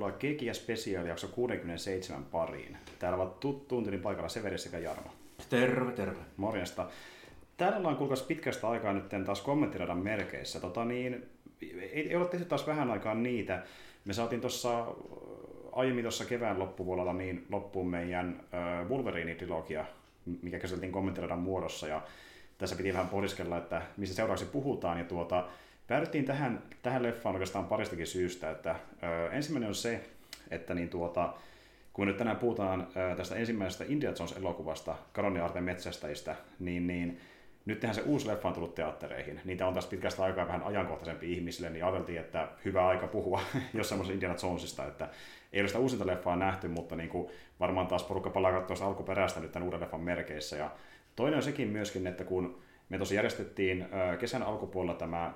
[0.00, 2.76] Tervetuloa Kekiä Special jakso 67 pariin.
[2.98, 5.10] Täällä ovat tuttuun paikalla Severi sekä Jarmo.
[5.48, 6.20] Terve, terve.
[6.36, 6.88] Morjesta.
[7.56, 10.60] Täällä ollaan kuulkaas pitkästä aikaa nyt taas kommenttiradan merkeissä.
[10.60, 11.26] Tota niin,
[11.62, 13.62] ei, ei ole tehty taas vähän aikaa niitä.
[14.04, 14.86] Me saatiin tuossa
[15.72, 19.84] aiemmin tuossa kevään loppuvuodella niin loppuun meidän äh, Wolverine-trilogia,
[20.42, 21.88] mikä käsiteltiin kommenttiradan muodossa.
[21.88, 22.02] Ja
[22.58, 24.98] tässä piti vähän pohdiskella, että missä seuraavaksi puhutaan.
[24.98, 25.48] Ja tuota,
[25.90, 28.50] päädyttiin tähän, tähän leffaan oikeastaan paristakin syystä.
[28.50, 30.00] Että, ö, ensimmäinen on se,
[30.50, 31.34] että niin tuota,
[31.92, 34.94] kun nyt tänään puhutaan ö, tästä ensimmäisestä Indiana Jones-elokuvasta,
[35.44, 37.20] Arten metsästäjistä, niin, niin
[37.64, 39.40] nyt se uusi leffa on tullut teattereihin.
[39.44, 43.40] Niitä on taas pitkästä aikaa vähän ajankohtaisempi ihmisille, niin ajateltiin, että hyvä aika puhua
[43.74, 45.08] jossain semmoisesta Indiana Jonesista, että
[45.52, 47.28] ei ole sitä uusinta leffaa nähty, mutta niin kuin
[47.60, 50.56] varmaan taas porukka palaa katsoa alkuperäistä nyt tämän uuden leffan merkeissä.
[50.56, 50.70] Ja
[51.16, 53.86] toinen on sekin myöskin, että kun me tosiaan järjestettiin
[54.20, 55.34] kesän alkupuolella tämä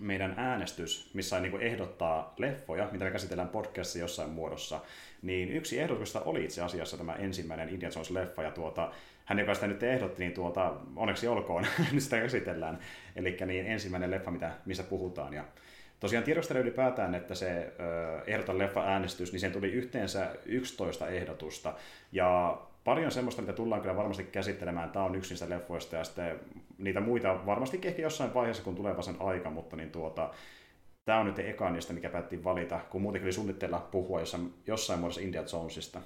[0.00, 4.80] meidän äänestys, missä niin ehdottaa leffoja, mitä me käsitellään podcastissa jossain muodossa,
[5.22, 8.92] niin yksi ehdotusta oli itse asiassa tämä ensimmäinen Indiana Jones-leffa, ja tuota,
[9.24, 12.78] hän, joka sitä nyt ehdotti, niin tuota, onneksi olkoon, nyt sitä käsitellään.
[13.16, 15.32] Eli niin ensimmäinen leffa, mitä, missä puhutaan.
[15.32, 15.44] Ja
[16.00, 17.72] tosiaan tiedostelen ylipäätään, että se
[18.26, 21.74] ehdoton leffa-äänestys, niin sen tuli yhteensä 11 ehdotusta.
[22.12, 24.90] Ja paljon semmoista, mitä tullaan kyllä varmasti käsittelemään.
[24.90, 26.40] Tämä on yksi niistä leffoista ja sitten
[26.78, 30.30] niitä muita varmasti ehkä jossain vaiheessa, kun tulee sen aika, mutta niin tuota,
[31.04, 35.00] tämä on nyt eka niistä, mikä päättiin valita, kun muutenkin oli suunnitteilla puhua jossain, jossain
[35.00, 36.00] muodossa India Jonesista.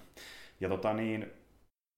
[0.61, 1.33] Ja tota niin,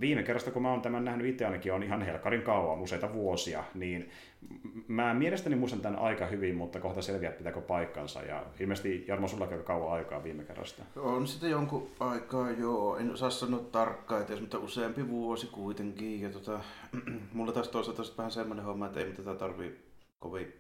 [0.01, 3.65] viime kerrasta, kun mä oon tämän nähnyt itse ainakin, on ihan helkarin kauan, useita vuosia,
[3.75, 4.11] niin
[4.89, 8.23] mä mielestäni muistan tämän aika hyvin, mutta kohta selviää pitääkö paikkansa.
[8.23, 10.83] Ja ilmeisesti Jarmo, sulla käy kauan aikaa viime kerrasta.
[10.97, 12.97] On sitten jonkun aikaa, joo.
[12.97, 16.21] En osaa sanoa tarkkaan, että mutta useampi vuosi kuitenkin.
[16.21, 16.61] Ja tota,
[17.35, 19.85] mulla taas toisaalta vähän semmoinen homma, että ei tätä tarvii
[20.19, 20.53] kovin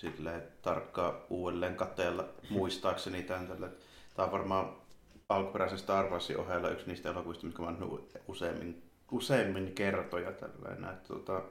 [0.00, 3.46] silleen tarkkaan uudelleen katteella muistaakseni tämän.
[3.46, 4.76] Tämä on varmaan
[5.28, 10.90] alkuperäisen Star Warsin ohella yksi niistä elokuvista, mitkä mä oon useimmin, useimmin kertoja tällainen.
[10.90, 11.42] Että, tota,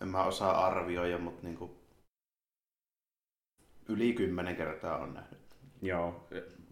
[0.00, 1.70] en mä osaa arvioida, mutta niin kuin,
[3.88, 5.40] yli kymmenen kertaa on nähnyt.
[5.82, 6.28] Joo,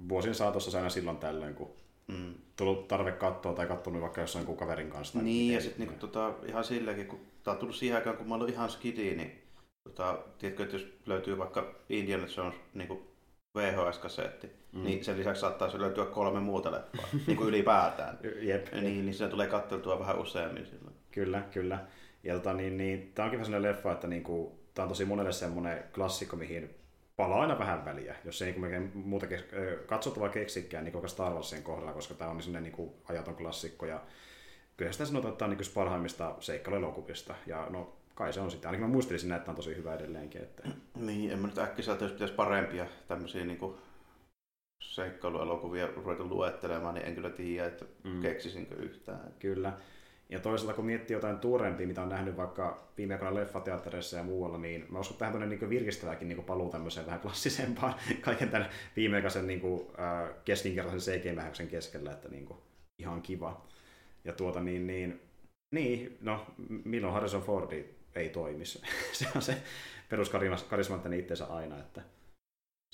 [0.08, 1.70] vuosien saatossa aina silloin tällöin, kun
[2.06, 2.34] mm.
[2.56, 5.22] tullut tarve katsoa tai katsonut vaikka jossain kuin kaverin kanssa.
[5.22, 8.34] Niin, ja sitten niin tota, ihan silläkin, kun tämä on tullut siihen aikaan, kun mä
[8.34, 9.42] olin ihan skidi, niin
[9.84, 13.00] tota, tiedätkö, että jos löytyy vaikka Indiana Jones niin kuin
[13.58, 14.84] VHS-kasetti, mm.
[14.84, 18.18] niin sen lisäksi saattaa löytyä kolme muuta leffaa, niin kuin ylipäätään.
[18.48, 18.72] Jep.
[18.72, 20.94] Niin, niin se tulee katteltua vähän useammin silloin.
[21.10, 21.86] Kyllä, kyllä.
[22.22, 25.04] Ja tota, niin, niin, tämä onkin vähän sellainen leffa, että niin kuin, tämä on tosi
[25.04, 26.74] monelle semmoinen klassikko, mihin
[27.16, 29.44] palaa aina vähän väliä, jos ei niin muuta kes-
[29.86, 33.86] katsottavaa keksikään niin koko Star Warsien kohdalla, koska tämä on niin sellainen niin ajaton klassikko.
[33.86, 34.00] Ja
[34.76, 37.34] kyllä sitä sanotaan, että tämä on niin parhaimmista seikkailuelokuvista.
[37.46, 38.68] Ja no, kai se on sitä.
[38.68, 40.42] Ainakin mä muistelisin, että tämä on tosi hyvä edelleenkin.
[40.42, 40.68] Että...
[40.96, 43.74] Niin, en mä nyt äkkiseltä, jos pitäisi parempia tämmöisiä niin kuin
[44.80, 48.20] seikkailuelokuvia ruveta luettelemaan, niin en kyllä tiedä, että mm.
[48.20, 49.34] keksisinkö yhtään.
[49.38, 49.72] Kyllä.
[50.32, 54.58] Ja toisaalta kun miettii jotain tuorempia, mitä on nähnyt vaikka viime aikoina leffateattereissa ja muualla,
[54.58, 59.46] niin mä uskon, että tähän niin virkistäväkin niin paluu tämmöiseen vähän klassisempaan kaiken tämän viimeaikaisen
[59.46, 62.58] niin kuin, äh, keskinkertaisen cg keskellä, että niin kuin,
[62.98, 63.66] ihan kiva.
[64.24, 65.20] Ja tuota niin, niin,
[65.74, 66.46] niin, no
[66.84, 68.82] milloin Harrison Fordi ei toimisi.
[69.12, 69.62] se on se
[70.08, 72.02] peruskarismanttinen itsensä aina, että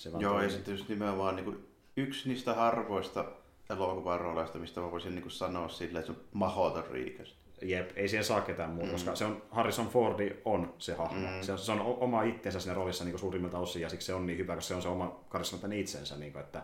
[0.01, 0.47] se vaan Joo, toimii.
[0.47, 3.33] ja sitten just nimenomaan niin kuin, yksi niistä harvoista
[3.71, 7.35] elokuvan rooleista, mistä mä voisin niin sanoa silleen, että se on mahdoton riikäs.
[7.63, 8.93] Jep, ei siihen saa ketään muuta, mm.
[8.93, 11.29] koska se on, Harrison Fordi on se hahmo.
[11.29, 11.41] Mm.
[11.41, 14.27] Se, on, se on oma itsensä siinä roolissa niin suurimmilta osin, ja siksi se on
[14.27, 16.17] niin hyvä, koska se on se oma karismattinen itsensä.
[16.17, 16.63] Niin kuin, että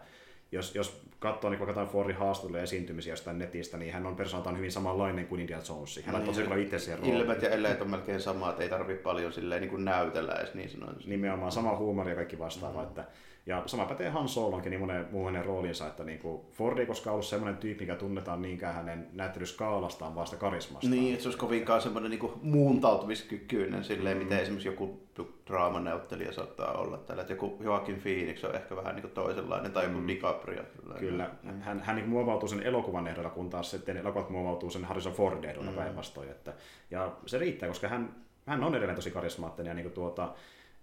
[0.52, 4.72] jos, jos katsoo niin jotain Fordin haastatteluja esiintymisiä jostain netistä, niin hän on persoonaltaan hyvin
[4.72, 6.00] samanlainen kuin Indiana Jones.
[6.06, 7.20] Hän niin, tosi itse siihen rooliin.
[7.20, 10.70] Ilmet ja eleet on melkein samat, ei tarvitse paljon silleen, niin kuin näytellä edes niin
[10.70, 10.96] sanoen.
[11.06, 12.82] Nimenomaan sama huumori ja kaikki vastaava.
[12.82, 12.88] Mm.
[12.88, 13.04] Että
[13.46, 16.86] ja sama pätee Han Solonkin niin monen muu hänen roolinsa, että niin kuin Ford ei
[16.86, 20.90] koskaan ollut semmoinen tyyppi, mikä tunnetaan niinkään hänen näyttelyskaalastaan, vaan sitä karismasta.
[20.90, 24.22] Niin, että se olisi kovinkaan semmoinen niin muuntautumiskykyinen silleen, mm.
[24.22, 25.00] miten esimerkiksi joku
[25.46, 27.20] draamanäyttelijä saattaa olla tällä.
[27.20, 30.08] Että joku Joaquin Phoenix on ehkä vähän niin kuin toisenlainen, tai joku mm.
[30.08, 30.62] DiCaprio.
[30.98, 31.60] Kyllä, mm.
[31.60, 35.44] hän, hän niin muovautuu sen elokuvan ehdolla, kun taas sitten elokuvat muovautuu sen Harrison Ford
[35.44, 35.76] ehdolla mm.
[35.76, 36.30] päinvastoin.
[36.30, 36.52] Että,
[36.90, 40.32] ja se riittää, koska hän hän on edelleen tosi karismaattinen ja niin kuin tuota,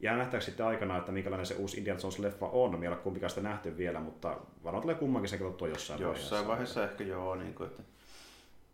[0.02, 2.80] jää nähtäväksi sitten aikana, että minkälainen se uusi Indiana Jones-leffa on.
[2.80, 6.48] Me ei ole kumpikaan sitä nähty vielä, mutta varmaan tulee kummankin se katsottua jossain, Jossain
[6.48, 7.84] vaiheessa ehkä joo, niin kuin, että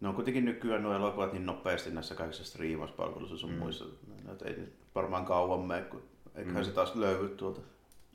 [0.01, 3.57] ne on kuitenkin nykyään nuo elokuvat niin nopeasti näissä kaikissa striimauspalveluissa sun mm.
[3.57, 3.85] muissa.
[4.23, 6.03] No, että ei nyt varmaan kauan mene, kun
[6.35, 6.65] eiköhän mm.
[6.65, 7.61] se taas löydy tuolta.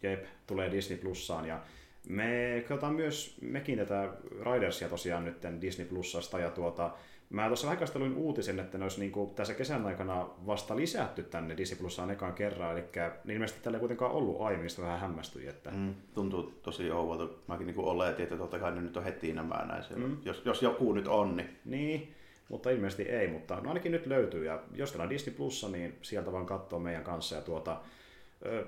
[0.03, 1.61] Jep, tulee Disney Plussaan ja
[2.09, 4.13] me katsotaan myös mekin tätä
[4.53, 6.91] Ridersia tosiaan nyt Disney Plusasta ja tuota,
[7.33, 11.57] Mä tuossa vähän uutisen, että ne olisi niin kuin tässä kesän aikana vasta lisätty tänne
[11.57, 12.85] Disney Plusaan ekaan kerran, eli
[13.25, 15.47] niin ilmeisesti tällä ei kuitenkaan ollut aiemmin, mistä vähän hämmästyi.
[15.47, 15.71] Että...
[15.71, 17.35] Mm, tuntuu tosi ouvolta.
[17.47, 20.07] Mäkin niin oletin, että totta kai ne nyt on heti nämä näin siellä.
[20.07, 20.17] Mm.
[20.25, 21.49] Jos, jos joku nyt on, niin...
[21.65, 22.15] Niin,
[22.49, 25.99] mutta ilmeisesti ei, mutta no ainakin nyt löytyy, ja jos teillä on Disney Plussa, niin
[26.03, 27.81] sieltä vaan katsoa meidän kanssa, ja tuota,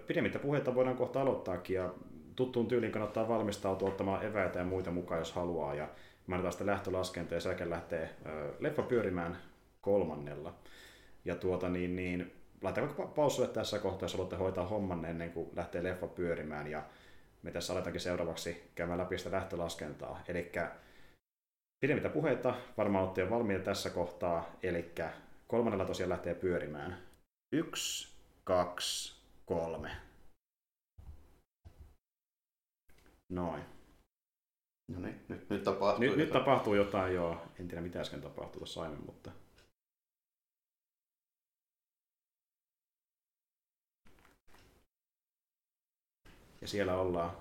[0.07, 1.95] pidemmittä puheita voidaan kohta aloittaakin, ja
[2.37, 5.89] tuttuun tyyliin kannattaa valmistautua ottamaan eväitä ja muita mukaan, jos haluaa, ja
[6.33, 8.15] annetaan sitten lähtölaskenta ja jälkeen lähtee
[8.59, 9.39] leffa pyörimään
[9.81, 10.55] kolmannella.
[11.25, 12.33] Ja tuota niin, niin
[12.63, 16.67] laitetaan vaikka pauselle tässä kohtaa, jos haluatte hoitaa homman ennen kuin lähtee leffa pyörimään.
[16.67, 16.83] Ja
[17.43, 20.23] me tässä aletaankin seuraavaksi käymään läpi sitä lähtölaskentaa.
[20.29, 20.53] Eli
[21.81, 24.57] pidemmittä puheita, varmaan olette jo valmiita tässä kohtaa.
[24.63, 24.93] Eli
[25.49, 26.99] kolmannella tosiaan lähtee pyörimään.
[27.53, 29.17] Yksi, kaksi,
[29.47, 29.91] kolme.
[33.33, 33.74] Noin.
[34.89, 36.25] No niin, nyt, nyt tapahtuu nyt, jotain.
[36.25, 37.43] Nyt tapahtuu jotain, joo.
[37.61, 39.31] En tiedä mitä äsken tapahtui tuossa aiemmin, mutta...
[46.61, 47.37] Ja siellä ollaan.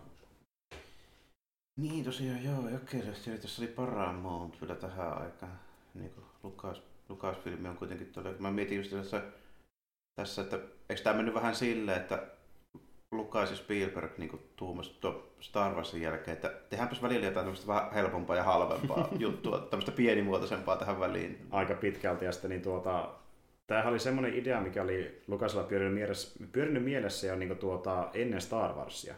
[1.80, 5.60] Niin tosiaan, joo, Jokeilehti tuossa oli Paramount kyllä tähän aikaan.
[5.94, 8.38] Niin kuin Lukas, Lukas-filmi on kuitenkin todella...
[8.40, 9.22] Mä mietin just tässä,
[10.16, 12.33] tässä että eikö tämä mennyt vähän silleen, että
[13.18, 15.00] Lucas ja Spielberg niin tuumasi
[15.40, 20.76] Star Warsin jälkeen, että tehdäänpäs välillä jotain tämmöistä vähän helpompaa ja halvempaa juttua, tämmöistä pienimuotoisempaa
[20.76, 21.48] tähän väliin.
[21.52, 23.10] Aika pitkälti, ja sitten niin tuota,
[23.68, 28.42] tämähän oli semmoinen idea, mikä oli Lucasilla pyörinyt mielessä, pyörinyt mielessä jo niin tuota, ennen
[28.42, 29.16] Star Warsia.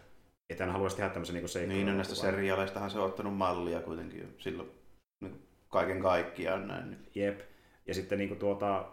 [0.49, 1.85] Että hän haluaisi tehdä tämmöisen niin seikkailun.
[1.85, 4.71] Niin, no näistä seriaaleistahan se on ottanut mallia kuitenkin jo silloin
[5.19, 6.97] niin kaiken kaikkiaan näin.
[7.15, 7.39] Jep.
[7.87, 8.85] Ja sitten niin tuota,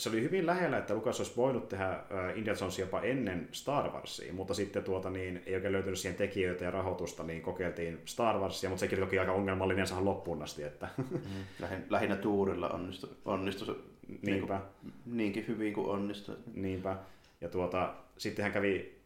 [0.00, 2.00] se oli hyvin lähellä, että Lucas olisi voinut tehdä
[2.34, 6.64] Indiana Jones jopa ennen Star Warsia, mutta sitten tuota, niin, ei oikein löytynyt siihen tekijöitä
[6.64, 10.62] ja rahoitusta, niin kokeiltiin Star Warsia, mutta sekin oli toki aika ongelmallinen saada loppuun asti.
[10.62, 10.88] Että...
[11.10, 13.74] Mm, lähin, lähinnä tuurilla onnistui, onnistui se
[14.22, 14.30] Niinpä.
[14.30, 14.60] Niin kuin,
[15.06, 16.36] niinkin hyvin kuin onnistui.
[16.54, 16.96] Niinpä.
[17.40, 19.00] Ja tuota, sitten hän kävi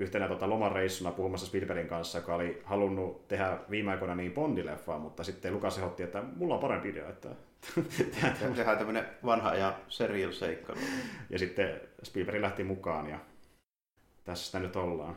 [0.00, 5.24] yhtenä tota, lomareissuna puhumassa Spielbergin kanssa, joka oli halunnut tehdä viime aikoina niin Bondileffaa, mutta
[5.24, 7.28] sitten Lukas ehdotti, että mulla on parempi idea, että
[8.54, 10.80] tehdään tämmöinen vanha ja serial seikkailu.
[11.30, 13.18] Ja sitten Spielberg lähti mukaan ja
[14.24, 15.16] tässä sitä nyt ollaan.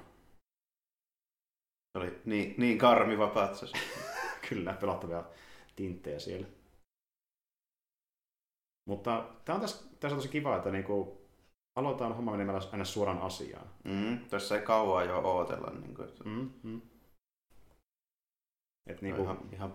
[1.91, 3.73] Se oli niin, niin karmiva patsas.
[4.49, 5.23] Kyllä, pelattavia
[5.75, 6.47] tinttejä siellä.
[8.85, 11.21] Mutta tämä on tässä, tässä on tosi kiva, että niinku
[11.75, 13.67] aloitetaan homma menemällä aina suoraan asiaan.
[13.83, 15.71] Mm, tässä ei kauan jo ootella.
[15.79, 16.23] Niin kuin, että...
[16.23, 16.81] mm, mm.
[18.87, 19.23] Et niinku...
[19.23, 19.73] ihan, ihan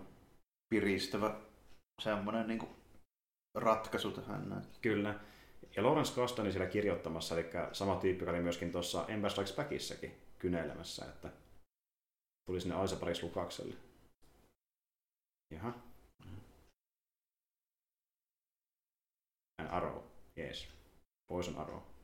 [0.69, 1.35] piristävä
[2.01, 2.75] semmoinen niin kuin
[3.55, 4.63] ratkaisu tähän näin.
[4.81, 5.19] Kyllä.
[5.75, 10.21] Ja Lawrence Kasdan siellä kirjoittamassa, eli sama tyyppi, joka oli myöskin tuossa Empire Strikes Backissäkin
[10.39, 11.29] kyneilemässä, että
[12.45, 13.75] tuli sinne Aisa Paris Lukakselle.
[15.53, 15.73] Jaha.
[19.57, 20.03] An arrow,
[20.37, 20.67] yes.
[21.27, 21.94] Poison arrow.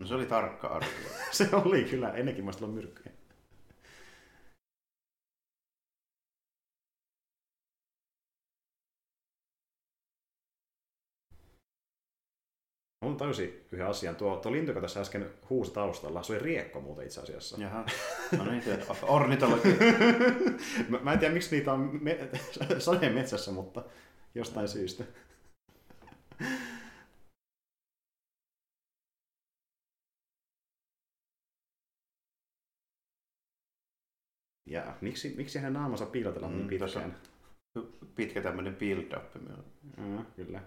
[0.00, 1.10] No se oli tarkka arvio.
[1.32, 3.12] se oli kyllä, ennenkin mä olla myrkkyjä.
[13.04, 14.16] Mun tajusin yhden asian.
[14.16, 17.60] Tuo, tuo lintu, joka tässä äsken huusi taustalla, se oli riekko muuten itse asiassa.
[17.60, 17.84] Jaha.
[18.38, 18.62] No niin,
[19.02, 19.68] ornitologi.
[20.88, 22.28] mä, mä en tiedä, miksi niitä on me-
[22.78, 23.84] sadeen metsässä, mutta
[24.34, 25.04] jostain syystä.
[34.70, 37.16] Ja miksi, miksi hänen naamansa piilotellaan niin mm, niin pitkään?
[38.14, 39.34] Pitkä tämmöinen build-up.
[39.96, 40.62] Mm, kyllä.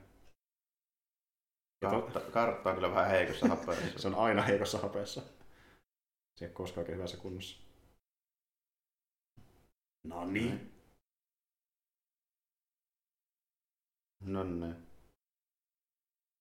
[1.82, 4.00] Kartta, kartta on kyllä vähän heikossa hapeessa.
[4.02, 5.22] se on aina heikossa hapeessa.
[6.36, 7.58] Se ei ole koskaan oikein hyvässä kunnossa.
[10.04, 10.74] No niin.
[14.22, 14.76] No niin.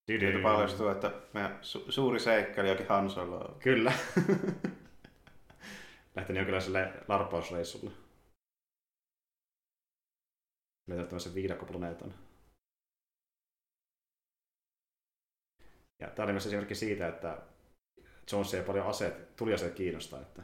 [0.08, 3.56] Nyt paljastuu, että meidän su- suuri seikkailijakin Han Solo.
[3.62, 3.92] Kyllä.
[6.14, 7.90] lähtenyt jonkinlaiselle larpausreissulle.
[10.88, 12.14] Löytää tämmöisen viidakkoplaneetan.
[16.00, 17.42] Ja tämä oli myös esimerkki siitä, että
[18.32, 20.42] Jones ei paljon aseet, tuliaseet kiinnostaa, että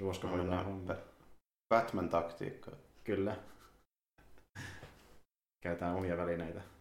[0.00, 0.94] Ruoska hoitaa no, homma.
[1.74, 2.74] Batman-taktiikkaa.
[3.04, 3.36] Kyllä.
[5.62, 6.71] Käytetään omia välineitä.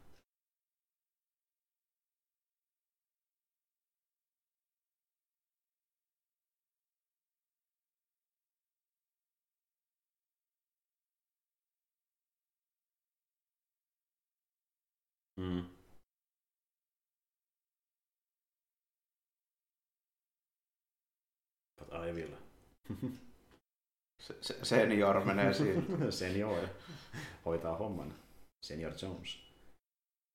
[15.41, 15.63] Mm.
[21.79, 22.33] But I will.
[24.21, 25.81] Se, se, senior menee siinä.
[26.09, 26.67] Senior
[27.45, 28.15] hoitaa homman.
[28.65, 29.39] Senior Jones.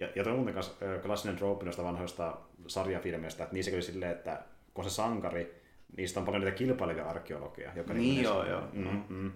[0.00, 4.44] Ja, ja muuten kanssa klassinen trooppi noista vanhoista sarjafilmeistä, että niissä oli silleen, että
[4.74, 5.62] kun on se sankari,
[5.96, 7.72] niistä on paljon niitä kilpailevia arkeologeja.
[7.76, 8.68] Joka Niin niinku joo, ne- joo.
[8.72, 9.32] Mm, mm.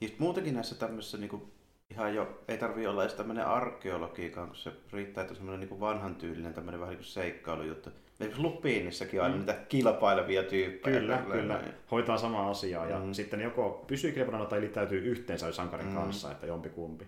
[0.00, 1.50] Ja sit muutenkin näissä tämmöisissä niinku,
[1.90, 5.80] ihan jo, ei tarvii olla edes tämmöinen arkeologiikaan, kun se riittää, että on semmoinen niinku
[5.80, 7.90] vanhan tyylinen tämmöinen vähän niin kuin seikkailu-juttu.
[8.12, 9.40] Esimerkiksi Lupiinissakin on aina Mm.
[9.40, 11.00] niitä kilpailevia tyyppejä.
[11.00, 11.54] Kyllä, tälleen kyllä.
[11.58, 11.72] näin.
[11.90, 13.12] Hoitaa samaa asiaa ja Mm.
[13.12, 15.94] sitten joko pysyy kilpailuna tai liittäytyy yhteen sen sankarin Mm.
[15.94, 17.06] kanssa, että jompi kumpi.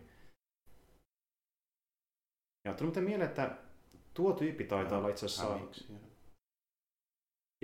[2.64, 3.50] Ja tuli muuten mieleen, että
[4.14, 5.86] tuo tyyppi taitaa olla itse asiassa, Hämiksi,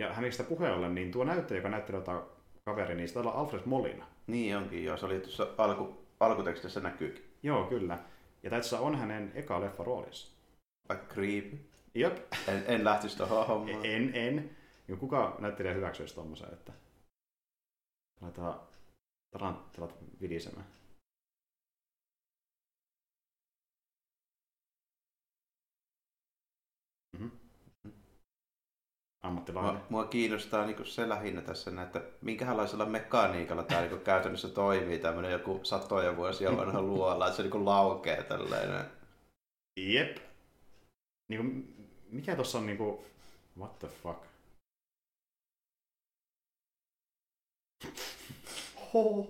[0.01, 2.23] ja hämistä puheen ollen, niin tuo näyttelijä, joka näyttelee jota
[2.65, 4.07] kaveri, niin olla Alfred Molina.
[4.27, 4.97] Niin onkin, joo.
[4.97, 7.25] Se oli tuossa alku, alkutekstissä näkyykin.
[7.43, 7.99] Joo, kyllä.
[8.43, 10.33] Ja asiassa on hänen eka leffa roolissa.
[10.89, 11.59] Aika creepy.
[11.95, 13.87] Jep, En, en lähtisi tuohon hommaan.
[13.87, 14.57] en, en.
[14.89, 16.73] Ja kuka näyttelijä hyväksyisi tommosen, että
[18.21, 18.61] laitetaan
[19.31, 20.67] tarantelat vidisemään.
[29.29, 29.75] Ammattilainen.
[29.75, 35.33] Mua, mua kiinnostaa niinku se lähinnä tässä, että minkälaisella mekaniikalla tämä niinku käytännössä toimii, tämmöinen
[35.33, 38.85] joku satoja vuosia vanha luola, että se niinku laukee tälleen.
[39.81, 40.17] Jep.
[41.29, 41.69] Niinku,
[42.11, 43.05] mikä tossa on niinku...
[43.59, 44.19] What the fuck?
[48.95, 49.27] Ho.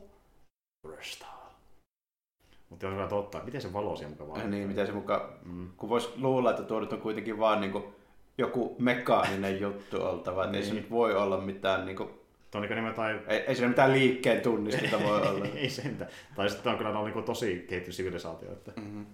[0.88, 1.28] Bristol.
[2.70, 3.44] Mutta on kyllä totta.
[3.44, 4.50] Miten se valo siellä mukaan?
[4.50, 5.70] Niin, miten se mukaan, Mm.
[5.76, 7.94] kun voisi luulla, että tuo nyt on kuitenkin vaan niinku
[8.38, 10.82] joku mekaaninen juttu oltava, että ei se Niin.
[10.82, 11.96] nyt voi olla mitään,
[12.50, 13.20] Tuo on niinku enemmän tai...
[13.26, 15.44] ei, ei siinä mitään liikkeen tunnistusta voi olla.
[15.44, 16.06] ei sentä.
[16.36, 18.52] Tai sitten on kyllä ollut niinku tosi kehittynyt sivilisaatio.
[18.52, 18.72] Että...
[18.76, 19.06] Mm-hmm.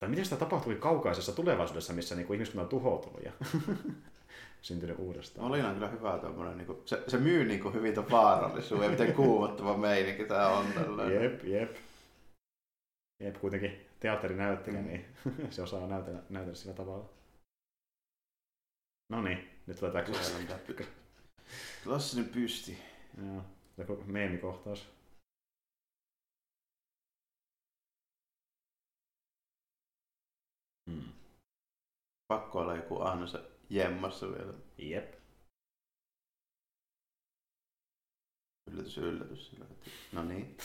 [0.00, 3.32] Tai miten sitä tapahtui kaukaisessa tulevaisuudessa, missä niinku ihmiskunta on tuhoutunut ja
[4.62, 5.48] syntynyt uudestaan?
[5.48, 9.12] Molina on kyllä hyvä tommonen, niinku, se, se myy niinku hyvin ton vaarallisuuden ja miten
[9.12, 10.66] kuumottava meininki tää on.
[10.74, 11.22] Tällainen.
[11.22, 11.76] Jep, jep.
[13.20, 14.86] Jep, kuitenkin teatterinäyttelijä, Mm.
[14.88, 15.04] niin
[15.54, 17.10] se osaa näytellä, näytellä sillä tavalla.
[19.12, 20.60] No niin, nyt tulee tää klassinen.
[21.84, 22.78] Klassinen pysti.
[23.26, 23.44] Joo,
[23.78, 24.88] joku meemikohtaus.
[30.90, 31.12] Hmm.
[32.28, 33.40] Pakko olla joku ansa
[33.70, 34.54] jemmassa vielä.
[34.78, 35.14] Jep.
[38.70, 39.56] Yllätys, yllätys.
[40.12, 40.56] No niin.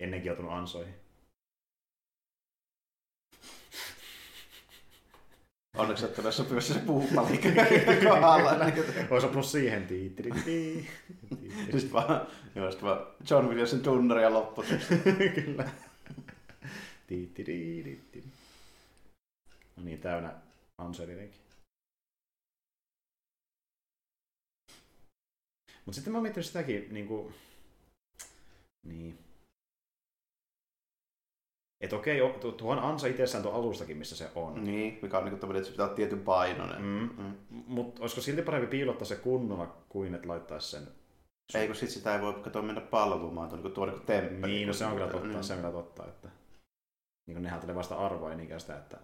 [0.00, 0.94] Ennenkin joutunut ansoihin.
[5.76, 7.48] Onneksi et ole sopivassa se puupalika
[8.08, 8.50] kohdalla.
[9.10, 9.88] Olisi sopinut siihen.
[11.64, 14.64] Sitten vaan, joo, sit vaan John Williamsin tunnari ja loppu.
[15.44, 15.70] Kyllä.
[19.76, 20.34] No niin, täynnä
[20.78, 21.40] ansoilinenkin.
[25.84, 27.34] Mutta sitten mä oon miettinyt sitäkin, niin kuin,
[28.86, 29.25] niin.
[31.80, 32.20] Että okei,
[32.56, 34.64] tuohon ansa itsessään tuon alustakin, missä se on.
[34.64, 36.82] Niin, mikä on niinku tämmöinen, että se pitää olla tietyn painoinen.
[36.82, 37.10] Mm.
[37.22, 37.34] Mm.
[37.66, 40.88] Mutta olisiko silti parempi piilottaa se kunnolla, kuin että laittaisi sen...
[41.54, 44.52] Ei, kun sit sitä ei voi kato mennä palvomaan, tuo, niin tuo niin temppeli.
[44.52, 45.42] Niin, no se on kyllä totta, Mm.
[45.42, 46.28] se on kyllä totta, että
[47.26, 48.98] niin nehän tulee vasta arvoa ja niinkään sitä, että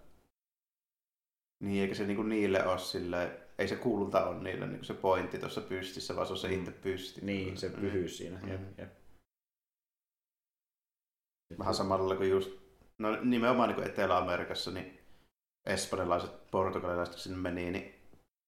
[1.60, 5.38] Niin, eikä se niinku niille ole silleen, ei se kulta ole niille niinku se pointti
[5.38, 6.54] tuossa pystissä, vaan se on se Mm.
[6.54, 7.20] itse pysti.
[7.20, 7.74] niin, se Mm.
[7.80, 8.40] pyhyys siinä.
[8.46, 8.66] Jep, Mm.
[8.78, 8.90] jep.
[11.58, 12.50] Vähän samalla kuin just,
[13.02, 14.98] no nimenomaan niin kuin Etelä-Amerikassa, niin
[15.66, 17.94] espanjalaiset, portugalilaiset, sinne meni, niin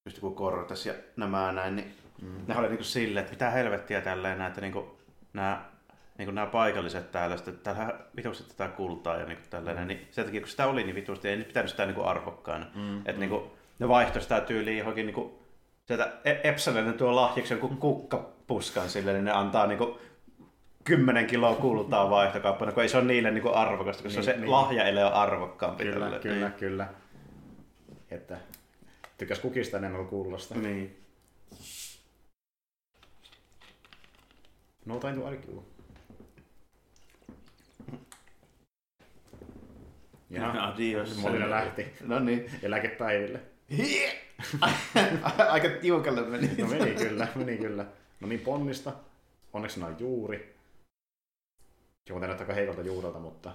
[0.07, 2.41] just joku Cortes ja nämä näin, niin Mm.
[2.47, 4.87] ne oli niin kuin silleen, että mitä helvettiä tälleen näin, että niin kuin,
[5.33, 5.65] nämä,
[6.19, 9.87] niin kuin nämä paikalliset täällä, että täällä vitusti tätä kultaa ja niin kuin tälleen, Mm.
[9.87, 12.67] niin sen takia kun sitä oli niin vitusti, ei nyt pitänyt sitä niin kuin arvokkaana.
[12.75, 12.99] Mm.
[12.99, 15.33] Että niin kuin, ne vaihtoi sitä tyyliin johonkin niin kuin,
[15.87, 19.99] sieltä E- Epsonille tuo lahjaksi jonkun kukkapuskan sille, niin ne antaa niin kuin,
[20.85, 24.37] 10 kiloa kultaa vaihtokauppana, kun ei se ole niille niin kuin arvokasta, koska Niin, se
[24.37, 24.51] niin.
[24.51, 25.85] lahja ei ole arvokkaampi.
[25.85, 26.23] Kyllä, tälleen.
[26.23, 26.87] kyllä, kyllä.
[28.11, 28.37] Että
[29.19, 30.55] tykkäs kukista enemmän kuin kuulosta.
[30.55, 30.65] Niin.
[30.65, 30.99] niin.
[34.87, 35.63] No time to argue.
[40.31, 41.17] Ja Adios.
[41.19, 42.51] Molina lähti No niin.
[42.63, 43.41] eläkepäiville.
[45.51, 46.51] Aika tiukalle meni.
[46.59, 47.85] No meni kyllä, meni kyllä.
[48.21, 48.93] No niin ponnista.
[49.53, 50.54] Onneksi ne on juuri.
[52.11, 53.55] Näyttää aika heikolta juurelta, mutta...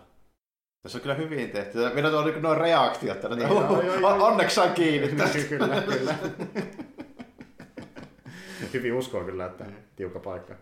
[0.81, 1.77] Tässä on kyllä hyvin tehty.
[1.93, 3.35] Minä on niin noin reaktiot tällä.
[3.35, 4.25] Niin, joo, joo, joo.
[4.25, 5.39] Onneksi saa kiinni tästä.
[5.49, 6.15] kyllä, kyllä.
[8.73, 9.65] Hyvin uskoo kyllä, että
[9.95, 10.55] tiukka paikka.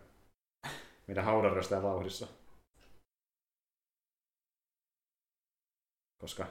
[1.08, 2.28] Meidän haudan röstää vauhdissa.
[6.22, 6.48] Koska...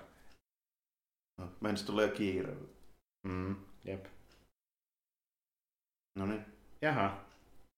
[1.60, 2.56] Meidän tulee kiire.
[3.26, 4.06] Mm, jep.
[6.18, 6.44] No niin,
[6.82, 7.24] Jaha.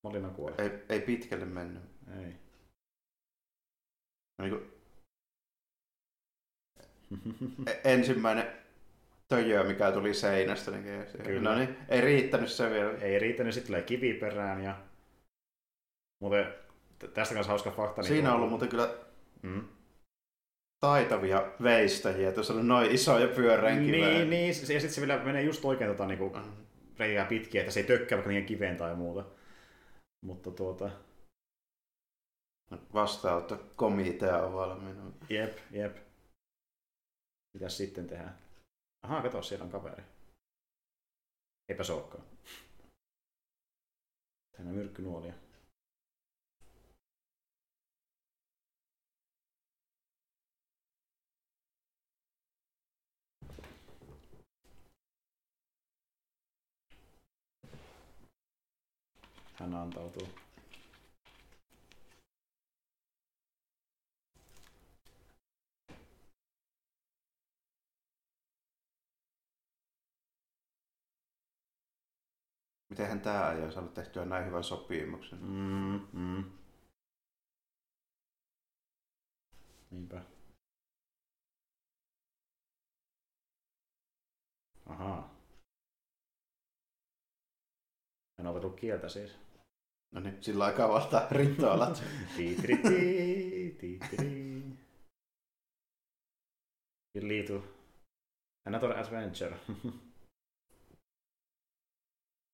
[0.03, 0.55] Molina kuoli.
[0.57, 1.83] ei, ei pitkälle mennyt.
[2.17, 2.48] Ei.
[4.39, 4.71] Niin kuin,
[7.67, 8.47] e- ensimmäinen
[9.27, 10.71] töjö, mikä tuli seinästä.
[10.71, 11.49] Niin Kyllä.
[11.49, 12.91] No niin, ei riittänyt se vielä.
[13.01, 14.77] Ei riittänyt, sitten tulee kivi perään ja...
[16.21, 16.53] Muuten
[17.13, 18.01] tästä kanssa hauska fakta.
[18.01, 18.93] niin Siinä on ollut muuten kyllä
[19.43, 19.63] Mm.
[20.85, 24.13] taitavia veistäjiä, tuossa on noin isoja pyöreän kiveen.
[24.13, 26.49] Niin, niin, ja sitten se vielä menee just oikein tota, niinku, Mhm.
[26.99, 29.25] reikää pitkiä, että se ei tökkää vaikka niihin kiveen tai muuta.
[30.25, 30.89] Mutta tuota,
[32.93, 35.11] Vastaanotto komitea on valmiina.
[35.29, 35.97] jep, jep.
[37.53, 38.37] Mitäs sitten tehdään?
[39.03, 40.03] Ahaa, kato, siellä on kaveri.
[41.69, 42.23] Eipä se olekaan.
[44.57, 45.33] Tänne myrkkynuolia.
[59.53, 60.38] Hän antautuu.
[72.99, 75.39] Mitenhän tää ajoin saanut tehtyä näin hyvän sopimuksen?
[75.41, 76.43] Mm, mm.
[79.91, 80.21] Niinpä.
[84.85, 85.35] Ahaa.
[88.39, 89.35] En opetu kieltä siis.
[90.11, 90.87] No niin, sillä aikaa.
[92.37, 92.77] Tiitiri,
[93.79, 94.63] tiitiri.
[97.15, 97.63] You lead to
[98.65, 99.55] another adventure.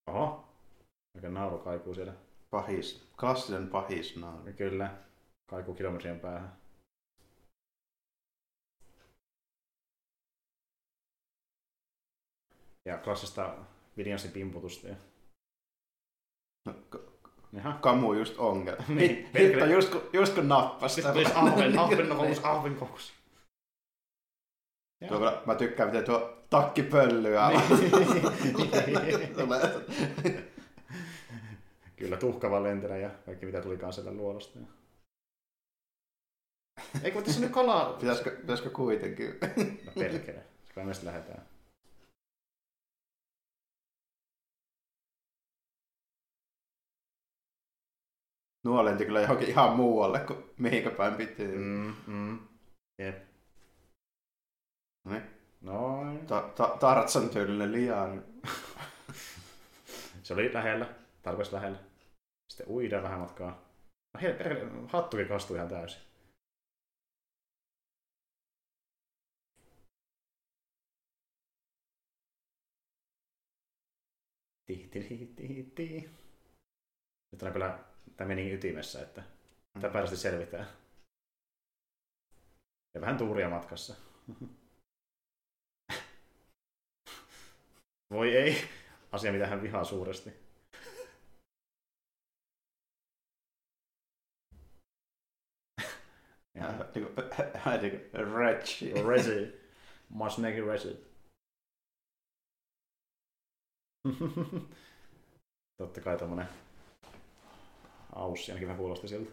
[0.08, 0.46] Oho.
[1.16, 2.14] Aika nauru kaikuu siellä.
[2.50, 4.54] Pahis, klassinen pahis nauru.
[4.58, 4.98] Kyllä.
[5.50, 6.58] Kaikuu kilometrien päähän.
[12.86, 13.56] Ja klassista
[13.98, 14.88] Williamsin pimputusta.
[14.88, 14.96] Ja...
[16.66, 17.16] No, k-
[17.54, 17.74] Jaha.
[17.74, 18.84] Kamu just ongelma.
[18.96, 19.30] Niin.
[19.40, 20.96] Hitto just kun, just kun nappasi.
[20.96, 23.14] Sitten tulisi ahven, ahven kokous, ahven kokous.
[25.08, 27.50] Tuo, mä tykkään miten tuo takki pöllyä.
[27.50, 27.92] Niin.
[31.96, 34.60] Kyllä tuhka vaan lentelee ja kaikki mitä tulikaan sieltä luodosta.
[37.04, 37.94] Eikö tässä nyt kalaa?
[37.94, 39.34] Pitäisikö, pitäisikö kuitenkin?
[39.86, 40.44] No perkele.
[40.74, 41.46] Kyllä me sitten lähdetään.
[48.64, 51.48] Nuo lenti kyllä johonkin ihan muualle kuin mihinkä päin piti.
[51.48, 52.40] Mm, mm.
[53.00, 53.24] Jep.
[55.06, 55.35] No niin.
[55.66, 56.28] Noin.
[56.28, 58.24] Ta- ta- Tartsan tyylinen liaan.
[60.24, 60.94] Se oli lähellä.
[61.24, 61.78] Tarpeeksi lähellä.
[62.50, 63.52] Sitten uidaan vähän matkaa.
[64.14, 66.02] No hei, perkele, hattukin kastui ihan täysin.
[74.66, 76.10] Ti, ti, ti, ti, ti.
[77.32, 77.80] Nyt on kyllä,
[78.18, 79.24] tämä meni ytimessä, että
[79.82, 80.68] tämä päärästi selvitään.
[82.94, 83.96] Ja vähän tuuria matkassa.
[88.12, 88.56] Voi ei.
[89.12, 90.30] Asia, mitä hän vihaa suuresti.
[96.56, 97.22] Ja, Niinku,
[97.82, 97.98] niinku,
[98.36, 98.94] Retchi.
[99.08, 99.62] Resi.
[100.10, 101.06] Masnegi Resi.
[105.78, 106.48] Totta kai tommonen
[108.16, 109.32] aussi ainakin vähän kuulosti siltä.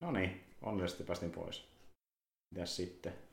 [0.00, 1.68] No niin, onnellisesti päästiin pois.
[2.54, 3.23] Mitäs sitten?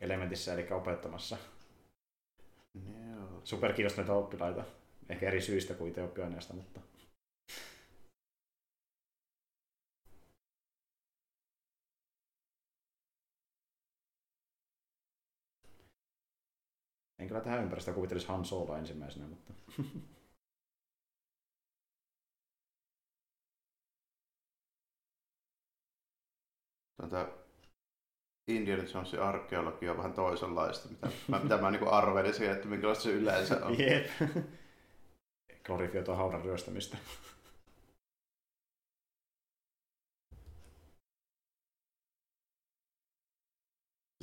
[0.00, 1.36] Elementissä eli opettamassa
[2.74, 3.40] Joo.
[3.44, 4.64] superkiinnostuneita oppilaita.
[5.08, 6.80] Ehkä eri syistä kuin itse oppiaineesta, mutta
[17.18, 19.52] en kyllä tähän ympäristöön kuvittelisi Han Solo ensimmäisenä, mutta
[26.96, 27.28] Tota,
[28.48, 33.10] Indiana Jonesin arkeologia on vähän toisenlaista, mitä mä, mitä mä niin arvelisin, että minkälaista se
[33.10, 33.78] yleensä on.
[33.82, 34.06] Jep.
[35.64, 36.96] Glorifioitua haudan ryöstämistä.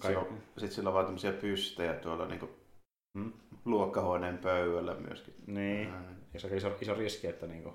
[0.04, 2.64] Sitten sillä, on, vaan tämmöisiä pystejä tuolla niin
[3.18, 3.34] Hmm?
[3.66, 5.34] luokkahuoneen pöydällä myöskin.
[5.48, 5.94] Niin.
[6.34, 7.74] Ja se on iso, iso riski, että niinku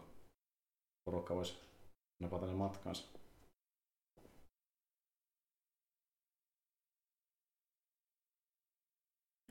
[1.04, 1.58] porukka voisi
[2.22, 3.17] napata ne matkaansa.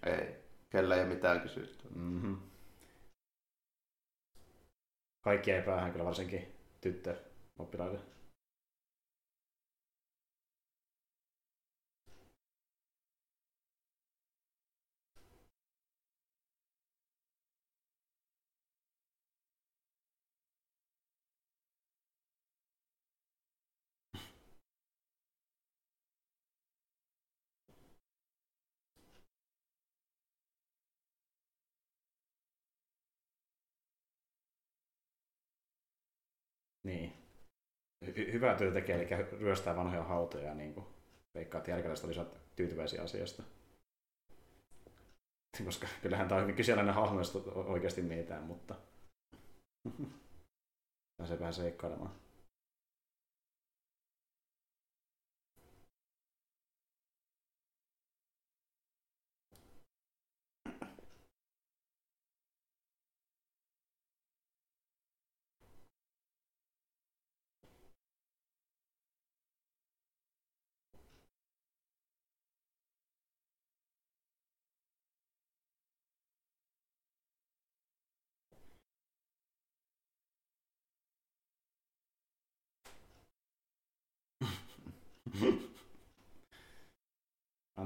[0.05, 0.35] Ei,
[0.69, 1.87] kellä ei ole mitään kysytty.
[1.95, 2.37] Mm-hmm.
[5.21, 6.47] Kaikki ei päähän kyllä varsinkin
[6.81, 7.23] tyttö
[7.59, 7.99] oppilaille.
[36.87, 37.13] Niin.
[38.17, 40.85] Hy- hyvää työtä tekee, eli ryöstää vanhoja hautoja, niin kuin
[41.35, 43.43] veikkaa, että jälkeläiset olisivat tyytyväisiä asiasta.
[45.65, 48.75] Koska kyllähän tämä on hyvin kyseenalainen hahmo, jos oikeasti mietitään, mutta
[51.17, 52.26] pääsee vähän seikkailemaan.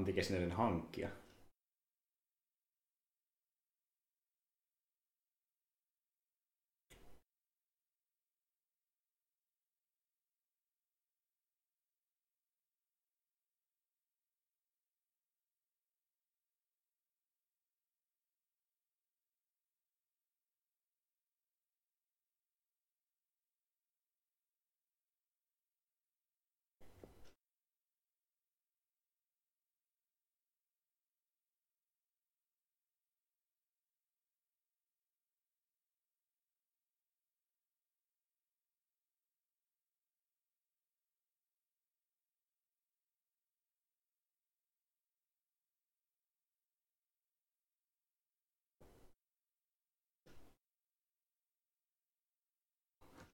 [0.02, 1.08] Antikesineiden hankkija.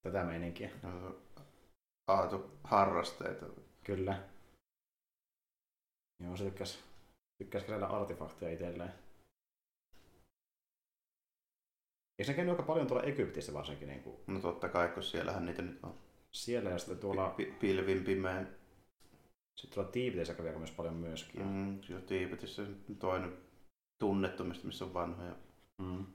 [0.03, 0.71] Tätä meininkiä.
[2.07, 3.47] Aatu harrasteita.
[3.85, 4.23] Kyllä.
[6.25, 6.85] Joo, se tykkäs,
[7.39, 8.93] tykkäs keräillä artefakteja itselleen.
[12.19, 15.47] Eikö se käynyt aika paljon tuolla Egyptissä varsinkin niin kuin No totta kai, kun siellähän
[15.47, 15.95] niitä nyt on.
[16.31, 18.57] siellä ja sitten tuolla, Pi- pilvin pimeän.
[19.57, 21.47] sitten tuolla Tiibetissä kävi aika myös paljon myöskin.
[21.47, 21.83] Mm.
[21.83, 22.63] Siellä Tiibetissä
[22.99, 23.37] toinen
[23.99, 25.37] tunnettomista, missä on vanhoja.
[25.79, 26.07] Mm.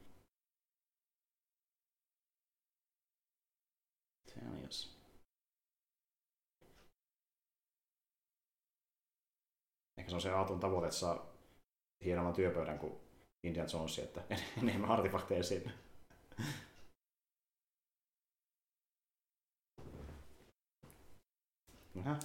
[4.63, 4.98] Jos.
[9.98, 11.26] Ehkä se on se Aatun tavoite, että saa
[12.06, 12.93] hienomman työpöydän kuin
[13.43, 14.24] Indiana Jones, että
[14.63, 15.72] enemmän artefakteja sinne.
[21.96, 22.19] Nähä.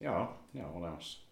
[0.00, 1.28] Joo, joo, olemassa.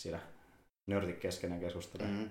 [0.00, 0.20] Siellä
[0.90, 2.06] nörtit keskenään keskustelee.
[2.06, 2.12] Mm.
[2.12, 2.30] Mm.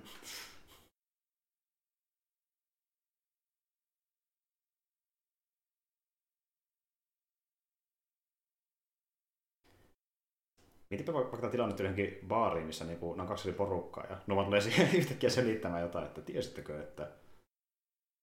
[10.89, 14.61] Mietipä vaikka tämä tilanne johonkin baariin, missä niinku, on kaksi eri porukkaa ja vaan tulee
[14.61, 17.11] siihen yhtäkkiä selittämään jotain, että tiesittekö, että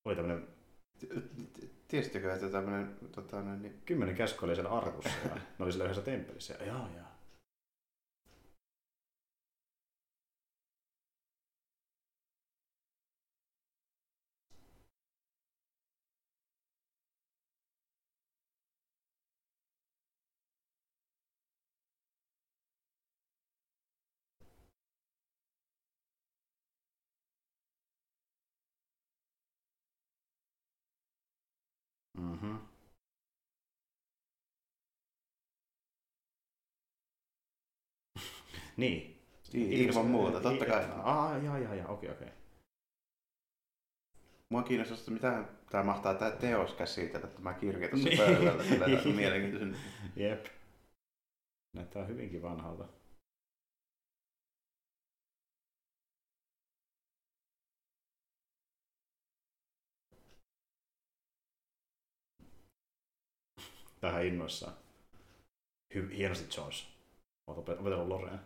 [0.05, 0.49] oli tämmöinen
[1.89, 6.03] Tiesittekö, että tämmöinen tota, niin, kymmenen käsky oli siellä arkussa ja ne oli siellä yhdessä
[6.03, 6.55] temppelissä.
[6.55, 7.17] Ja, jaa, jaa.
[32.17, 32.59] Mm-hmm.
[38.77, 39.17] Niin.
[39.55, 40.85] Ilman muuta, totta kai.
[41.03, 42.29] Ah, jaa, jaa, jaa, okei, okei.
[44.51, 48.19] Mua kiinnostaa, että mitä tämä mahtaa tämä teos käsitellä, tämä kirja tuossa Niin.
[48.19, 48.65] pöydällä.
[48.65, 49.77] Sillä on mielenkiintoisen.
[50.17, 50.47] Jep.
[51.77, 52.89] Näyttää hyvinkin vanhalta.
[64.01, 64.77] Tähän innoissaan.
[66.17, 66.87] Hienosti Jones.
[67.47, 68.41] Olet opet- opetellut Loreen.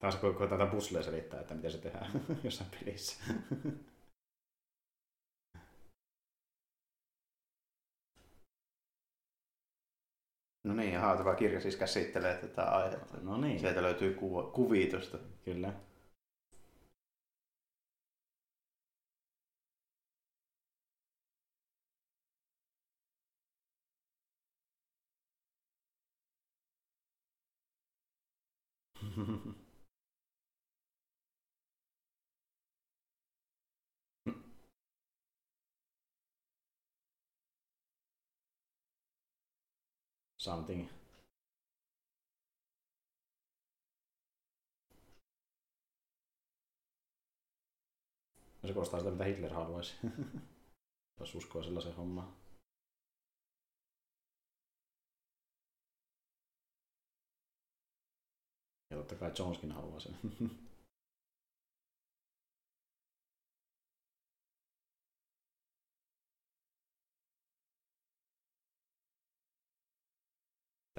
[0.00, 2.10] Taas kun koetaan tätä puzzleja selittää, että miten se tehdään
[2.44, 3.24] jossain pelissä.
[10.64, 13.16] No niin, tämä kirja siis käsittelee tätä aihetta.
[13.22, 15.18] No niin, Sieltä löytyy kuva, kuvitusta.
[15.44, 15.72] kyllä.
[40.40, 40.88] Something.
[48.62, 49.94] No se kuulostaa sitä, mitä Hitler haluaisi.
[51.20, 52.36] Jos uskoo sellaisen hommaan.
[58.90, 60.18] Ja totta kai Joneskin haluaa sen.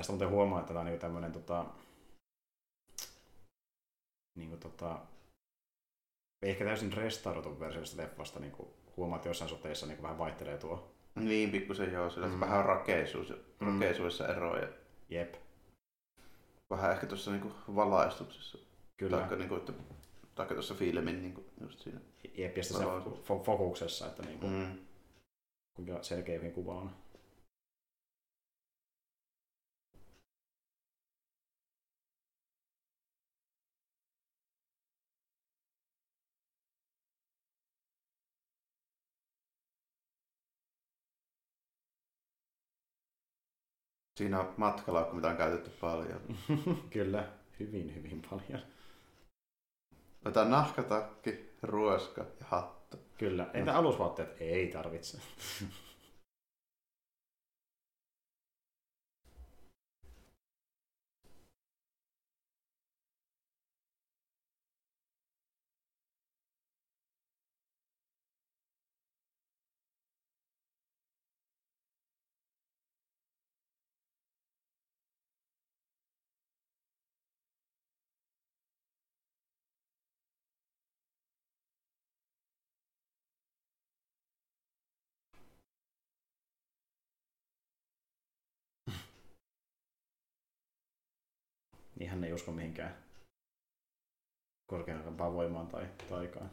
[0.01, 1.65] Tästä muuten huomaa, että tämä on niinku tämmöinen tota,
[4.37, 4.99] niinku tota,
[6.41, 10.57] ehkä täysin restauroitu versio tästä leffasta, niin kuin huomaa, että jossain suhteissa niin vähän vaihtelee
[10.57, 10.91] tuo.
[11.15, 12.33] Niin, pikkusen joo, sillä Mm.
[12.33, 12.39] mm.
[12.39, 13.67] vähän rakeisuus, Mm.
[13.73, 14.67] rakeisuudessa eroja.
[15.09, 15.35] Jep,
[16.69, 18.57] Vähän ehkä tuossa niinku valaistuksessa.
[18.97, 19.17] kyllä.
[19.17, 19.73] Taikka, niinku, että,
[20.35, 21.99] taikka tuossa filmin niinku, just siinä.
[22.37, 24.77] Jep, ja sitten se fokuksessa, että niin kuin, Mm.
[25.75, 26.91] kuinka selkeä kuva on.
[44.21, 46.21] Siinä on matkalaukku, mitä on käytetty paljon.
[46.89, 47.27] kyllä,
[47.59, 48.61] hyvin, hyvin paljon.
[50.25, 52.97] Otetaan nahkatakki, ruoska ja hattu.
[53.17, 53.47] Kyllä.
[53.53, 54.41] Entä alusvaatteet?
[54.41, 55.17] Ei tarvitse.
[92.01, 93.03] Niin hän ei usko mihinkään
[94.65, 96.51] korkeampaan voimaan tai taikaan.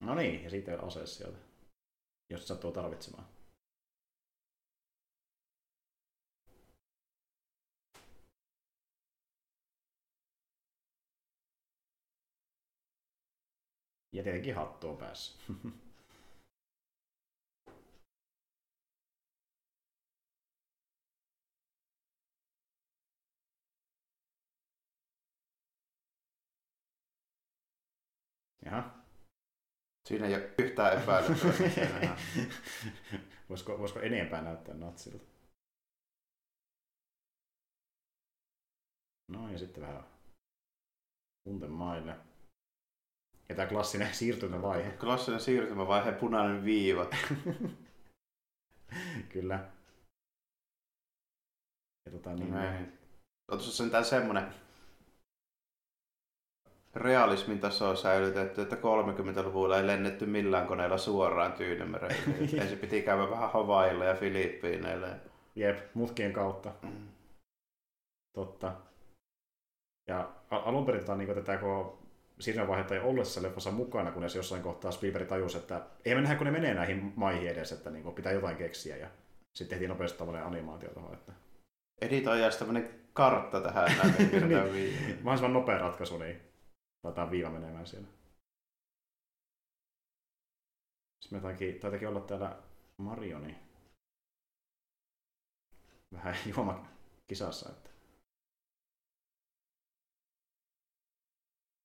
[0.00, 1.38] No niin, ja siitä ase sieltä,
[2.30, 3.28] jos sattuu tarvitsemaan.
[14.12, 15.42] Ja tietenkin hattu on päässä.
[28.64, 29.00] Jaha.
[30.08, 32.16] Siinä ei ole yhtään epäilyttävää.
[33.48, 35.24] voisiko, voisiko enempää näyttää natsilta?
[39.28, 40.04] No ja sitten vähän
[41.48, 42.16] tuntemaille.
[43.48, 44.90] Ja tämä klassinen siirtymävaihe.
[44.90, 47.06] Klassinen siirtymävaihe, punainen viiva.
[49.32, 49.70] Kyllä.
[52.06, 52.98] Ja tota, niin, Niin.
[53.50, 54.54] On tuossa sentään semmonen
[56.94, 62.16] realismin taso on säilytetty, että 30-luvulla ei lennetty millään koneella suoraan Tyynemerelle.
[62.60, 65.16] Ensin piti käydä vähän Havailla ja Filippiineillä.
[65.56, 66.72] Jep, mutkien kautta.
[66.82, 67.08] Mm.
[68.34, 68.72] Totta.
[70.08, 71.98] Ja a- alun perin tota, niin tätä koko
[72.38, 76.36] siirtymävaihetta ei ollut tässä leffassa mukana, kunnes jossain kohtaa Spielberg tajusi, että ei me nähdä,
[76.36, 78.96] kun ne menee näihin maihin edes, että niin kuin, pitää jotain keksiä.
[78.96, 79.08] Ja
[79.54, 81.14] sitten tehtiin nopeasti tämmöinen animaatio tuohon.
[81.14, 81.32] Että...
[82.00, 83.88] Editoijaisi tämmönen kartta tähän
[84.72, 85.18] Niin.
[85.22, 86.49] Mahdollisimman nopea ratkaisu, niin
[87.02, 88.08] Laitetaan viiva menemään siellä.
[91.20, 92.62] Sitten me taitakin, taitakin olla täällä
[92.96, 93.56] Marioni.
[96.12, 97.90] Vähän juomakisassa, että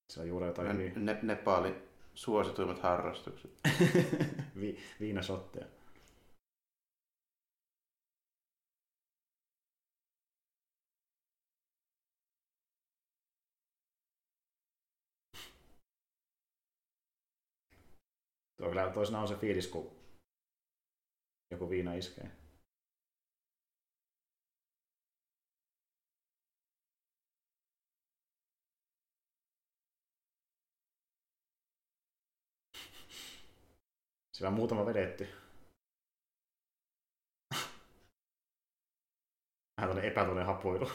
[0.09, 1.05] se on juuri jotain hyvin...
[1.05, 1.75] Ne, Nepalin
[2.13, 3.51] suosituimmat harrastukset.
[4.59, 5.65] Vi, viinasotteja.
[18.57, 19.91] Tuo kyllä toisena on se fiilis, kun
[21.51, 22.31] joku viina iskee.
[34.35, 35.27] Siellä on muutama vedetty.
[39.77, 40.89] Vähän tämmönen epätoinen hapuilu.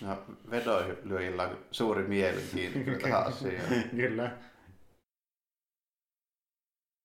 [0.00, 3.68] No, vedoilyöjillä on suuri mielenkiinto tähän asiaan.
[3.96, 4.38] Kyllä.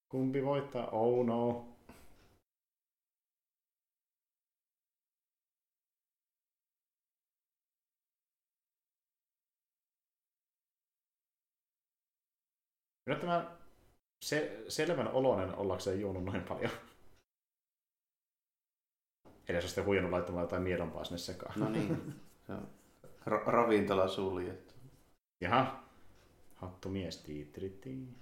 [0.09, 0.87] Kumpi voittaa?
[0.87, 1.67] Oh no.
[13.05, 13.57] Kyllä tämä
[14.25, 16.71] se, selvän oloinen ollakseen juonut noin paljon.
[19.49, 21.59] Edes on sitten huijannut laittamaan jotain miedompaa sinne sekaan.
[21.59, 22.15] No niin,
[22.47, 22.80] se on
[23.25, 24.73] ra- ravintola suljettu.
[25.41, 25.83] Jaha.
[26.61, 27.17] Hattumies.
[27.23, 28.20] Tiitritti.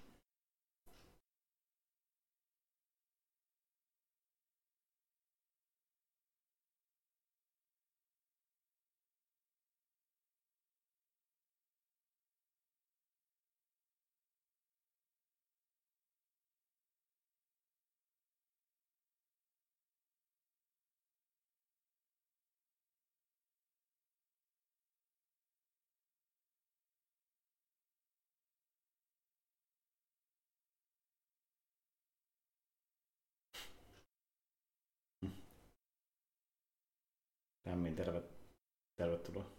[37.69, 38.21] Lämmin terve,
[38.97, 39.59] tervetuloa.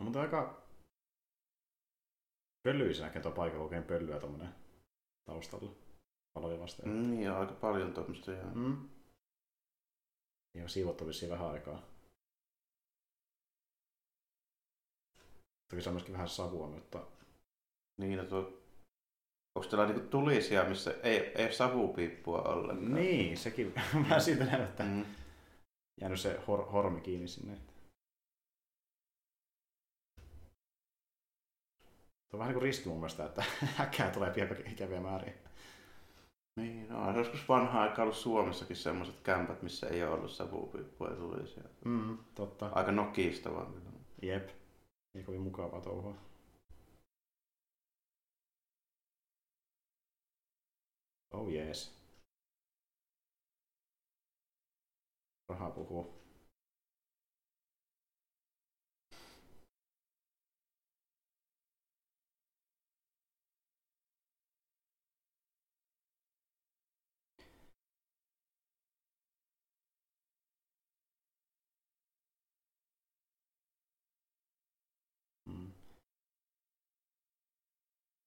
[0.00, 0.62] On mutta aika
[2.62, 4.54] pöllyisenäkin tuo paikka oikein pölyä tuommoinen
[5.24, 5.72] taustalla
[6.34, 6.88] paloja vastaan.
[6.88, 8.32] Mm, niin, on aika paljon tuommoista.
[8.32, 8.44] Ja...
[8.54, 8.88] Mm.
[10.54, 11.82] Ja siivottu vissiin vähän aikaa.
[15.70, 17.06] Toki se on myöskin vähän savua, mutta...
[18.00, 18.60] Niin, no tuo...
[19.54, 22.94] Onko teillä niinku tulisia, missä ei, ei savupiippua ollenkaan?
[22.94, 24.86] Niin, sekin vähän siitä näyttää.
[24.86, 25.04] Mm.
[26.00, 27.69] Jäänyt se hor- hormi kiinni sinne.
[32.30, 33.44] Tuo on vähän niin kuin riski mun mielestä, että
[33.76, 35.34] häkkää tulee pientä ikäviä määriä.
[36.56, 41.08] Niin, no on joskus vanhaa aikaa ollut Suomessakin semmoiset kämpät, missä ei ole ollut savupiippua
[41.08, 41.62] ja tulisia.
[41.84, 42.66] Mm, totta.
[42.72, 43.74] Aika nokista vaan.
[44.22, 44.48] Jep.
[45.14, 46.14] Ei kovin mukavaa touhua.
[51.30, 52.00] Oh jees.
[55.48, 55.70] Raha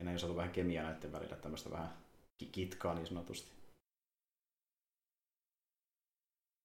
[0.03, 1.97] Ja näin on saatu vähän kemiaa näiden välillä, tämmöistä vähän
[2.37, 3.51] ki- kitkaa niin sanotusti.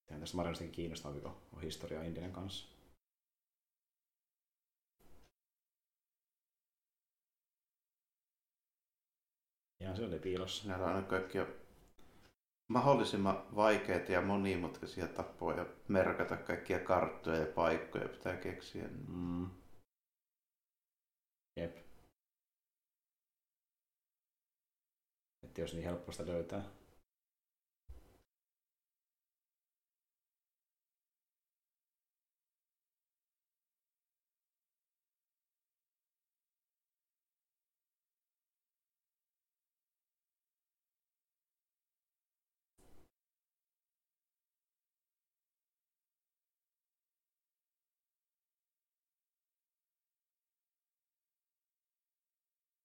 [0.06, 2.66] Tehän tästä Marianistakin kiinnostavaa, kun on historiaa Indian kanssa.
[9.80, 10.68] Ja se oli piilossa.
[10.68, 11.46] Näillä on aina kaikkia
[12.68, 18.88] mahdollisimman vaikeita ja monimutkaisia tapoja merkata kaikkia karttoja ja paikkoja pitää keksiä.
[19.08, 19.50] Mm.
[21.56, 21.87] Jep.
[25.58, 26.64] että jos niin helposti löytää.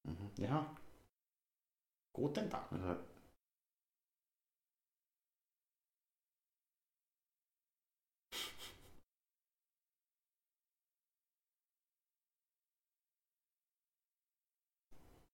[0.03, 0.28] Mhm.
[0.39, 0.83] Yeah.
[2.14, 2.61] Guten Tag.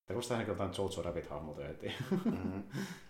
[0.05, 1.93] Tämä kuulostaa ihan jotain Jojo Rabbit-hahmolta heti.
[2.25, 2.63] Mm.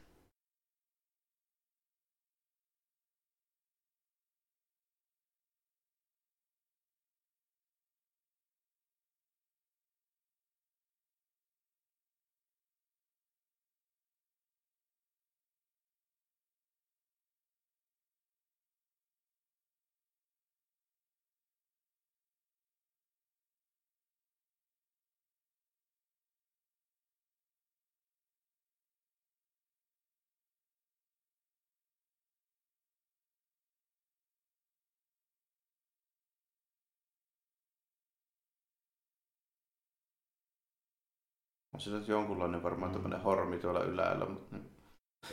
[41.79, 42.93] On se nyt jonkunlainen varmaan Mm.
[42.93, 44.55] tämmöinen hormi tuolla ylhäällä, mutta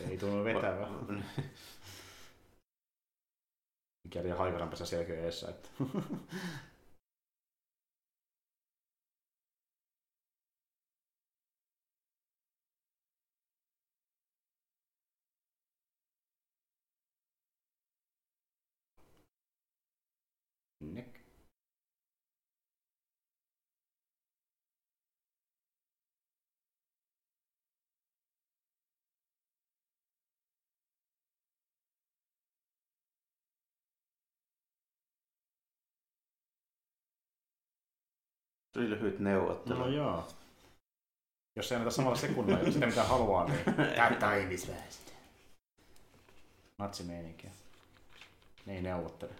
[0.08, 0.88] Ei tunnu vetävä.
[4.04, 5.48] Mikäli haikaranpesä selkeä eessä.
[5.48, 5.68] Että.
[38.76, 39.78] oli lyhyt neuvottelu.
[39.78, 40.28] No joo.
[41.56, 43.64] Jos ei anneta samalla sekunnilla sitä mitä haluaa, niin
[43.96, 45.12] Käyttää ihmisväestö.
[46.78, 47.50] natsimeininkiä.
[48.66, 49.32] Ne ei neuvottele.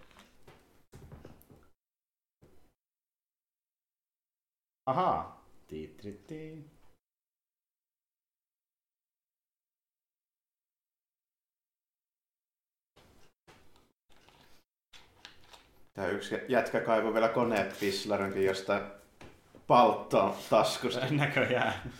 [4.86, 5.44] Ahaa.
[5.66, 6.70] Tiitritti.
[15.94, 18.95] Tää yksi jätkä kaivoi vielä koneet Pislarinkin jostain
[19.66, 21.00] palttoon taskusta.
[21.10, 21.92] Näköjään.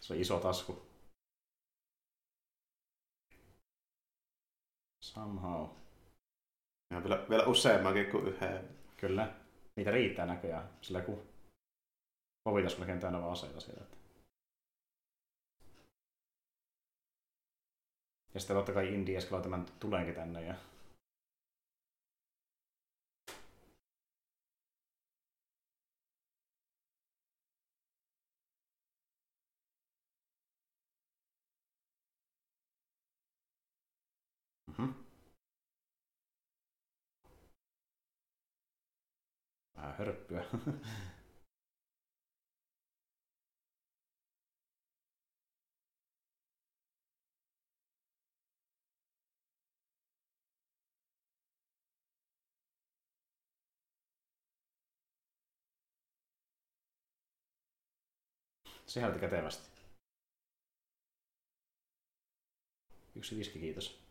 [0.00, 0.82] Se on iso tasku.
[5.04, 5.68] Somehow.
[6.90, 8.68] Ja vielä, vielä useammankin kuin yhden.
[8.96, 9.32] Kyllä.
[9.76, 10.68] Niitä riittää näköjään.
[10.80, 11.22] Sillä kun
[12.44, 13.84] ovitasku melkein täynnä vaan aseita siellä.
[18.34, 20.44] Ja sitten totta kai Indi eskaloi tämän tulenkin tänne.
[20.44, 20.54] Ja...
[40.00, 40.44] hörppyä.
[58.86, 59.70] Sehän oli kätevästi.
[63.16, 64.09] Yksi viski, kiitos.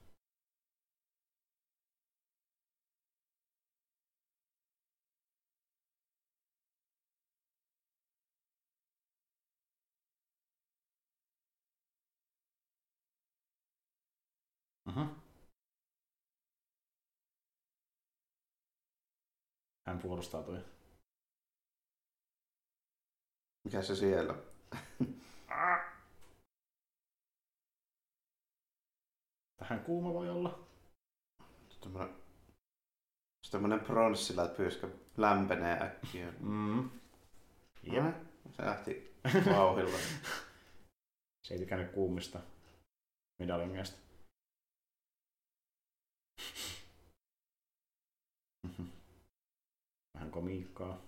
[20.10, 20.66] Hän puolustautui.
[23.64, 24.36] Mikä se siellä?
[29.60, 30.68] Tähän kuuma voi olla.
[31.82, 32.16] Tämmönen,
[33.46, 34.88] se tämmönen pronssilla pyyskä
[35.18, 36.34] lämpenee äkkiä.
[36.40, 36.90] Mm.
[37.84, 38.16] Jep.
[38.52, 39.16] Se lähti
[39.56, 39.98] vauhilla.
[41.48, 42.40] Se ei tykännyt kuumista
[43.40, 43.98] medalingeista.
[48.64, 48.88] Mhm.
[50.14, 51.02] Vähän komiikkaa.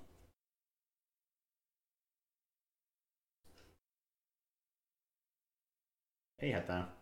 [6.41, 6.95] Ei hätää.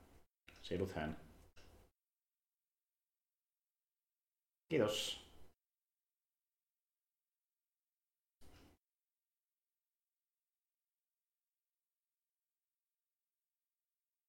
[0.61, 1.17] Siirut hän.
[4.69, 5.19] Kiitos.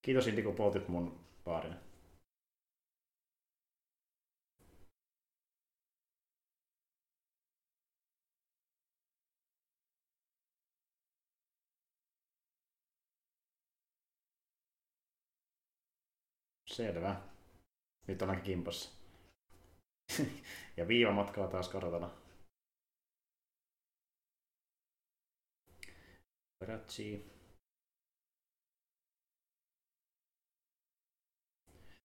[0.02, 1.89] Kiitos kun poltit mun baarin.
[16.80, 17.16] Selvä.
[18.08, 18.90] Nyt ollaan kimpassa.
[20.76, 22.10] ja viiva matkalla taas kartana.
[26.60, 27.32] Ratsi.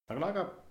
[0.08, 0.64] Tämä on aika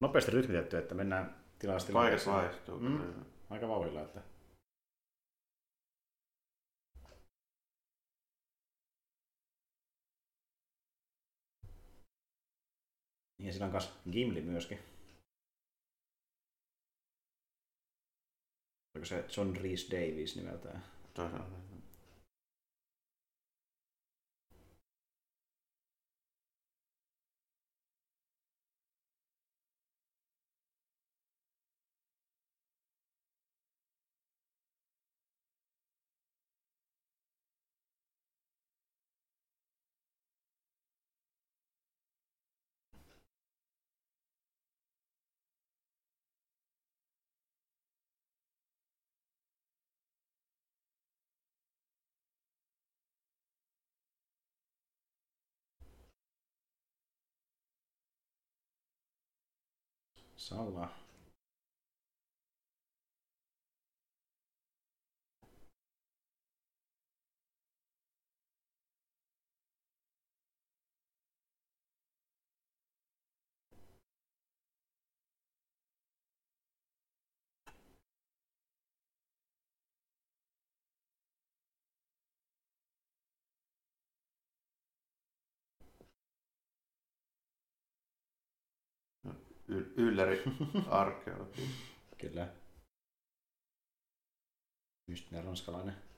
[0.00, 1.92] nopeasti rytmitetty, että mennään tilaisesti.
[1.92, 2.78] Kaikessa vaihtuu.
[2.78, 4.00] Mm, aika vauhdilla.
[4.00, 4.20] että
[13.42, 14.78] Ja siinä on myös Gimli myöskin.
[18.94, 20.84] Oliko se John Rhys Davies nimeltään?
[21.14, 21.30] Toi
[60.50, 60.88] on-
[89.66, 89.78] Salla.
[89.80, 90.42] Y- ylläri
[90.90, 91.68] arkeologi.
[92.18, 92.48] Kyllä.
[95.06, 96.11] Mystinen ranskalainen.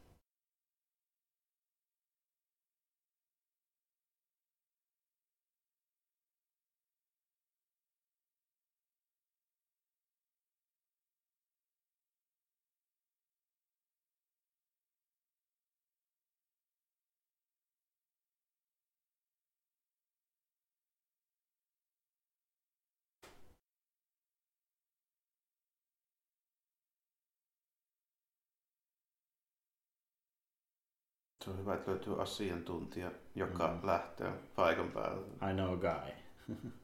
[31.65, 33.87] Hyvä, että löytyy asiantuntija, joka Mm.
[33.87, 35.27] lähtee paikan päälle.
[35.51, 36.13] I know a guy.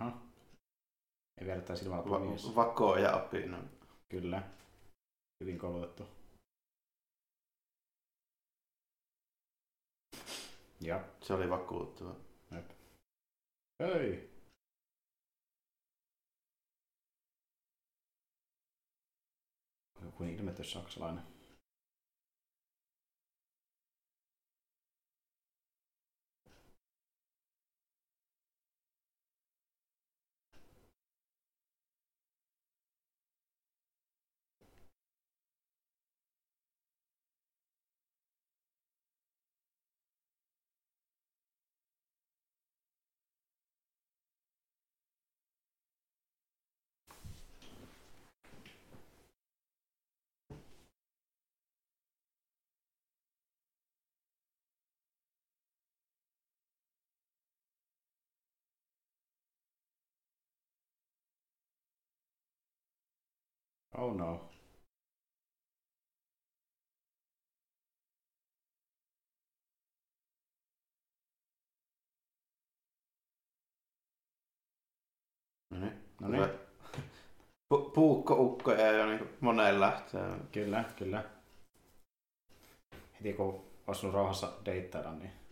[0.00, 0.20] Jaha.
[1.40, 2.54] Ei tämä silmällä Va- mies.
[2.56, 3.62] Vako ja apina.
[4.08, 4.42] Kyllä.
[5.40, 6.08] Hyvin koulutettu.
[10.80, 11.04] Ja.
[11.22, 12.14] Se oli vakuuttava.
[13.82, 14.30] Hei!
[20.02, 21.35] Joku ilmetty saksalainen.
[63.98, 64.48] Oh no.
[75.70, 75.92] No niin.
[76.20, 76.44] No niin.
[77.74, 80.48] Pu- puukkoukkoja jo niin moneen lähtöön.
[80.52, 81.24] Kyllä, kyllä.
[83.18, 85.45] Heti kun asunut rauhassa deittailla, niin...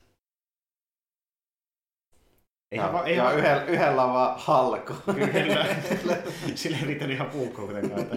[2.77, 4.95] ja, va- ja va- yhdellä, yhdellä vaan halko.
[5.15, 5.67] Kyllä.
[6.55, 8.01] Sillä ei riittänyt ihan puukkoa kuitenkaan.
[8.01, 8.17] Että...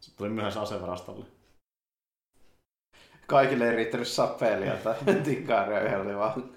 [0.00, 1.24] Se tuli myöhässä asevarastolle.
[3.26, 4.94] Kaikille ei riittänyt sapelia tai
[5.24, 6.50] tikaria, yhdellä vaan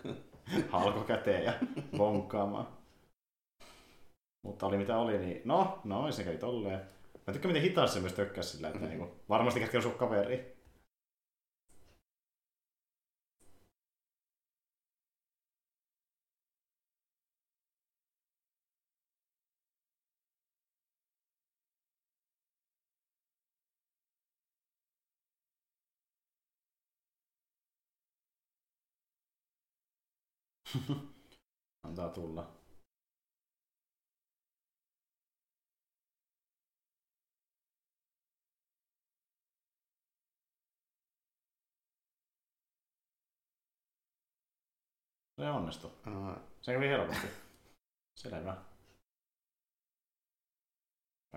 [0.70, 1.54] Halko käteen ja
[1.98, 2.68] bonkkaamaan.
[4.46, 6.82] Mutta oli mitä oli, niin no, no, se kävi tolleen.
[7.28, 8.90] Mä tykkään miten hitaasti se myös tökkäsi sillä, että Mhm.
[8.90, 10.56] niinku, varmasti kätken sun kaveri.
[31.84, 32.62] Antaa tulla.
[45.42, 45.92] Se onnistui.
[46.06, 47.28] Aa, Se kävi helposti.
[48.16, 48.58] Selvä.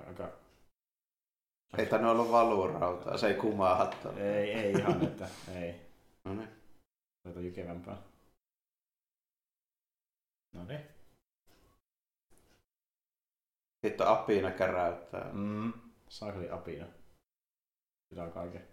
[0.07, 0.32] Aika...
[1.78, 4.12] Ei tainnut olla valurautaa, se ei kumahata.
[4.12, 5.80] Ei, ei ihan, että ei.
[6.24, 6.49] No niin.
[7.22, 8.14] Se on jykevämpää.
[10.55, 10.81] No niin.
[13.87, 15.33] Hitto apina käräyttää.
[15.33, 15.73] Mm.
[16.09, 16.87] Saakeli apina.
[18.09, 18.69] Pitää kaiken.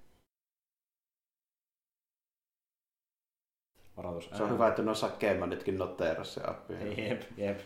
[3.98, 4.30] Varoitus.
[4.38, 6.74] Se on hyvä, että no Sakkeema nytkin noteerasi se appi.
[6.74, 7.60] Jep, jep.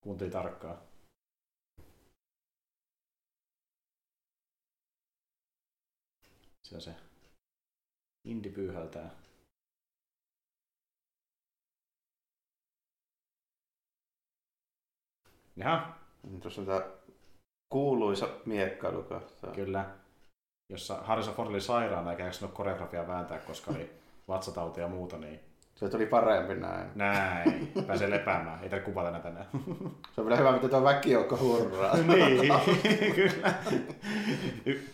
[0.00, 0.78] Kuunteli tarkkaan.
[6.62, 6.94] Siellä se
[8.24, 9.27] Indi pyyhältää.
[15.58, 16.82] Jaha, Niin Tuossa on tää
[17.72, 19.46] kuuluisa miekkailukohta.
[19.46, 19.84] kyllä.
[20.72, 23.90] Jossa Harrison Ford oli sairaana eikä jaksanut koreografiaa vääntää, koska oli
[24.28, 25.40] vatsatautia ja muuta, niin
[25.74, 26.86] Se tuli parempi näin.
[26.94, 28.62] näin, pääsee lepäämään.
[28.62, 29.46] Ei tarvitse kuvata näitä tänään.
[30.14, 31.96] Se on vielä hyvä, miten tuo väkijoukko hurraa.
[32.14, 33.54] niin, kyllä.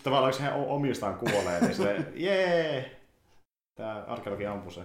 [0.02, 3.00] Tavallaan jos hän omistaan kuolee, niin se, jee,
[3.74, 4.80] tää arkeologi ampui se.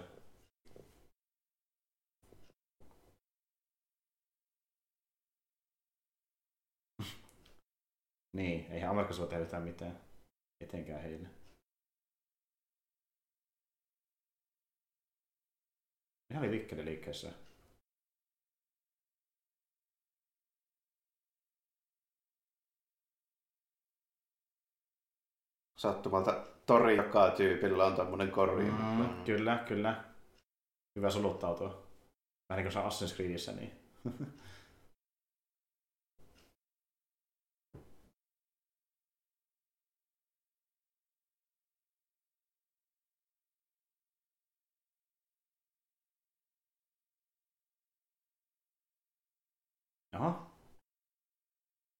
[8.34, 10.00] Niin, eihän Amerikassa voi tehdä yhtään mitään.
[10.62, 11.28] Etenkään heille.
[16.32, 17.32] Ihan oli liikkeelle liikkeessä.
[25.80, 28.64] Sattumalta tori joka tyypillä on tommonen kori.
[28.64, 30.04] Mm, kyllä, kyllä.
[30.96, 31.88] Hyvä soluttautua.
[32.50, 33.72] Vähän niin kuin se Assassin's Creedissä, niin.
[50.20, 50.48] Jaha.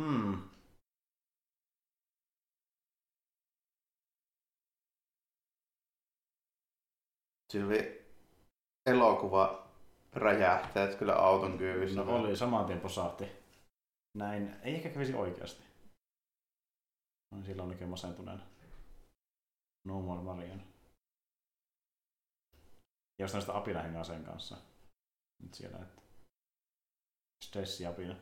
[0.00, 0.50] Hmm.
[7.66, 8.04] Oli
[8.86, 9.68] elokuva
[10.12, 12.04] räjähteet kyllä auton kyyvissä.
[12.04, 13.24] No oli, saman tien posahti.
[14.16, 15.62] Näin, ei ehkä kävisi oikeasti.
[17.30, 18.46] No, silloin oikein masentuneena.
[19.84, 20.62] No more Marian.
[23.18, 24.56] Ja jos näistä apina hengaa sen kanssa.
[25.42, 26.02] Nyt siellä, että
[27.44, 28.16] stressi apina.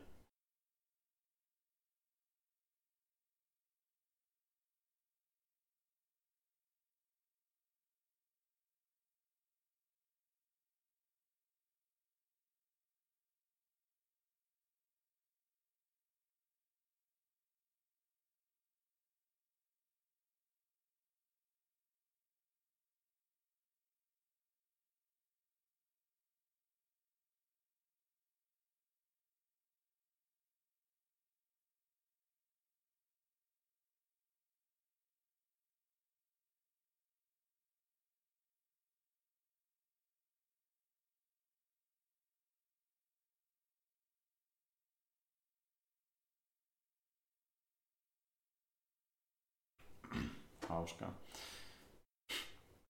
[50.72, 51.14] Hauskaa.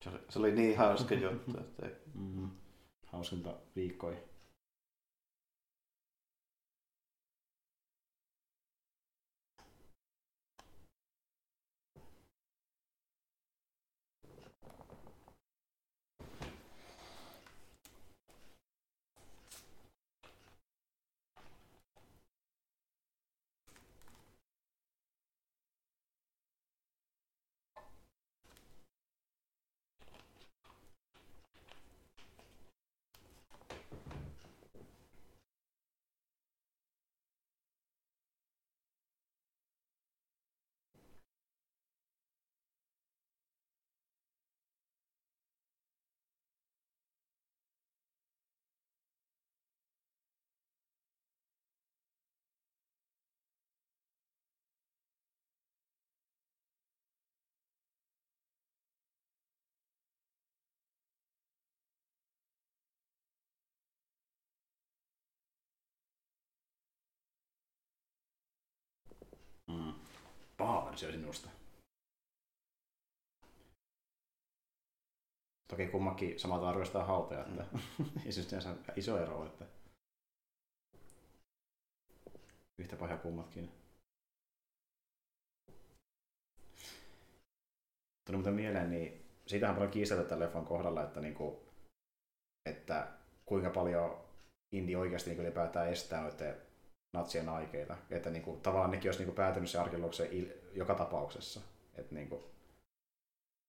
[0.02, 2.50] Se oli, se oli niin hauska juttu, että ei- Mm.
[3.06, 4.18] Hauskinta viikkoja.
[70.62, 71.48] Paha versio sinusta.
[75.68, 77.66] Toki kummakin samalta arvostaa hauteja, että
[78.26, 79.64] ei se sinänsä iso ero, että
[82.78, 83.72] yhtä pahoja kummatkin.
[88.24, 91.60] Tuli muuten mieleen, niin siitähän on paljon kiistelty tämän leffan kohdalla, että, niinku,
[92.66, 93.12] että
[93.46, 94.24] kuinka paljon
[94.72, 96.71] Indi oikeasti niin ylipäätään estää noiden
[97.12, 97.96] natsien aikeita.
[98.10, 101.60] Että niin kuin, tavallaan nekin olisi niin kuin, päätynyt se arkeologiseen il- joka tapauksessa.
[101.94, 102.42] Että niin kuin,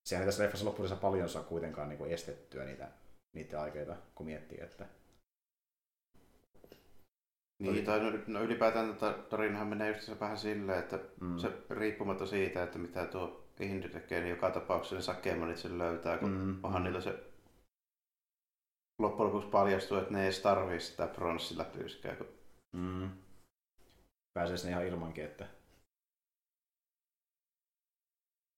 [0.06, 2.88] sehän ei tässä leffassa loppuudessa paljon saa kuitenkaan niin kuin, estettyä niitä,
[3.34, 4.86] niitä aikeita, kun miettii, että
[7.60, 11.38] Niin, tai no, no ylipäätään tota, tarinahan menee just vähän silleen, että Mm.
[11.38, 16.18] se riippumatta siitä, että mitä tuo Indy tekee, niin joka tapauksessa ne sakemanit sen löytää,
[16.18, 16.60] kun Mm.
[16.64, 17.24] onhan niillä se
[19.00, 22.28] loppujen lopuksi paljastuu, että ne ei edes tarvii sitä pronssilla pyyskää, kun
[22.72, 23.10] mm,
[24.34, 25.48] pääsee sinne ihan ilmankin, että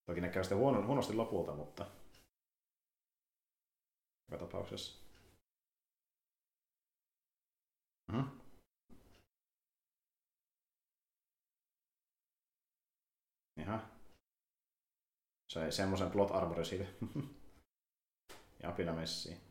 [0.06, 1.92] toki ne käy sitten huono, huonosti lopulta, mutta
[4.32, 5.06] joka tapauksessa.
[8.12, 8.30] Mm.
[13.58, 13.90] Jaha.
[15.48, 16.86] Se semmoisen plot armorin siitä.
[18.64, 19.45] ja apina messiin.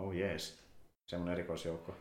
[0.00, 0.46] Oh jees.
[1.06, 1.94] Semmonen erikoisjoukko.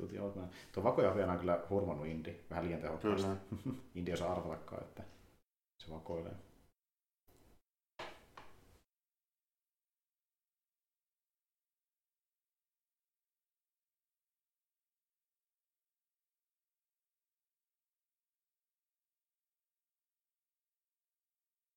[0.00, 0.50] Tuuti Oldman.
[0.72, 3.28] Tuo vakoja on kyllä hurmannut Indi vähän liian tehokkaasti.
[3.94, 5.02] Indi osaa arvatakaan, että
[5.78, 6.34] se vakoilee.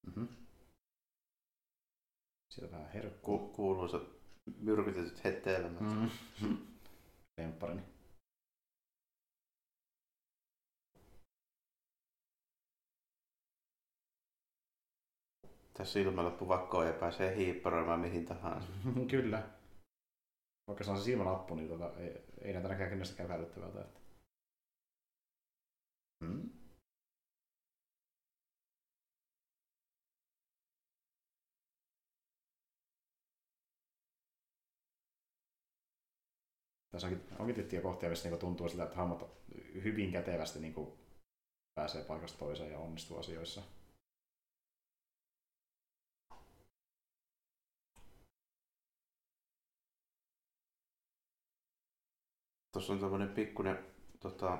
[0.08, 0.24] Mhm.
[2.50, 3.40] Sieltä vähän herkkuu.
[3.40, 4.04] ku, kuuluisat
[4.60, 5.82] myrkytetyt hetelmät.
[6.42, 6.58] Mm.
[7.38, 7.93] Lempparini.
[15.74, 18.68] Tässä silmälappu vakkoon ja pääsee hiipparoimaan mihin tahansa.
[19.12, 19.44] Kyllä.
[20.68, 23.82] Vaikka se on se silmälappu, niin tota, ei, ei näitä näkään kennestäkään hälyttävältä.
[23.82, 24.00] Että.
[26.26, 26.50] Hmm?
[36.92, 39.44] Tässä onkin, onkin tiettyjä kohtia, missä niinku tuntuu siltä, että hahmot
[39.84, 40.98] hyvin kätevästi niinku
[41.76, 43.62] pääsee paikasta toiseen ja onnistuu asioissa.
[52.74, 53.80] Tuossa on tämmöinen pikkuinen,
[54.20, 54.58] tota,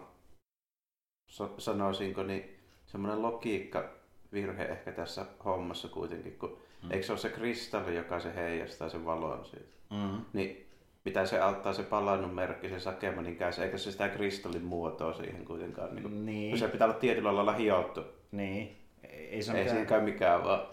[1.30, 3.90] sa- sanoisinko, niin semmoinen logiikka
[4.34, 6.92] virhe ehkä tässä hommassa kuitenkin, kun Mm.
[6.92, 9.74] eikö se ole se kristalli, joka se heijastaa sen valon siitä?
[9.90, 10.26] Mm.
[10.34, 10.68] Niin
[11.06, 15.46] mitä se auttaa se palannut merkki, se sakemanin käsi, eikä se sitä kristallin muotoa siihen
[15.46, 15.96] kuitenkaan.
[15.96, 18.02] Niin kuin, Niin, kun se pitää olla tietyllä lailla hiottu.
[18.32, 18.78] niin.
[19.04, 20.68] Ei, se Ei ole siinä käy mikään vaan.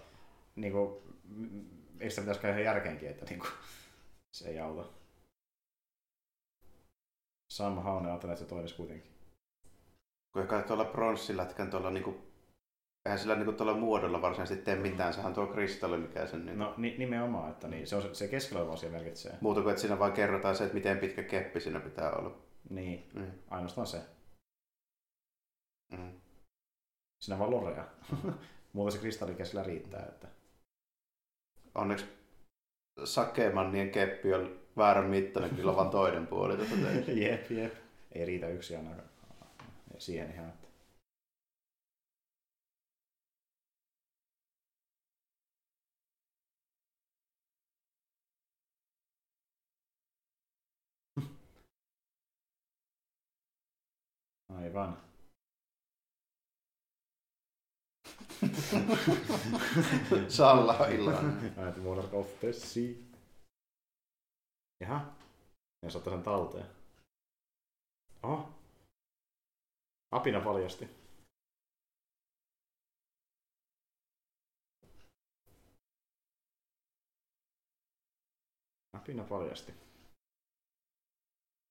[0.57, 1.03] niinku,
[1.37, 1.59] m-
[2.01, 3.47] eikö sitä pitäisi käydä ihan järkeenkin, että niinku,
[4.33, 4.85] se ei auta.
[7.53, 9.11] Somehow ne ajattelee, että se toimisi kuitenkin.
[10.33, 12.21] Kun kai tuolla pronssilätkän tuolla niinku,
[13.07, 16.75] eihän sillä niinku tuolla muodolla varsinaisesti tee mitään, sehän tuo kristalli, mikä sen niin, No
[16.77, 19.39] ni, nimenomaan, että niin, se, on, se- se keskellä oleva asia merkitsee.
[19.41, 22.37] Muuta kuin, että siinä vaan kerrotaan se, että miten pitkä keppi siinä pitää olla.
[22.71, 23.31] Niin, Mm.
[23.51, 24.03] ainoastaan se.
[25.93, 26.21] Mm.
[27.21, 27.85] Siinä vaan lorea.
[28.73, 30.07] Muuten se kristalli keskellä riittää.
[30.09, 30.29] Että...
[31.75, 32.07] Onneksi
[33.05, 36.57] sakemannien keppi on väärän mittainen, kyllä vaan toinen puoli.
[36.57, 37.13] Tuota teitä.
[37.27, 37.75] jep, jep.
[38.13, 38.91] Ei riitä yksi aina
[39.99, 40.49] siihen ihan.
[40.49, 40.69] Että...
[54.49, 54.97] Aivan.
[60.29, 61.53] Salla on iloinen.
[61.69, 63.10] At Water of the Sea.
[64.81, 65.17] Jaha.
[65.83, 66.67] Ja ottaa sen talteen.
[68.23, 68.49] Oho.
[70.11, 70.89] Apina paljasti.
[78.97, 79.73] Höpinä paljasti.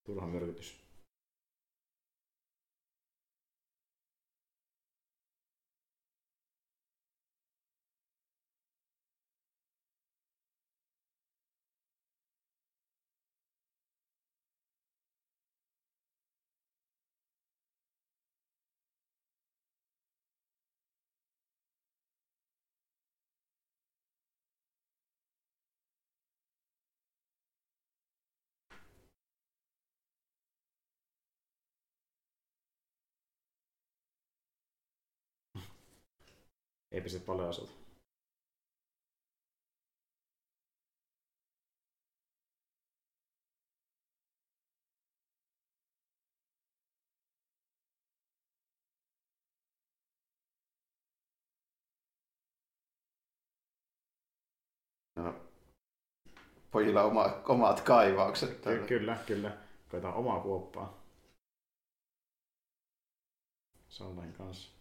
[0.06, 0.89] Turha myrkytys.
[36.92, 37.72] Ei pistä paljon asulta.
[55.16, 55.36] No,
[56.72, 58.62] pojilla oma, omat kaivaukset.
[58.62, 59.58] Ky- kyllä, kyllä.
[59.90, 61.00] Koetaan omaa kuoppaa.
[63.90, 64.79] Sallain kanssa.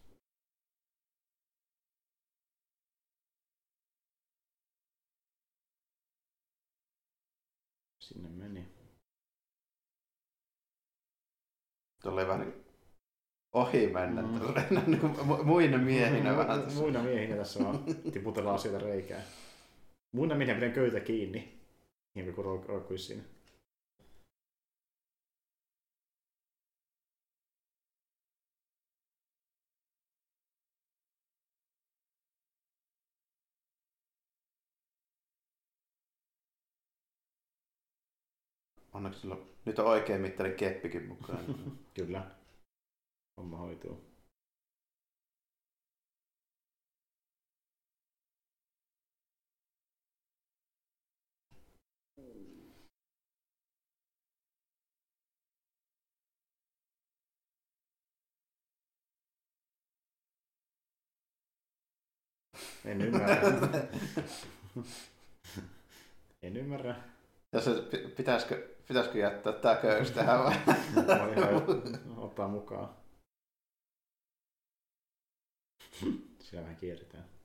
[8.09, 8.65] Sinne meni.
[12.03, 12.65] Tulee vähän niin
[13.53, 14.21] ohi mennä.
[14.21, 14.27] Mm.
[14.27, 14.81] Mm.
[14.91, 16.61] niin muina miehinä vähän.
[16.63, 16.79] tässä.
[16.79, 17.83] Muina miehinä tässä vaan
[18.13, 19.21] tiputellaan sieltä reikää.
[20.11, 21.59] Muina miehinä pidän köytä kiinni.
[22.15, 23.23] Niin kuin ro- roikkuisi siinä.
[38.99, 41.45] Onneksi sulla nyt on oikein mittainen keppikin mukaan.
[41.93, 42.31] Kyllä.
[43.37, 44.01] Homma hoituu.
[62.85, 63.41] En ymmärrä.
[66.43, 66.95] en ymmärrä.
[67.51, 70.55] Ja se, pi- pitäisikö, pitäisikö jättää tämä köys tähän vai?
[71.07, 71.53] Voi ihan
[72.17, 72.89] ottaa mukaan.
[76.41, 77.38] Siellä vähän kierretään.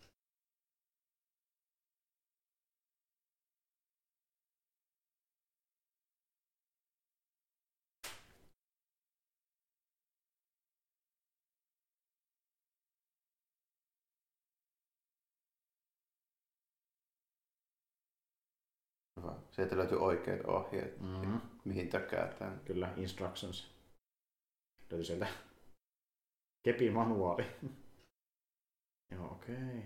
[19.54, 21.40] Sieltä löytyy oikeat ohjeet, Mm-hmm.
[21.64, 22.60] mihin tökäätään.
[22.64, 23.74] Kyllä, instructions.
[24.80, 25.26] Löytyy sieltä
[26.62, 27.44] kepin manuaali.
[29.14, 29.78] Joo, okei.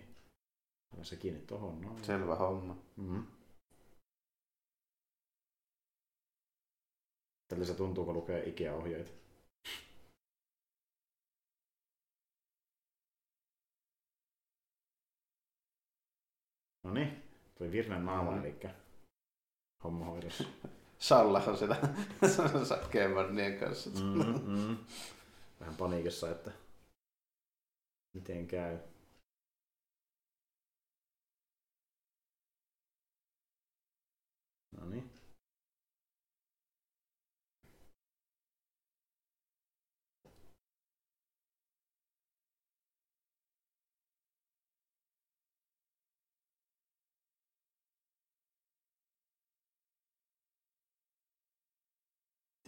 [0.92, 1.04] Okay.
[1.04, 2.04] se kiinni tohon noin.
[2.04, 2.76] Selvä homma.
[2.96, 3.26] Mm-hmm.
[7.48, 9.10] Tältä se tuntuu, kun lukee Ikea-ohjeita.
[16.84, 17.22] No niin,
[17.58, 18.38] tuli virnan naama, Mm.
[18.38, 18.56] eli
[19.84, 20.44] homma hoidossa.
[20.98, 21.76] Sallahan sitä
[22.68, 23.90] sakkeenvarnien kanssa.
[23.90, 24.76] Mm, mm.
[25.60, 26.50] Vähän paniikissa, että
[28.14, 28.78] miten käy.
[34.80, 35.17] No niin.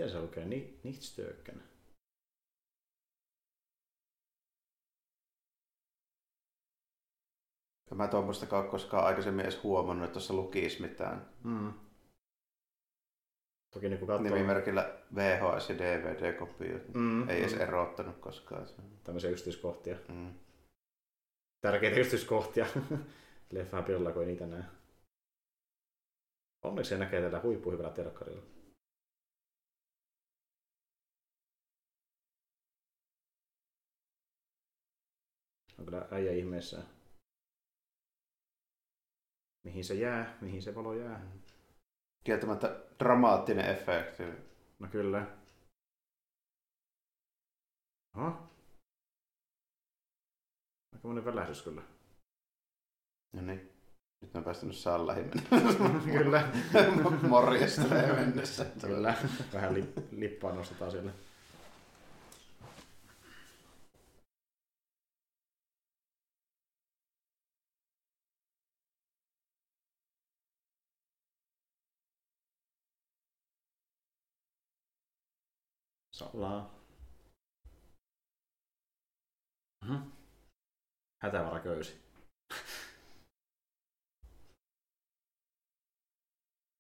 [0.01, 0.45] Miten se lukee?
[0.45, 1.63] Ni- Nichtstöken.
[7.95, 11.29] Mä tuommoista ole koskaan aikaisemmin edes huomannut, että tuossa lukisi mitään.
[11.45, 11.73] Mm.
[13.75, 16.79] Toki niin kun katsoo Nimimerkillä VHS ja DVD-kopio.
[16.95, 18.67] mm, Ei edes mm, erottanut koskaan.
[19.05, 19.97] tämmöisiä yksityiskohtia.
[20.09, 20.35] Mm.
[21.61, 22.67] Tärkeitä yksityiskohtia.
[23.53, 24.65] Leffaa pilalla, kun ei niitä näe.
[26.65, 28.60] Onneksi se näkee tällä huippuhyvällä telkkarilla.
[35.81, 36.83] On kyllä äijä ihmeessä.
[39.67, 41.27] Mihin se jää, mihin se valo jää.
[42.25, 44.23] Kieltämättä dramaattinen efekti.
[44.79, 45.27] No kyllä.
[48.17, 48.27] Oho.
[50.95, 51.83] Aika monen välähdys kyllä.
[53.33, 53.73] No niin.
[54.23, 55.31] Nyt mä päästänyt sallahin
[56.19, 56.53] kyllä.
[57.29, 58.67] Morjestelee mennessä.
[58.81, 59.15] Kyllä.
[59.53, 61.13] Vähän li- lippaa nostetaan siellä.
[76.21, 76.75] Salaa.
[79.85, 80.11] Mhm.
[81.23, 82.03] Hätävaraköysi.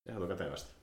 [0.06, 0.79] Sehän on kätevästi.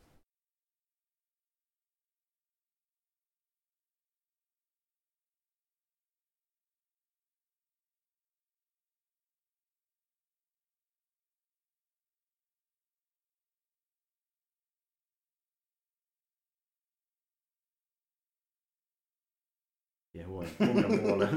[20.18, 21.30] Ja huono, kuinka puolen.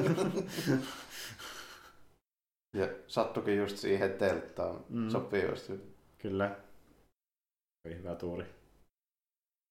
[2.75, 5.11] Ja sattukin just siihen telttaan Mm.
[5.11, 5.73] sopivasti.
[6.19, 6.61] Kyllä.
[7.87, 8.47] Oli hyvä tuuri.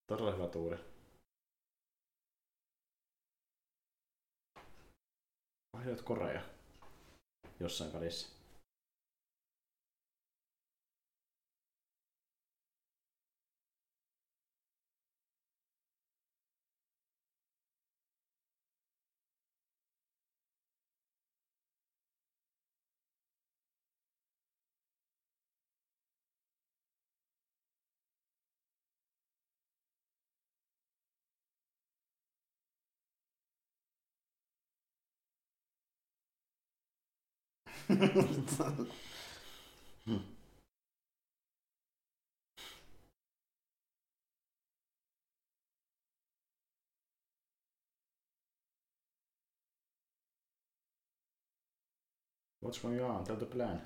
[0.08, 0.78] Todella hyvä tuuri.
[5.78, 6.42] Vaihdoit Korea
[7.60, 8.39] jossain välissä.
[37.90, 38.58] What's
[52.82, 53.24] going on?
[53.24, 53.82] Tell the plan.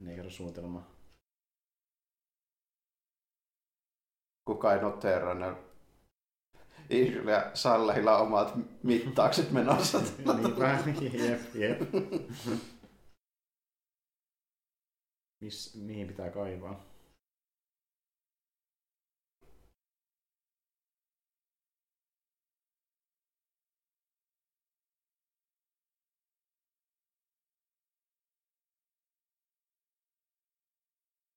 [0.00, 0.90] Ne ei kerro suunnitelmaa.
[4.44, 5.34] Kuka ei noteeraa
[6.90, 10.00] ne Iisillä ja Sallehilla omat mittaukset menossa.
[10.36, 10.78] Niinpä,
[11.12, 11.80] jep, jep.
[15.40, 16.94] Mis, mihin pitää kaivaa?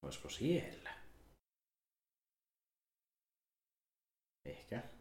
[0.01, 0.93] Olisiko siellä?
[4.45, 4.96] Ehkä.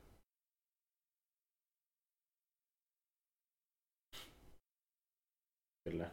[5.90, 6.10] Kyllä.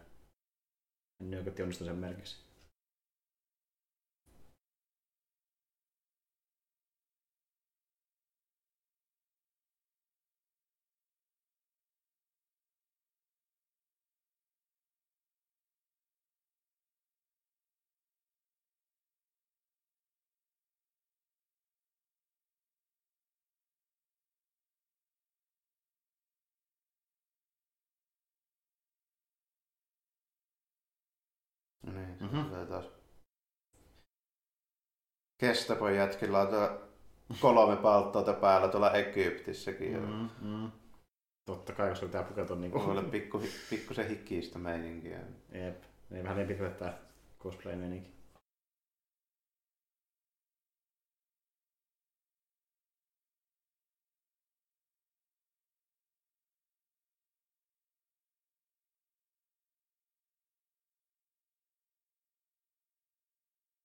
[1.20, 2.38] Nyökötti onnistui sen merkissä.
[32.24, 32.50] Niin, Mhm.
[32.52, 32.68] mm-hmm.
[32.68, 32.86] taas.
[35.42, 36.82] Kestapon jätkillä on tuo
[37.42, 40.00] kolme palttoota päällä tuolla Egyptissäkin.
[40.02, 40.08] Mm.
[40.08, 40.72] Mm, mm.
[41.46, 42.80] Totta kai, koska pitää pukeutua niinku...
[42.80, 45.20] Mulla oli pikku, pikkusen hikistä meininkiä.
[45.52, 45.84] Jep.
[46.12, 46.98] Ei vähän niin pitkälle tää
[47.40, 48.14] cosplay-meininki.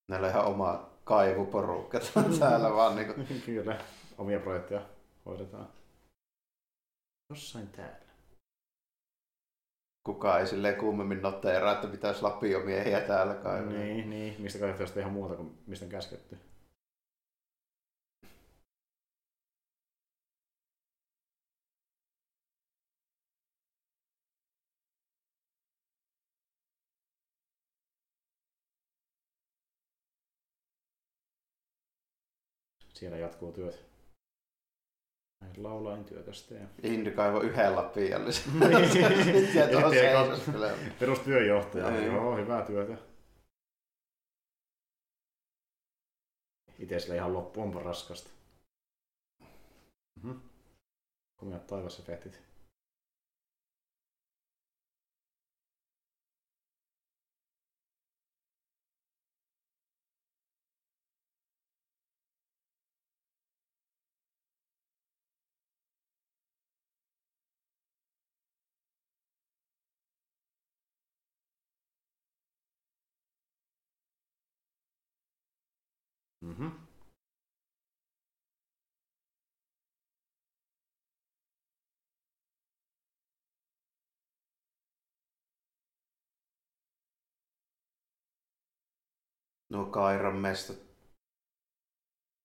[0.08, 2.00] Näillä on ihan oma kaivuporukka
[2.40, 3.14] täällä vaan niinku.
[3.46, 3.78] Kyllä.
[4.18, 4.80] Omia projekteja
[5.26, 5.68] hoidetaan.
[7.30, 8.08] Jossain täällä.
[10.04, 13.72] Kukaan ei silleen kummemmin noteeraa, että pitäisi lapiomiehiä täällä kaivaa.
[13.72, 14.36] Niin, niin.
[14.38, 16.38] Mistä kai jostain ihan muuta kuin mistä on käsketty.
[32.94, 33.88] Siellä jatkuu työt.
[35.40, 36.66] Näin laulain työtästä ja...
[36.82, 38.52] Indy kaivoi yhden lapiallisen.
[40.80, 40.92] Niin.
[40.98, 41.90] Perustyöjohtaja.
[41.90, 42.06] Niin.
[42.06, 42.96] Joo, hyvää työtä.
[46.78, 48.30] Itse ihan loppu onpa raskasta.
[50.22, 50.36] Mhm.
[51.36, 52.47] Komeat taivasefektit.
[89.72, 90.76] Nuo Kairan mestat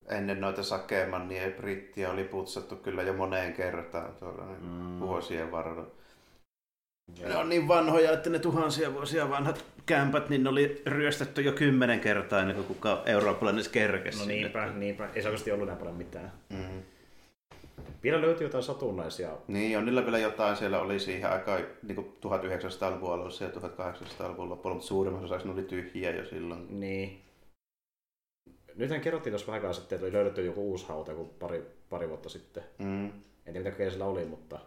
[0.09, 4.67] ennen noita Sakemannia ja Brittiä oli putsattu kyllä jo moneen kertaan tuolla mm.
[4.67, 4.99] Mm.
[4.99, 5.87] vuosien varrella.
[7.19, 11.41] Ja- Ne on niin vanhoja, että ne tuhansia vuosia vanhat kämpät, niin ne oli ryöstetty
[11.41, 14.17] jo kymmenen kertaa ennen kuin kukaan eurooppalainen kerkesi.
[14.17, 14.33] No sinne.
[14.35, 15.09] niinpä, niinpä.
[15.15, 16.31] Ei se oikeasti ollut näin paljon mitään.
[16.49, 16.81] Mm.
[18.03, 19.37] Vielä löytyy jotain satunnaisia.
[19.47, 20.55] Niin, on niillä vielä jotain.
[20.55, 25.63] Siellä oli siihen aikaan niin 1900-luvun alussa ja 1800-luvun lopulla, mutta suurimmassa osassa ne oli
[25.63, 26.79] tyhjiä jo silloin.
[26.79, 27.21] Niin.
[28.75, 32.09] Nythän kerrottiin tuossa vähän aikaa sitten, että oli löydetty joku uusi hauta joku pari, pari
[32.09, 32.63] vuotta sitten.
[32.77, 33.05] Mm.
[33.05, 33.13] En
[33.43, 34.59] tiedä mitä kaikkea sillä oli, mutta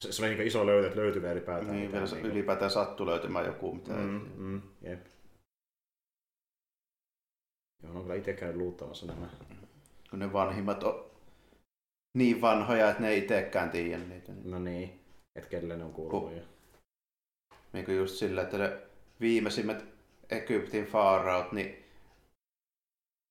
[0.00, 1.72] se, se oli niin iso löytö, että löytyy vielä ylipäätään.
[1.72, 3.92] Niin, mitään vielä niinku- ylipäätään sattui löytymään joku, mitä...
[3.92, 5.06] Mm, mm, jep.
[7.82, 9.26] Joo, on kyllä itse käynyt luuttamassa nämä.
[10.10, 11.09] Kun ne vanhimmat on
[12.14, 14.32] niin vanhoja, että ne ei itsekään tiedä niitä.
[14.44, 15.00] No niin,
[15.36, 16.36] että kelle ne on kuullut.
[16.36, 16.42] Ja...
[17.72, 18.76] Niin kuin just sillä, että ne
[19.20, 19.84] viimeisimmät
[20.30, 21.84] Egyptin faaraut, niin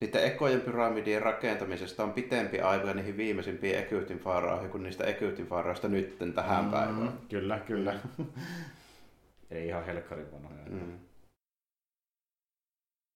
[0.02, 5.88] niiden ekojen pyramidien rakentamisesta on pitempi aika niihin viimeisimpiin Egyptin faaraoihin kuin niistä Egyptin faaraoista
[5.88, 6.72] nytten tähän mm.
[6.72, 7.14] päivään.
[7.30, 8.00] Kyllä, kyllä.
[9.52, 10.66] Ei ihan helkkarin vanhoja.
[10.70, 11.09] Mm.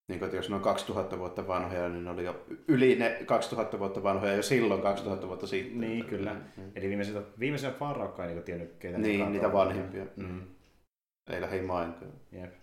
[0.07, 3.19] Niin kuin, että jos ne on 2000 vuotta vanhoja, niin ne oli jo yli ne
[3.25, 5.81] 2000 vuotta vanhoja jo silloin 2000 vuotta sitten.
[5.81, 6.33] Niin, kyllä.
[6.33, 6.71] Mm.
[6.75, 10.05] Eli viimeisenä, viimeisenä faaraukkaan ei niin tiennyt, keitä Niin, niitä vanhimpia.
[10.15, 10.41] Mm,
[11.29, 12.11] Ei lähi mainkaan.
[12.31, 12.53] jep.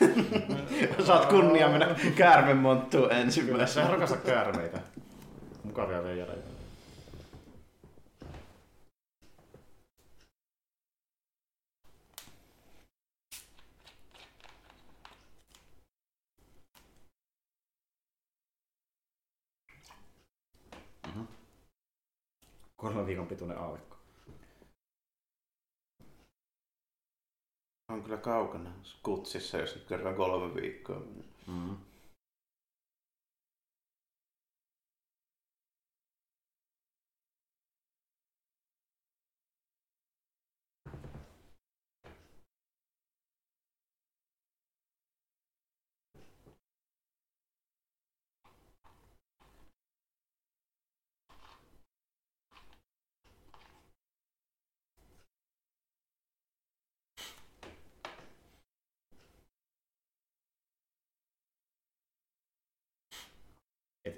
[1.06, 3.86] Saat kunnia mennä käärmemonttuun Kyllä, ensimmäisenä.
[3.86, 4.80] sä rakastat käärmeitä.
[5.64, 6.49] Mukavia veijareita.
[22.80, 23.96] Kolmen viikon pituinen aavikko.
[27.88, 31.02] On kyllä kaukana skutsissa, jos nyt kerran kolme viikkoa.
[31.46, 31.76] Mm.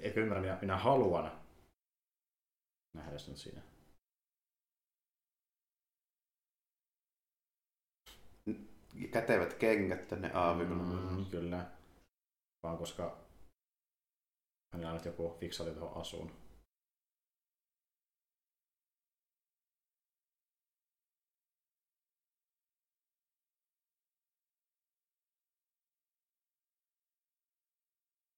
[0.03, 1.31] Etkö ymmärrä, minä, minä haluan
[2.93, 3.61] nähdä sinut siinä.
[9.11, 10.83] Kätevät kengät tänne aavikolle.
[10.83, 11.71] Mm, kyllä.
[12.63, 13.17] Vaan koska
[14.73, 16.31] hänellä on nyt joku fiksaali tuohon asuun.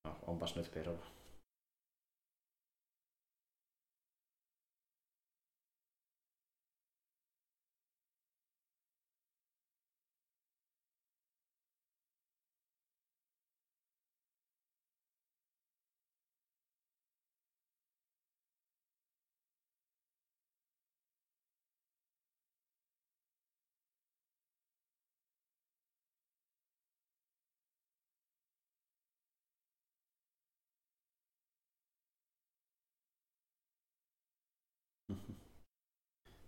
[0.04, 1.06] No, onpas nyt perua.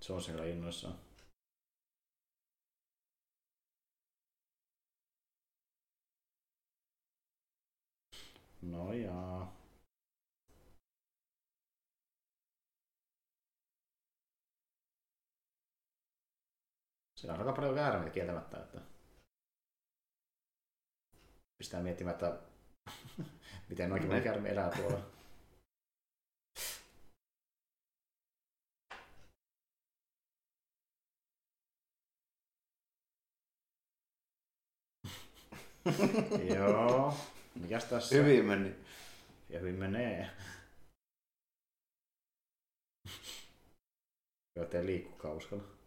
[0.00, 0.98] Se on siellä innoissaan.
[8.62, 9.58] No jaa.
[17.16, 18.80] Siellä on aika paljon käärmeitä kieltämättä, että
[21.58, 22.38] pistää miettimään, että
[23.68, 25.17] miten noinkin moni käärme elää tuolla.
[36.56, 37.14] Joo.
[37.54, 38.14] Mikäs tässä?
[38.14, 38.74] Hyvin meni.
[39.48, 40.30] Ja hyvin menee.
[44.56, 45.77] Joo, ettei liikkukaan uskalla.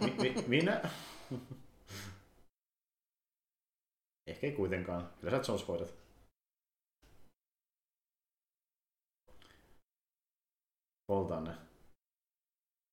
[0.00, 0.90] mi, mi, minä?
[4.26, 5.10] Ehkä ei kuitenkaan.
[5.20, 5.94] Kyllä sä Jones voitat.
[11.06, 11.70] Poltaan ne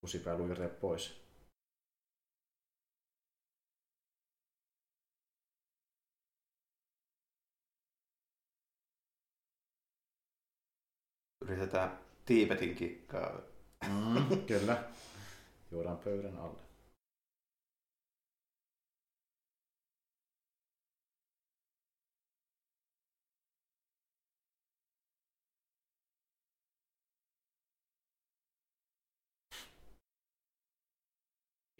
[0.02, 1.28] kusipää luikerteet pois.
[11.42, 13.42] Yritetään Tiibetin kikkaa.
[13.84, 14.84] Äh, mm, kyllä.
[15.78, 16.60] Juodaan pöydän alle.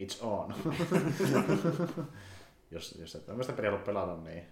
[0.02, 0.54] It's on.
[2.70, 4.46] jos, jos et tämmöistä peliä halua pelata, niin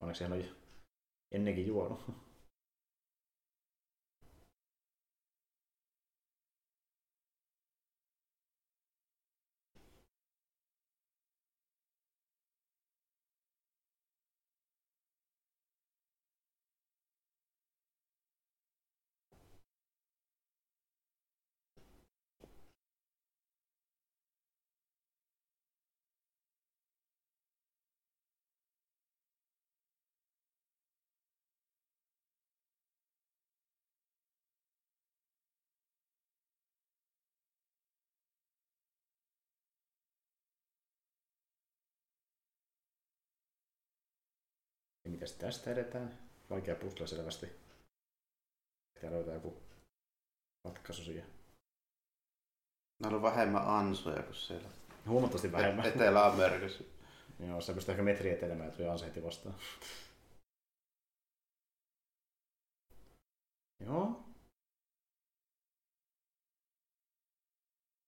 [0.00, 0.44] Onneksi hän on
[1.32, 2.29] ennenkin juonut.
[45.20, 46.18] Mitäs tästä edetään?
[46.50, 47.46] Vaikea puzzle selvästi.
[48.94, 49.56] Pitää löytää joku
[50.64, 51.26] ratkaisu siihen.
[53.02, 54.68] Näillä on vähemmän ansoja kuin siellä
[55.06, 55.86] Huomattavasti vähemmän.
[55.86, 56.84] Etelä-Amerikassa.
[57.38, 59.54] Joo, se pystyy ehkä metri etelemään ja tuli ansa heti vastaan.
[63.80, 64.24] Joo.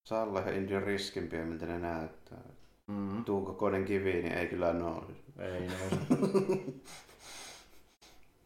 [0.08, 2.44] Saa olla ihan Indian riskimpiä, miltä ne näyttää.
[2.86, 3.24] Mm.
[3.24, 5.21] Tuun kokoinen kivi, niin ei kyllä nouse.
[5.38, 5.96] Ei nouse.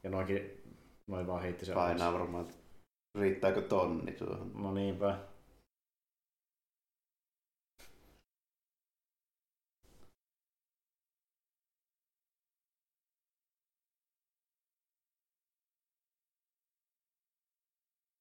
[0.03, 0.63] ja noinkin,
[1.07, 2.21] noin vaan heitti se Painaa alas.
[2.21, 2.49] varmaan,
[3.15, 4.53] riittääkö tonni tuohon.
[4.55, 5.19] No niinpä.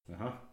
[0.07, 0.44] Jaha.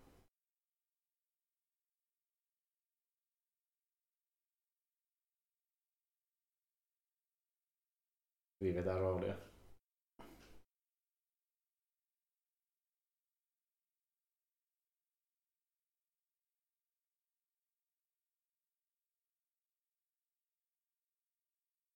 [8.62, 9.34] Hyvin vetää roolia.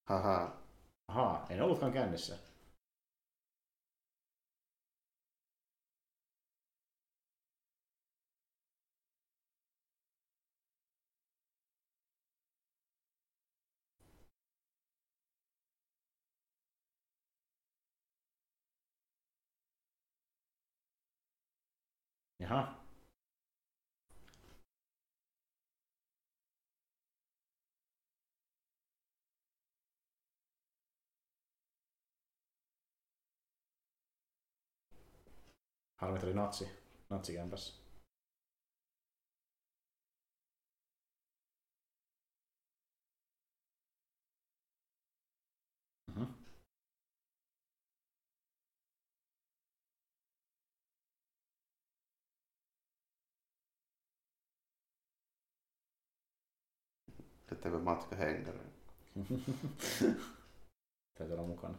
[0.09, 0.57] Haha.
[1.09, 2.46] Ahaa, en ollutkaan kännissä.
[22.51, 22.87] Jaha.
[35.97, 36.69] Harmi, että oli natsi.
[37.11, 37.86] Natsikämpässä.
[57.49, 58.73] Sitten matka henkäreen.
[61.19, 61.79] Täytyy olla mukana.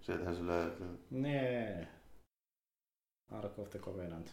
[0.00, 1.06] Sieltähän se löytyy.
[1.10, 1.88] Nee.
[3.30, 4.30] Ark of the Covenant.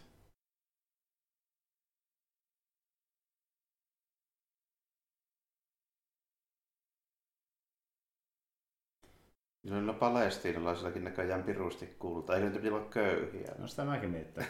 [9.62, 12.36] Noilla palestiinalaisillakin näköjään pirusti kulta.
[12.36, 13.54] Ei pidä olla köyhiä.
[13.58, 14.44] No sitä mäkin miettää.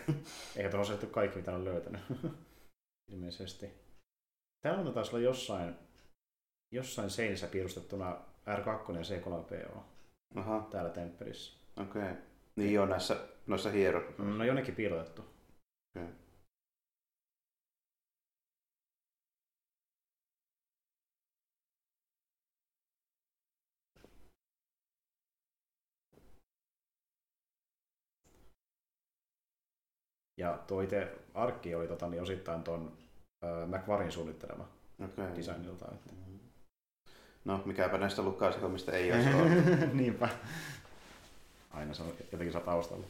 [0.56, 2.00] Eikä tuohon osettu kaikki, mitä on löytänyt.
[3.12, 3.70] Ilmeisesti.
[4.60, 5.74] Täällä on taas olla jossain,
[6.72, 8.16] jossain seinissä piirustettuna
[8.46, 9.97] R2 ja C3PO
[10.34, 11.59] Aha, täällä temppelissä.
[11.80, 12.02] okei.
[12.02, 12.14] Okay.
[12.56, 14.12] Niin joo, näissä, noissa hiero.
[14.18, 15.22] No jonnekin piilotettu.
[15.96, 16.09] Okei.
[30.36, 32.98] Ja tuo itse arkki oli tota, niin osittain tuon
[33.44, 34.68] äh, McVarin suunnittelema
[35.05, 35.36] Okei.
[35.36, 35.88] designilta.
[35.94, 36.12] Että.
[37.48, 39.92] No, mikäpä näistä lukkausikommista ei olisi ollut.
[39.92, 40.28] Niinpä.
[41.70, 43.06] Aina se on jotenkin saa taustalla.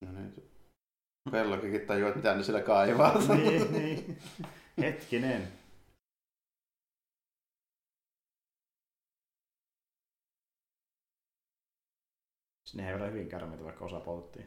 [0.00, 0.50] No nyt.
[1.30, 3.18] Pellokikin tajuaa, että mitä ne sillä kaivaa.
[3.36, 4.18] niin, niin.
[4.78, 5.57] Hetkinen.
[12.68, 14.46] Sinne ei ole hyvin kärmeitä, vaikka osa polttiin.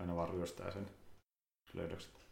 [0.00, 0.90] Aina vaan ryöstää sen
[1.72, 2.29] löydökset.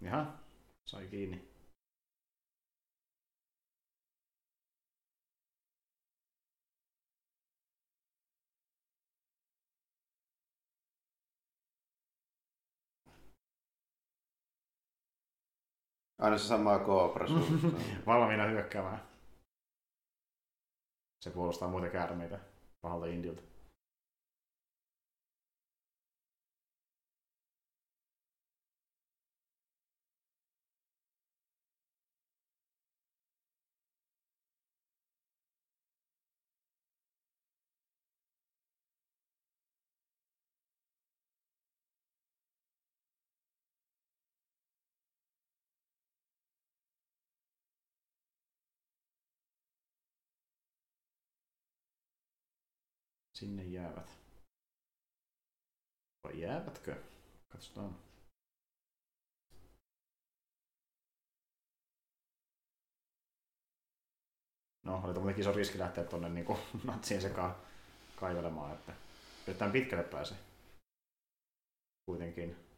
[0.00, 0.38] Jaha,
[0.84, 1.50] sai kiinni.
[16.18, 17.26] Aina se sama koopra.
[18.06, 19.02] Valmiina hyökkäämään.
[21.20, 22.38] Se puolustaa muita käärmeitä
[22.80, 23.49] pahalta indilta.
[53.40, 54.18] Sinne jäävät.
[56.24, 57.02] Vai jäävätkö?
[57.48, 57.98] Katsotaan.
[64.82, 66.46] No, oli tuommoinen iso riski lähteä tuonne niin
[66.84, 67.56] natsien sekaan
[68.16, 68.92] kaivelemaan, että
[69.46, 70.34] yritetään pitkälle pääse.
[72.06, 72.69] Kuitenkin.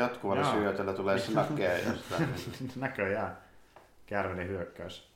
[0.00, 0.54] Jatkuvalla Jaa.
[0.54, 2.34] syötöllä tulee snakkeja jostain.
[2.76, 3.38] Näköjään.
[4.06, 5.10] Käärmeiden hyökkäys.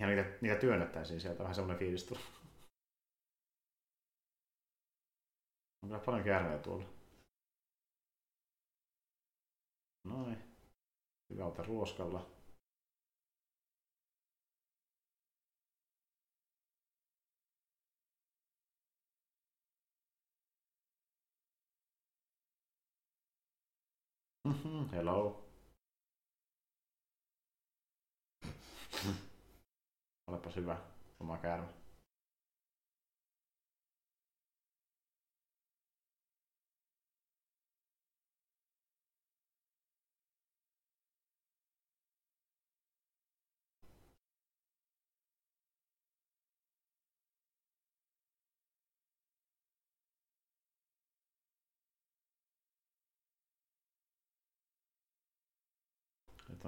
[0.00, 2.20] Ihan niitä, niitä työnnettäisiin sieltä, vähän semmoinen fiilis tuli.
[5.82, 6.84] On kyllä paljon käärmeitä tuolla.
[10.04, 10.38] Noin.
[11.30, 12.37] Hyvältä ruoskalla.
[24.48, 25.44] Mhm, Hello.
[30.26, 30.76] Olepas hyvä,
[31.20, 31.77] oma käärme.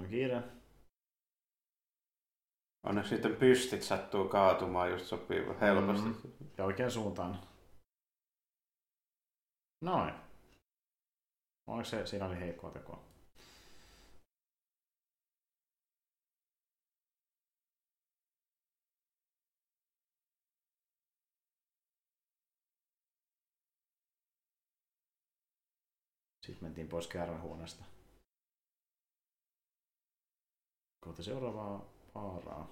[0.00, 0.42] on kiire.
[2.86, 6.08] Onneksi sitten pystit sattuu kaatumaan just sopii helposti.
[6.08, 6.50] Mm-hmm.
[6.58, 7.40] Ja oikein suuntaan.
[9.80, 10.14] Noin.
[11.66, 13.04] onko se, siinä oli heikkoa tekoa?
[26.46, 27.99] Sitten mentiin pois kerran huoneesta.
[31.10, 31.84] Kohta seuraavaa
[32.14, 32.68] vaaraa.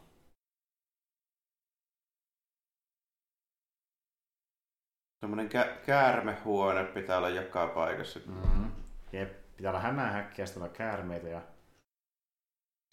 [5.20, 8.20] Semmoinen kä- käärmehuone pitää olla joka paikassa.
[8.26, 8.72] Mm-hmm.
[9.12, 11.42] Jep, pitää olla hämähäkkiä, sitten olla käärmeitä ja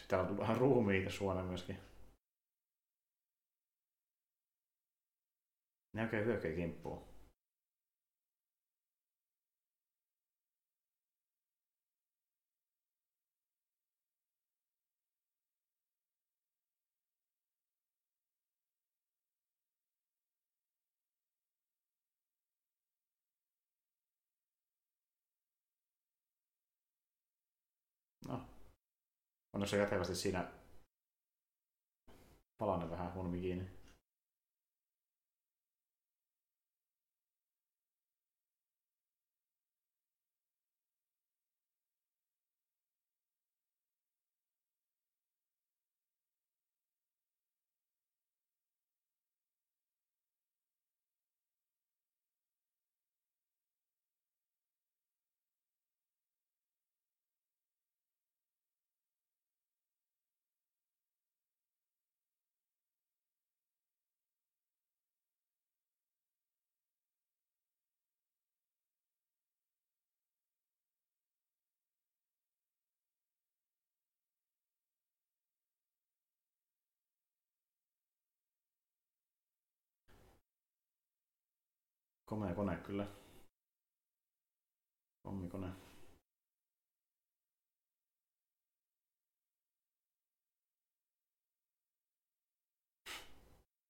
[0.01, 1.77] sitten on vähän ruumiita suona myöskin.
[5.93, 7.14] Ne oikein hyökkää kimppuun.
[29.55, 30.51] Onneksi on jätevästi siinä
[32.57, 33.74] palanen vähän huonommin kiinni.
[82.35, 83.07] Komea kone kyllä.
[85.23, 85.73] Pommikone.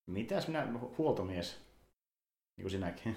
[0.08, 1.58] Mitäs minä, hu- huoltomies?
[2.58, 3.16] Niin kuin sinäkin.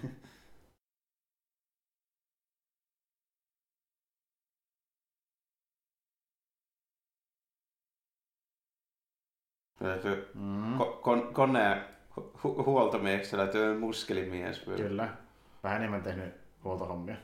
[9.81, 14.67] Löytyy Mm, ko- kon- koneen hu- huoltomieheksi löytyy muskelimies.
[14.67, 14.83] vielä.
[14.83, 15.17] kyllä.
[15.63, 16.35] Vähän enemmän tehnyt
[16.65, 17.17] huoltohommia.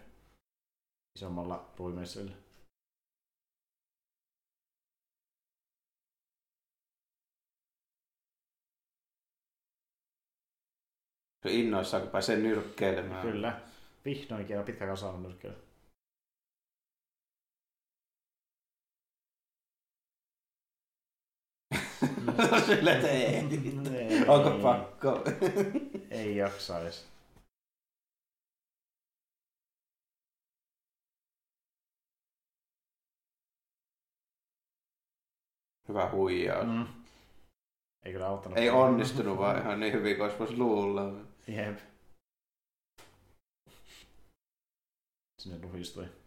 [1.18, 2.30] Isommalla on
[11.50, 13.22] innoissaan, kun pääsee nyrkkeilemään.
[13.22, 13.60] Kyllä.
[14.04, 15.63] Vihdoinkin on pitkä kasaan nyrkkeellä.
[22.66, 23.24] Sille et ei.
[23.94, 24.28] Ei.
[24.28, 25.24] Onko pakko?
[26.10, 27.14] Ei jaksais.
[35.88, 36.66] Hyvä huijaus.
[36.66, 36.86] Mm.
[38.04, 38.58] Ei kyllä auttanut.
[38.58, 41.02] Ei onnistunut vaan ihan niin hyvin kuin olisi luulla.
[41.46, 41.78] Jep.
[45.42, 46.23] Sinne luhistui.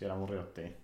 [0.00, 0.76] Siellä murjottiin.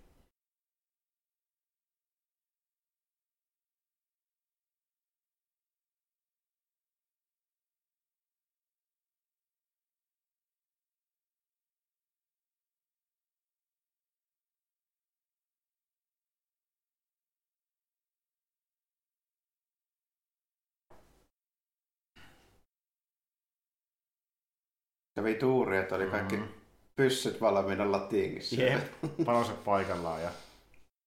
[25.15, 26.66] Kävi tuuri, että oli kaikki Mhm.
[26.97, 28.55] Pyssyt valmiina latiinissa.
[28.55, 28.93] Jep,
[29.25, 30.31] panoset paikallaan ja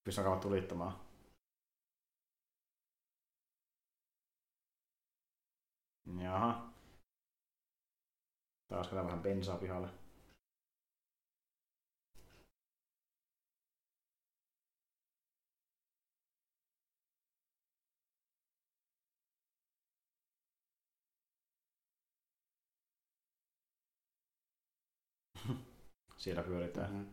[0.05, 1.01] pystyn tulittamaan.
[6.23, 6.71] Jaha.
[8.69, 10.00] Taas vähän bensaa pihalle.
[26.21, 26.93] Siellä pyöritään.
[26.95, 27.07] Mhm.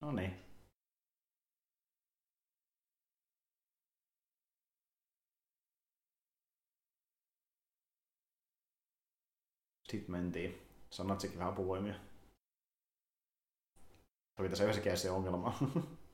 [0.00, 0.34] No niin.
[9.88, 10.62] Sitten mentiin.
[10.90, 11.94] Sanat sekin vähän apuvoimia.
[14.36, 15.58] Toki tässä yhdessäkin se ongelma.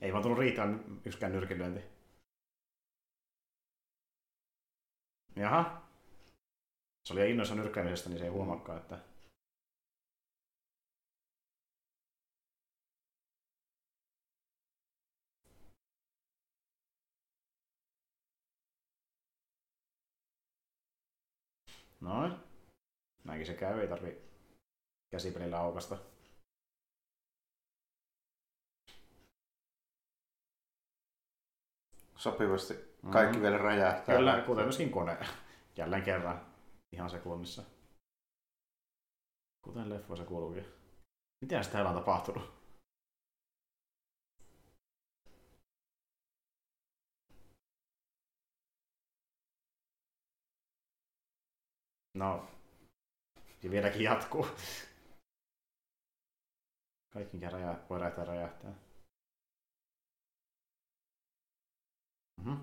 [0.00, 1.80] Ei vaan tullut riittävän yksikään nyrkilyönti.
[5.36, 5.82] Jaha.
[7.04, 8.98] Se oli innoissa nyrkkäämisestä, niin se ei huomaakaan, että...
[22.00, 22.32] Noin.
[23.24, 24.22] Näinkin se käy, ei tarvi
[25.10, 25.98] käsipelillä aukasta.
[32.20, 32.74] Sopivasti.
[33.12, 33.42] Kaikki Mhm.
[33.42, 34.16] vielä räjähtää.
[34.16, 35.16] Kyllä, kuten myöskin kone.
[35.78, 36.46] Jälleen kerran.
[36.92, 37.62] Ihan sekunnissa.
[39.64, 40.64] Kuten leffoissa kuuluukin.
[41.44, 42.60] Mitä sitä täällä on tapahtunut?
[52.14, 52.48] No,
[53.62, 54.46] ja vieläkin jatkuu.
[57.12, 58.89] Kaikki mikä räjää, voi räjähtää räjähtää.
[62.44, 62.56] Mhm.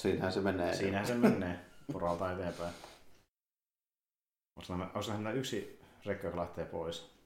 [0.00, 0.76] Siinähän se menee.
[0.76, 1.60] Siinähän se menee
[1.92, 2.74] poralta eteenpäin.
[4.56, 7.19] Onko nähdä yksi rekka, joka lähtee pois?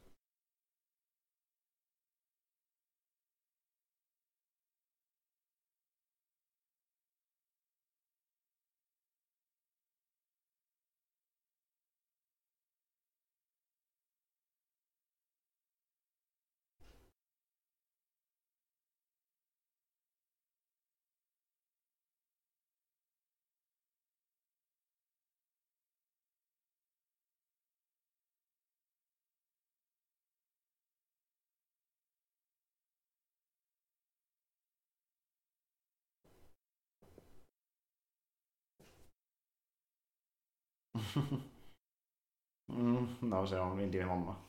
[42.68, 44.44] Mm, no se on indie homma.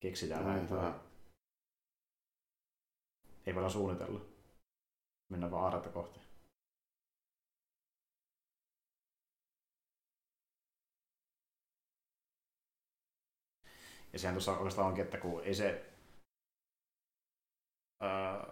[0.00, 0.72] Keksitään näin.
[0.72, 1.00] Aivan.
[3.46, 4.20] Ei voida suunnitella.
[5.28, 6.20] Mennään vaan aaretta kohti.
[14.12, 15.92] Ja sehän tuossa oikeastaan onkin, että kun ei se
[18.00, 18.46] ää,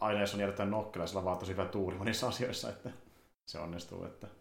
[0.00, 2.90] aina jos on järjestetään nokkela, sillä on vaan tosi hyvä tuuri monissa asioissa, että
[3.46, 4.04] se onnistuu.
[4.04, 4.39] Että...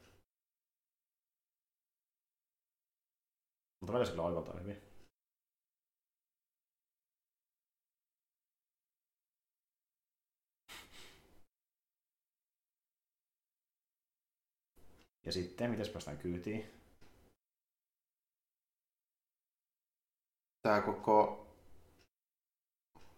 [3.80, 4.82] Mutta välillä se kyllä oivaltaa hyvin.
[15.26, 16.72] Ja sitten, miten päästään kyytiin?
[20.62, 21.48] Tämä koko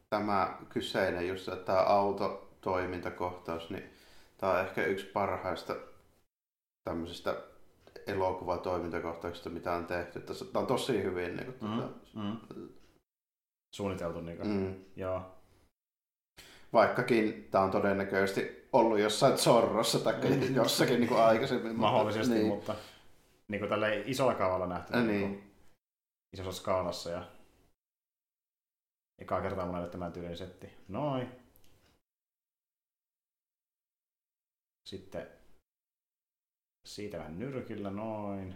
[0.09, 3.89] tämä kyseinen just tämä autotoimintakohtaus, niin
[4.37, 5.75] tämä on ehkä yksi parhaista
[6.83, 7.50] tämmöisistä
[8.07, 10.19] elokuvatoimintakohtauksista, mitä on tehty.
[10.19, 11.77] Tämä on tosi hyvin niin kuin, Mm.
[11.81, 12.37] tota, Mm.
[13.75, 14.49] Suunniteltu niin kuin.
[14.49, 14.75] mm.
[14.95, 15.35] Joo.
[16.73, 20.55] Vaikkakin tämä on todennäköisesti ollut jossain Zorrossa tai Mm.
[20.55, 21.67] jossakin niin kuin aikaisemmin.
[21.75, 22.47] mutta- Mahdollisesti, niin.
[22.47, 22.75] mutta
[23.47, 24.93] niin kuin tällä isolla kaavalla nähty.
[24.97, 25.19] Äh, niin.
[25.31, 25.51] niin.
[26.33, 27.27] isossa skaalassa ja
[29.19, 30.69] ekaa kertaa monelle tämän tyylinen setti.
[30.87, 31.29] Noin.
[34.89, 35.27] Sitten
[36.95, 38.55] siitä vähän nyrkillä, noin.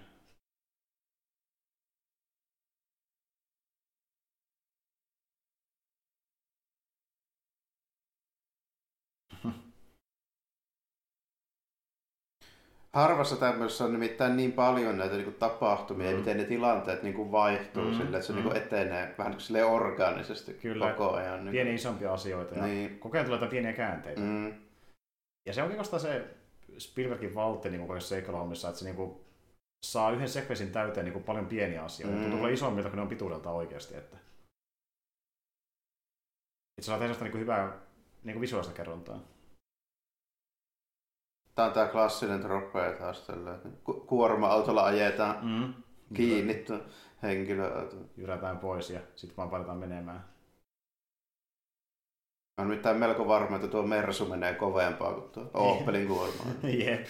[12.94, 16.18] Harvassa tämmöisessä on nimittäin niin paljon näitä niin kuin, tapahtumia mm.
[16.18, 18.40] miten ne tilanteet niin kuin, vaihtuu Mm, sille, että se mm.
[18.40, 20.91] niin kuin, etenee vähän niin kuin, silleen orgaanisesti Kyllä.
[20.91, 21.45] koko ajan.
[21.45, 22.99] Niin Pieniä isompia asioita ja Niin.
[22.99, 24.22] koko ajan tulee pieniä käänteitä.
[24.22, 24.53] Mm.
[25.45, 26.36] Ja se on oikeastaan se
[26.80, 29.26] Spielbergin valtti niin kaikissa seikkailuhommissa, että se niin kuin,
[29.86, 32.18] saa yhden sekvensin täyteen niin kuin, paljon pieniä asioita.
[32.18, 32.30] Mm.
[32.32, 33.96] Tuntuu isommilta, kun ne on pituudelta oikeasti.
[33.96, 34.18] Että,
[36.78, 37.80] että saa tehdä sitä niin kuin, hyvää
[38.24, 39.20] niin kuin visuaalista kerrontaa.
[41.56, 45.74] Tämä on tämä klassinen trope taas tällä, että ku- kuorma-autolla ajetaan Mm.
[46.14, 46.80] kiinni tuo
[47.24, 47.90] henkilö.
[48.18, 50.35] Jyrätään pois ja sitten vaan painetaan menemään.
[52.57, 56.44] On nimittäin melko varma, että tuo Mersu menee kovempaa kuin tuo Opelin kuorma.
[56.86, 57.07] Jep.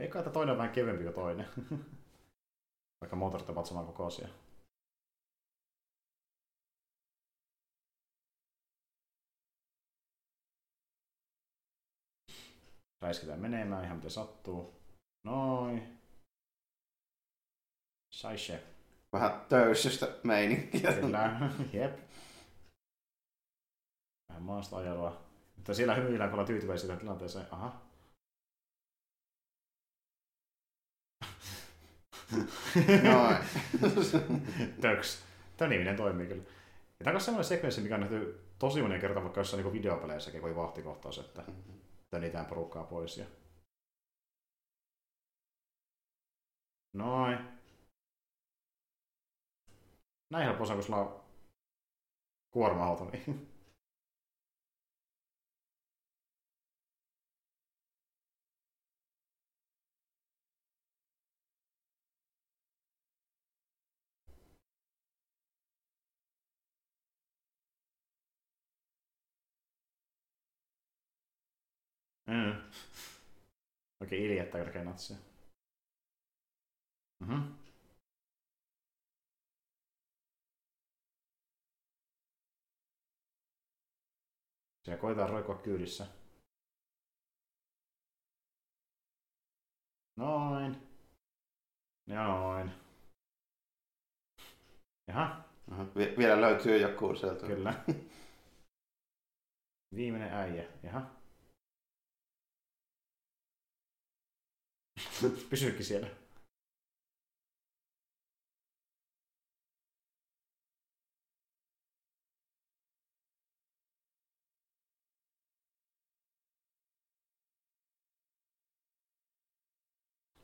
[0.00, 1.46] Veikkaa, että toinen on vähän kevyempi kuin toinen.
[3.00, 4.28] Vaikka moottorit ovat saman kokoisia.
[13.02, 14.74] Räiskitään menemään ihan miten sattuu.
[15.24, 15.98] Noin.
[18.14, 18.62] Saishe.
[19.12, 20.92] Vähän töysystä meininkiä.
[20.92, 21.50] Kyllä.
[21.72, 22.03] Jep.
[24.34, 25.24] Vähän maasta ajelua.
[25.56, 27.46] Mutta siellä hymyillään, kun ollaan tyytyväisiä tilanteeseen.
[27.50, 27.80] Aha.
[33.02, 33.36] Noin.
[34.80, 35.24] Töks.
[35.56, 36.42] Tämä niminen toimii kyllä.
[37.00, 40.40] Ja tämä on semmoinen sekvenssi, mikä on nähty tosi monen kerta vaikka jossain niin videopeleissäkin,
[40.40, 41.42] kun oli vahtikohtaus, että
[42.10, 43.18] tönitään porukkaa pois.
[43.18, 43.26] Ja...
[46.92, 47.38] Noin.
[50.30, 51.24] Näin helppo on, kun sulla on
[52.50, 53.04] kuorma-auto.
[53.04, 53.53] Niin.
[72.26, 72.70] Mm.
[74.00, 75.16] Oikein iljettä kerkee natsia.
[77.20, 77.40] Mhm.
[84.84, 86.06] Siellä koetaan roikua kyydissä.
[90.16, 90.76] Noin.
[92.06, 92.70] Noin.
[95.08, 97.46] Jaha, Aha, vi- vielä löytyy joku sieltä.
[97.46, 97.84] kyllä.
[99.94, 100.68] Viimeinen äijä.
[100.82, 101.23] Jaha.
[105.50, 106.08] Pysyykin siellä.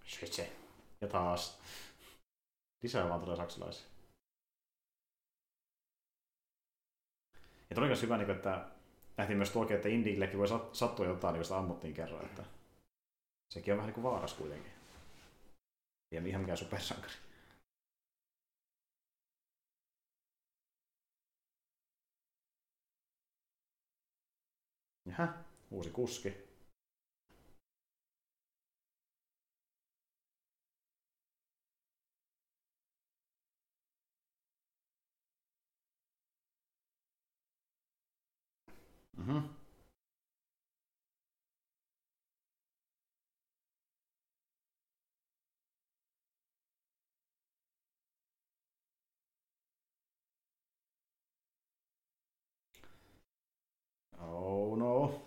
[0.06, 0.52] Schwitze.
[1.00, 1.60] Ja taas.
[2.82, 3.86] Lisää vaan tulee saksalaisia.
[7.70, 8.68] Ja tuli myös hyvä, niin että
[9.16, 12.24] nähtiin myös tuokin, että Indiillekin voi sat- sattua jotain, niin sitä ammuttiin kerran.
[12.24, 12.59] Että
[13.50, 14.72] sekin on vähän niin kuin vaaras kuitenkin.
[16.12, 17.14] Ei ihan mikään supersankari.
[25.06, 26.34] Jaha, uusi kuski.
[39.16, 39.59] Mhm.
[54.32, 55.26] Oh no.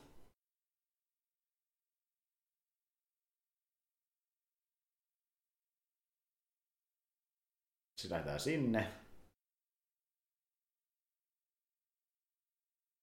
[7.98, 8.94] Sitten lähdetään sinne.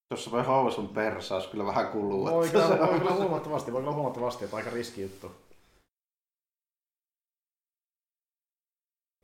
[0.09, 2.24] Tuossa voi housun persaus kyllä vähän kuluu.
[2.24, 5.32] Voi kyllä, se voi kyllä huomattavasti, voi kyllä huomattavasti, että aika riski juttu.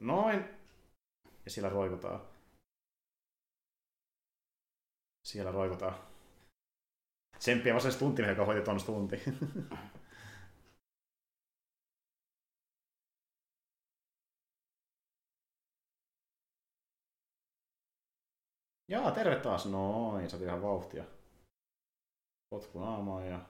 [0.00, 0.38] Noin.
[1.44, 2.20] Ja siellä roikutaan.
[5.24, 6.15] Siellä roikutaan.
[7.38, 9.22] Tsemppiä vasta tunti, joka hoiti tuon tunti.
[18.88, 19.66] Jaa, terve taas.
[19.66, 21.04] Noin, sä ihan vauhtia.
[22.50, 23.40] Potku naamaan ja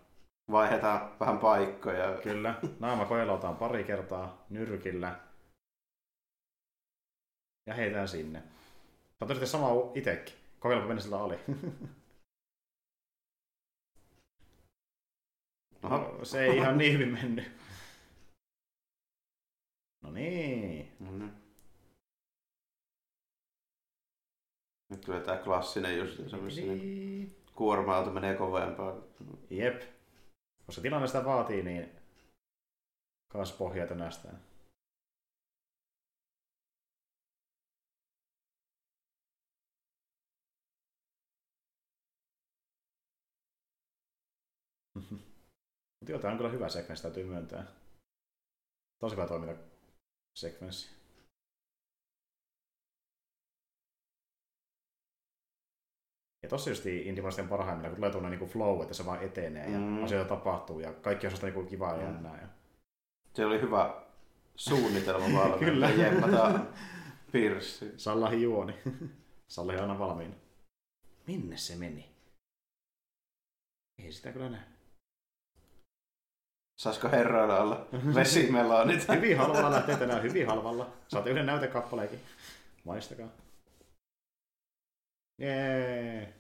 [0.51, 2.19] Vaihdetaan vähän paikkoja.
[2.23, 5.21] Kyllä, naama koelotaan pari kertaa nyrkillä.
[7.67, 8.41] Ja heitään sinne.
[8.41, 8.47] Sä
[9.21, 10.35] oot sitten sama itekin.
[10.61, 11.39] Kokeilepa mennä sillä oli.
[15.82, 15.98] Oho.
[15.98, 17.53] No, se ei ihan niin hyvin mennyt.
[20.03, 20.93] No niin.
[21.01, 21.32] No niin.
[24.89, 28.94] Nyt tulee tää klassinen just se, missä niin kuorma-auto menee kovempaa.
[29.51, 29.82] Jep.
[30.66, 31.90] Koska tilanne sitä vaatii, niin
[33.32, 34.40] kaas pohjaa tänästään.
[46.07, 47.66] Mutta joo, tää on kyllä hyvä sekvenssi, täytyy myöntää.
[48.99, 49.62] Tosi hyvä toiminta
[50.35, 50.91] sekvenssi.
[56.43, 59.78] Ja tossa just Indimonisten parhaimmillaan, kun tulee tuonne niin flow, että se vaan etenee ja
[59.78, 60.05] Mm.
[60.05, 62.41] asioita tapahtuu ja kaikki on sellaista niin kivaa ja jännää.
[62.41, 62.49] Ja...
[63.35, 64.05] Se oli hyvä
[64.57, 65.59] suunnitelma valmiina.
[65.73, 65.91] Kyllä.
[65.91, 66.73] Jemmataan
[67.33, 67.93] pirssi.
[68.07, 68.74] Sallahi juoni.
[69.49, 70.35] Sallahi aina valmiina.
[71.27, 72.11] Minne se meni?
[73.99, 74.76] Ei sitä kyllä näe.
[76.77, 79.09] Saisiko herroilla olla vesimelonit?
[79.16, 80.93] Hyvin halvalla lähtee tänään, hyvin halvalla.
[81.09, 82.20] Saatte yhden näytekappaleekin.
[82.85, 83.28] Maistakaa.
[85.39, 86.35] Jee.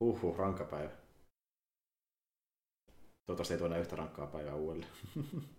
[0.00, 0.90] Uhu, rankka päivä.
[3.26, 4.92] Toivottavasti ei enää yhtä rankkaa päivää uudelleen.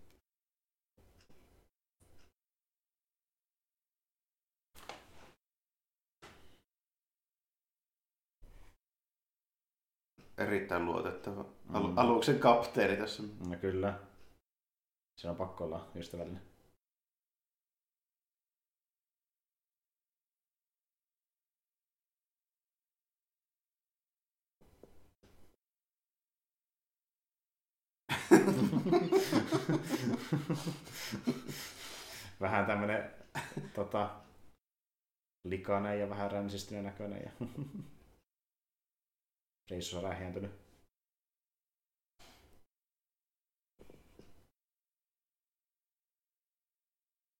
[10.39, 11.97] erittäin luotettava al- Mm.
[11.97, 13.23] aluksen kapteeni tässä.
[13.47, 13.99] No kyllä.
[15.17, 16.41] Se on pakko olla ystävällinen.
[32.41, 33.11] vähän tämmönen
[33.73, 34.09] tota,
[35.43, 37.21] likainen ja vähän ränsistyneen näköinen.
[37.23, 37.47] Ja
[39.69, 40.51] Reissu on rähjääntynyt.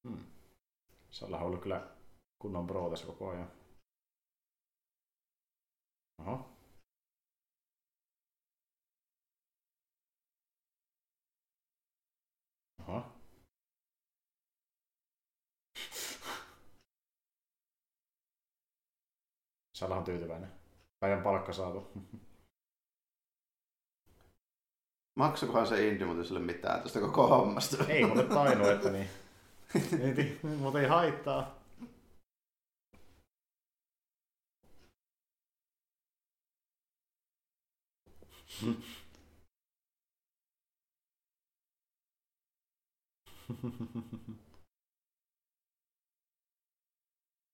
[0.04, 0.26] Hmm.
[1.12, 1.96] Se on ollut kyllä
[2.40, 3.52] kunnon bro tässä koko ajan.
[6.20, 6.50] Oho.
[12.80, 13.04] Oho.
[19.74, 20.59] Sala on tyytyväinen.
[21.00, 21.92] Päivän palkka saatu.
[25.16, 27.86] Maksakohan se Indi muuten sille mitään tästä koko hommasta?
[27.88, 29.10] Ei mulle tainu, että niin.
[30.60, 31.60] Mutta ei haittaa.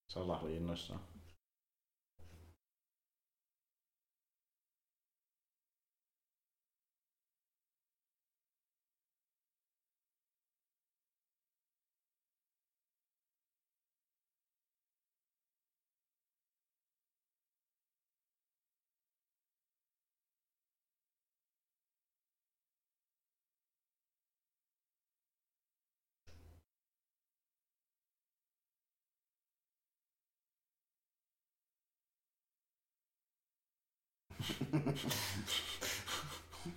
[0.08, 1.15] Salah oli innoissaan.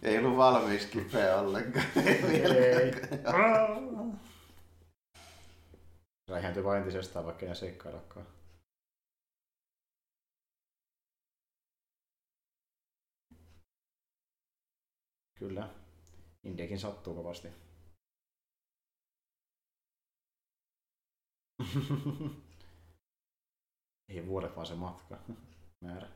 [0.02, 1.86] Ei ollut valmis kipeä ollenkaan.
[1.96, 2.92] Ei.
[6.28, 8.26] Räihäntyi vain entisestään, vaikka ei seikkaillakaan.
[15.38, 15.68] Kyllä.
[16.44, 17.48] Indiakin sattuu kovasti.
[24.08, 25.18] ei vuodet vaan se matka.
[25.80, 26.08] Määrä.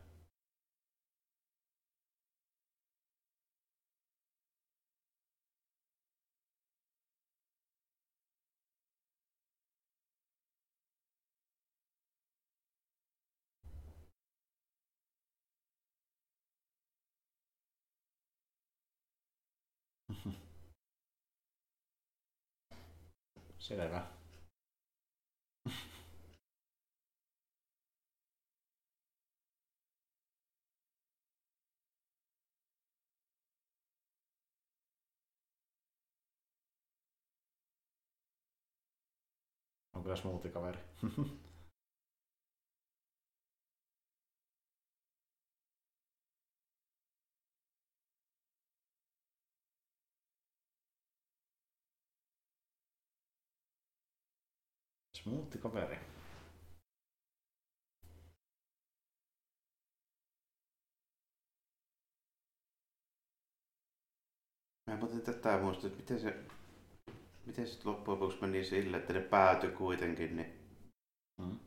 [23.62, 24.06] Selvä.
[39.92, 40.52] On kyllä smoothie.
[55.22, 55.98] Smoothie kaveri.
[64.86, 66.44] Mä muuten tätä muista, että miten se,
[67.46, 70.62] miten se loppujen lopuksi meni sille, että ne päätyi kuitenkin, niin
[71.38, 71.58] Mm.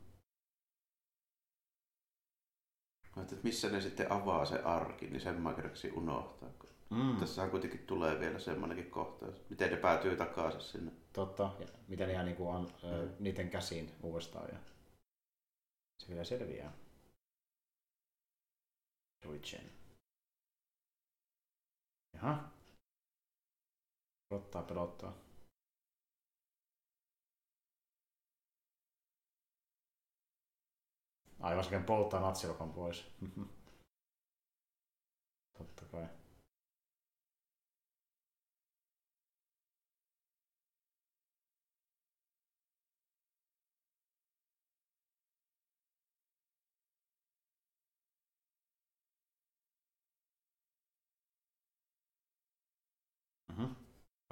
[3.16, 6.48] Mä että missä ne sitten avaa se arki, niin sen mä kerksin unohtaa.
[6.58, 7.16] kun Mm.
[7.16, 9.50] Tässähän kuitenkin tulee vielä semmoinenkin kohtaus.
[9.50, 10.92] Miten ne päätyy takaisin sinne.
[11.12, 11.54] Totta.
[11.60, 14.48] Ja miten ne jää niinku an, ö, niiden käsiin uudestaan.
[14.52, 14.58] Ja
[16.02, 16.72] se vielä selviää.
[19.24, 19.70] Deutschen.
[22.14, 22.50] Jaha.
[24.28, 25.12] Pelottaa, pelottaa.
[31.40, 33.10] Aivan sekin polttaa natsilokan pois.
[35.58, 36.06] Totta kai.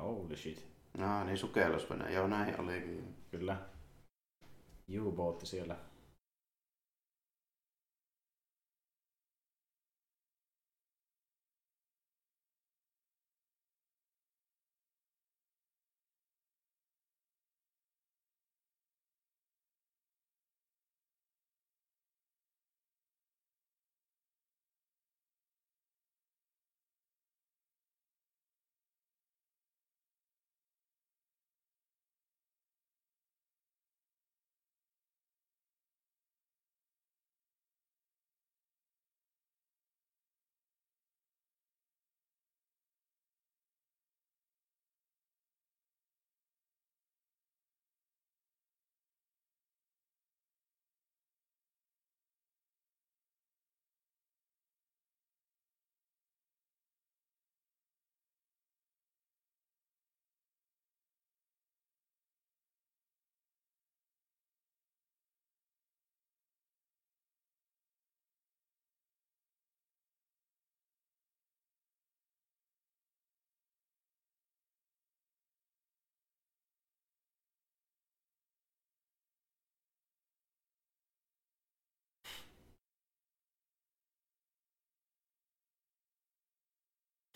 [0.05, 0.67] Holy shit.
[1.01, 2.13] Aa, niin sukellusvene.
[2.13, 3.15] Joo, näin olikin.
[3.31, 3.57] Kyllä.
[5.01, 5.77] U-bootti siellä.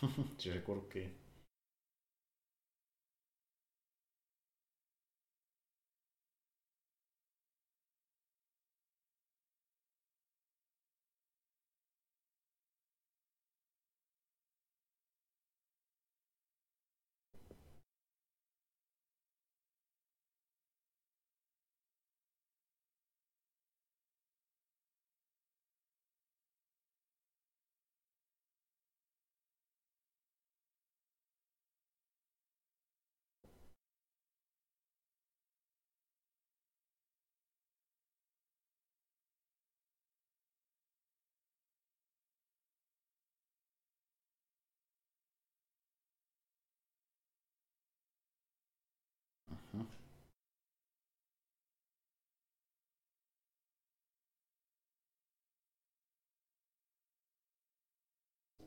[0.01, 1.28] Siis se kurkkii.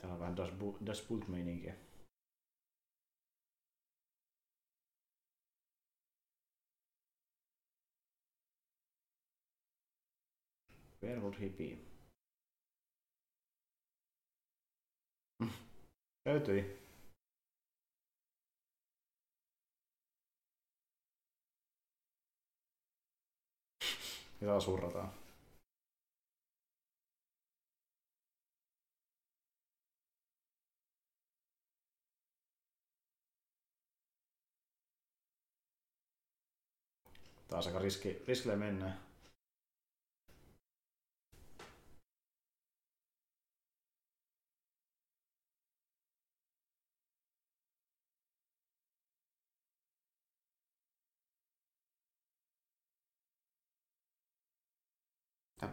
[0.02, 1.76] Täällä on vähän Das, Bu- das Boot-meininkiä.
[11.04, 11.78] Where would he be?
[16.26, 16.82] Löytyi.
[24.42, 24.54] Mitä
[37.52, 39.00] Taas aika riski, riskille mennään.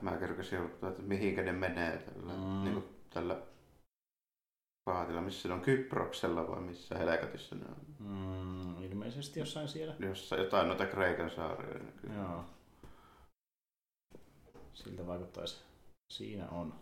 [0.02, 2.64] Mä kerkesin odottaa, että mihinkä ne menee tällä, Mm.
[2.64, 3.42] niin kuin tällä
[4.92, 7.76] paatilla, missä ne on Kyproksella vai missä helkatissä ne on.
[7.98, 9.94] Mm, ilmeisesti jossain siellä.
[9.98, 12.10] Jossa jotain noita Kreikan saaria näkyy.
[12.16, 12.44] Joo.
[14.74, 15.62] Siltä vaikuttaisi.
[16.12, 16.74] Siinä on.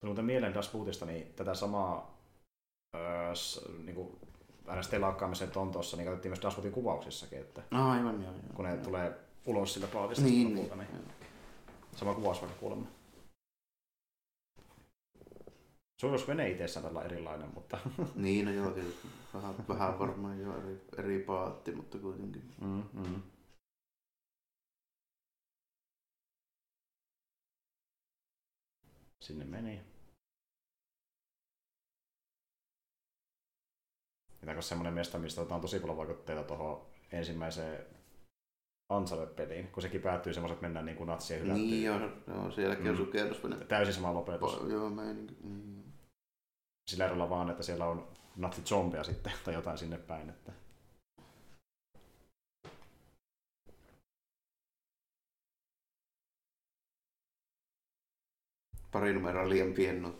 [0.00, 2.18] Tuli muuten mieleen Das Bootista, niin tätä samaa
[2.96, 4.18] öö, s, niin kuin,
[4.66, 8.32] aina telakkaamisen tontossa, niin katsottiin myös Das Bootin kuvauksissakin, että No, aivan joo.
[8.32, 8.42] joo.
[8.54, 9.12] kun ne tulee
[9.46, 10.92] ulos siltä paatista Niin, lopulta, niin.
[10.92, 11.17] niin
[11.98, 12.86] sama kuvaus vaikka kuulemma.
[16.00, 17.78] Suojelusvene itsessään tällä erilainen, mutta
[18.14, 19.08] Niin, no joo, tietysti.
[19.34, 22.54] Vähän, vähän varmaan jo eri, eri paatti, mutta kuitenkin.
[22.60, 23.22] mm, mm.
[29.20, 29.80] Sinne meni.
[34.40, 37.97] Pitääkö semmoinen mesta, mistä otetaan tosi paljon vaikutteita tuohon ensimmäiseen
[38.92, 41.66] Uncharted-peliin, kun sekin päättyy semmoiset, että mennään niin kuin natsien hylättyyn.
[41.70, 42.90] Niin joo, joo sielläkin Mm.
[42.90, 43.56] on sukellusvene.
[43.64, 44.54] Täysin sama lopetus.
[44.56, 45.36] Po- Joo, meininki.
[45.42, 45.84] Niin.
[46.90, 50.30] Sillä erolla vaan, että siellä on natsi-zombeja sitten tai jotain sinne päin.
[50.30, 50.52] Että...
[58.92, 60.00] Pari numeroa liian pieni.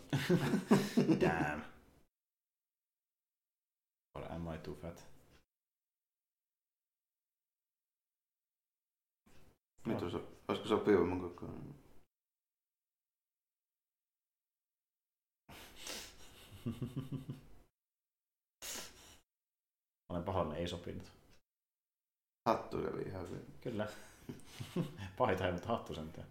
[1.21, 1.61] Damn.
[4.15, 5.03] Or am I too fat?
[9.85, 11.75] Nyt on, so- olisiko sopivamman kokoinen?
[20.09, 21.11] Olen pahoillani, ei sopinut.
[22.49, 23.45] Hattu kävi ihan hyvin.
[23.61, 23.87] Kyllä.
[25.17, 26.27] Paita ei, mutta hattu sentään.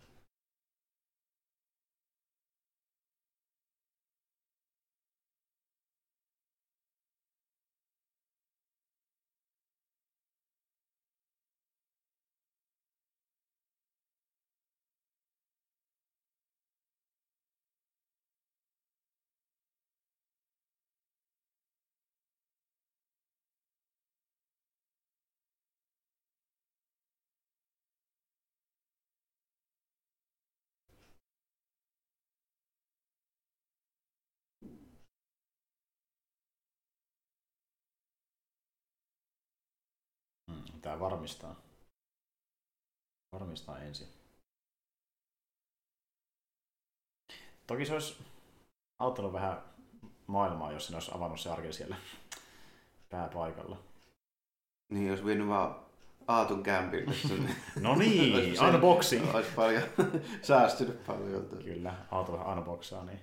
[41.19, 41.57] Varmistaa.
[43.33, 44.09] Varmistaa ensin.
[47.67, 48.25] Toki se olisi
[48.99, 49.63] auttanut vähän
[50.27, 51.97] maailmaa, jos se olisi avannut se arke siellä
[53.09, 53.83] pääpaikalla.
[54.89, 55.87] Niin, jos vienyt vaan
[56.29, 57.15] Aatun kämpille.
[57.81, 59.35] No niin, unboxing.
[59.35, 59.83] Olisi paljon
[60.43, 61.49] säästynyt paljon.
[61.65, 63.21] Kyllä, Aato vähän unboxaa, niin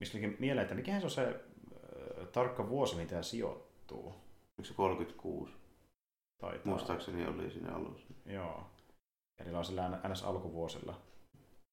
[0.00, 4.04] Mistä mieleen, että mikähän se on se äh, tarkka vuosi, mitä sijoittuu?
[4.58, 5.52] Oliko se 36?
[6.38, 6.62] Taitaa.
[6.64, 8.06] Muistaakseni oli siinä alussa.
[8.26, 8.70] Joo.
[9.38, 11.00] Erilaisilla NS alkuvuosilla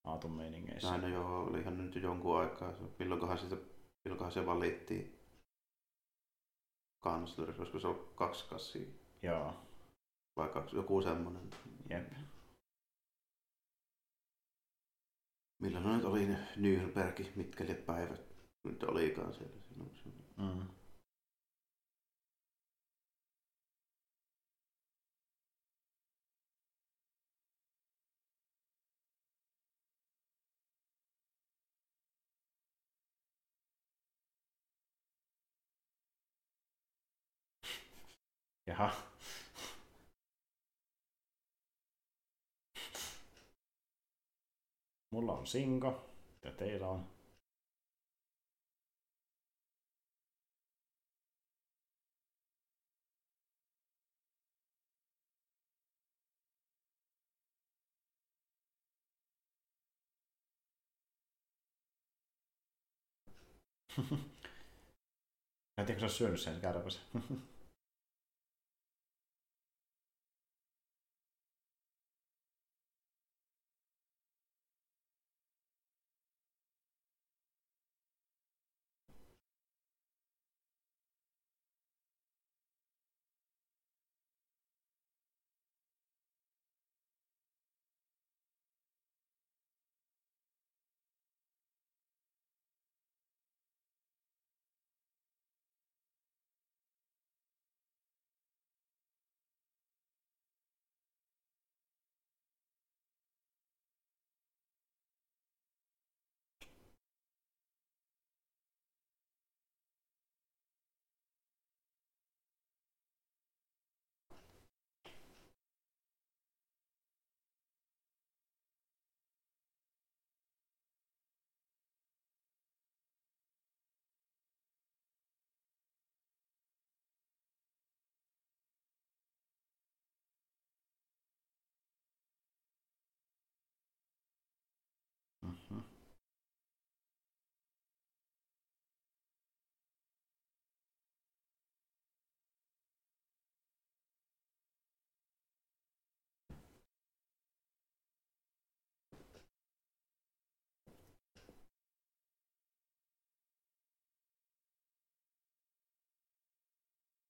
[0.03, 0.89] Aatun meiningeissä.
[0.89, 2.73] Näin no joo, olihan nyt jo jonkun aikaa.
[2.99, 3.55] Milloinkohan, sitä,
[4.05, 5.19] milloinkohan se valittiin
[6.99, 8.87] kansleriksi, olisiko se ollut kaksi kassia
[9.21, 9.53] Joo.
[10.35, 11.49] vai kaksi, joku semmoinen.
[11.89, 12.11] Jep.
[15.64, 18.22] Milloin ne nyt oli ne Nürnberg, mitkä lie päivät
[18.64, 19.56] nyt olikaan siellä.
[20.38, 20.68] Mm.
[38.68, 39.12] Jaha.
[45.14, 46.10] Mulla on sinko,
[46.44, 47.07] ja teillä on
[65.77, 67.02] Mä en tiedä, kun sä oot syönyt sen kärpäsen.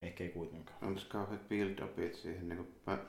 [0.04, 0.78] Ehkä ei kuitenkaan.
[0.82, 2.50] On se kauheat build-upit siihen.
[2.50, 3.04] Niin kuin mä, mä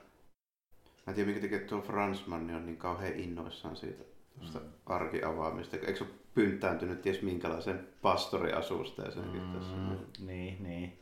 [1.07, 4.03] en tiedä, minkä takia tuo Fransman on niin kauhean innoissaan siitä
[4.39, 4.65] tuosta mm.
[4.85, 5.77] arkiavaamista.
[5.77, 9.75] Eikö se ole pynttääntynyt ties minkälaisen pastoriasusteeseenkin mm, tässä?
[10.19, 10.99] Niin, niin.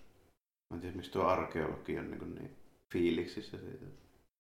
[0.70, 2.56] Mä en tiedä, miksi tuo arkeologi on niin, niin
[2.94, 3.86] fiiliksissä siitä.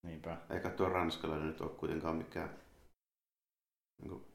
[0.03, 0.37] Niinpä.
[0.49, 2.49] Eikä tuo ranskalainen nyt ole kuitenkaan mikään
[4.01, 4.25] niin kuin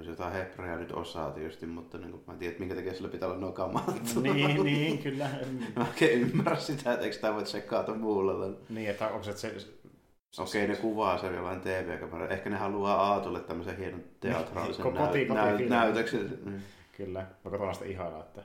[0.00, 2.74] No se jotain hebreaa nyt osaa tietysti, mutta niin kuin, mä en tiedä, että minkä
[2.74, 3.84] takia sillä pitää olla nuo kamat.
[4.22, 5.30] niin, niin, kyllä.
[5.76, 8.56] Mä oikein ymmärrä sitä, että eikö sitä voi tsekkaata muulla.
[8.68, 12.28] Niin, että onko se, se Okei, ne kuvaa sen jollain TV-kamera.
[12.28, 16.38] Ehkä ne haluaa Aatulle tämmöisen hienon teatraalisen Koti- näy- koti- näy- näytöksen.
[16.44, 16.60] Mm.
[16.96, 18.42] Kyllä, mä katson sitä ihailla, että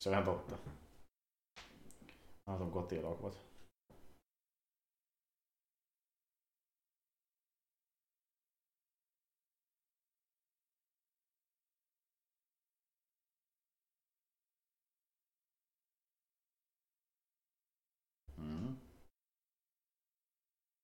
[0.00, 0.56] se on ihan totta.
[2.46, 3.43] Aatun kotielokuvat.
[18.44, 18.76] Mm.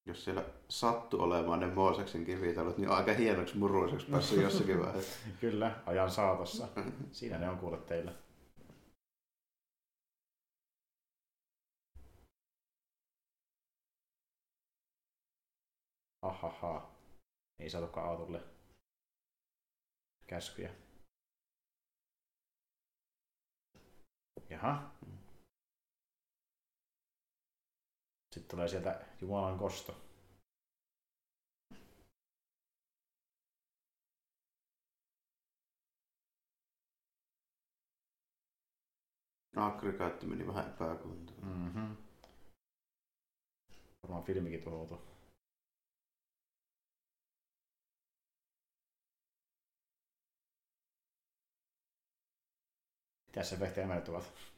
[0.07, 5.19] Jos siellä sattuu olemaan ne Mooseksen kivitalot, niin on aika hienoksi muruiseksi päässyt jossakin vaiheessa.
[5.41, 6.69] Kyllä, ajan saatossa.
[7.13, 8.13] Siinä ne on kuule teillä.
[16.23, 16.91] Ahaha.
[17.59, 18.43] Ei saatukaan autolle
[20.27, 20.75] käskyjä.
[24.51, 24.91] Jaha.
[28.35, 29.97] Sitten tulee sieltä Jumalan kosto.
[39.57, 41.45] Aggregaatti meni vähän epäkuntoon.
[41.45, 41.97] Mm-hmm.
[44.03, 44.99] Varmaan filmikin tuhoutui.
[53.33, 54.50] Tässä vehtiä tuovat.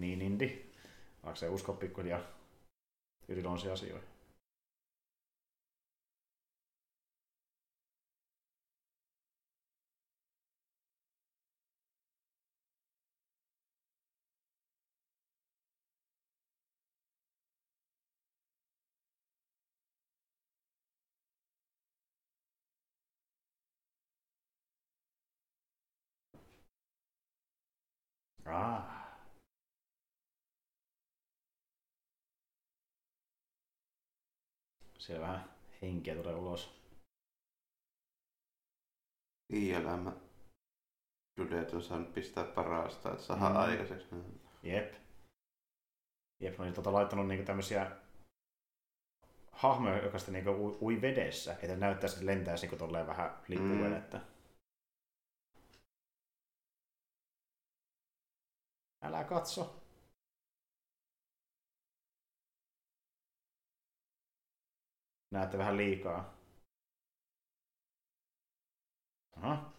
[0.00, 0.72] Niin, Indi.
[1.24, 2.20] Vaikka se usko pikkuhiljaa
[3.28, 4.08] yliluonnollisiin asioihin.
[28.46, 28.89] Ah.
[35.00, 35.50] Siellä vähän
[35.82, 36.80] henkeä tulee ulos.
[39.52, 40.12] I-elämä.
[41.40, 43.58] Dudet on saanut pistää parasta, että saadaan Mm.
[43.58, 44.06] aikaiseksi.
[44.62, 44.94] Jep.
[46.40, 47.96] Jep, olin tota laittanut niinku tämmösiä
[49.52, 54.18] hahmoja, joka sitten niinku ui, ui vedessä, että näyttäisi, että lentäisi niinku tolleen vähän lippuvenettä.
[54.18, 54.24] Mm.
[59.02, 59.79] Älä katso.
[65.30, 66.34] Näette vähän liikaa.
[69.36, 69.72] Aha.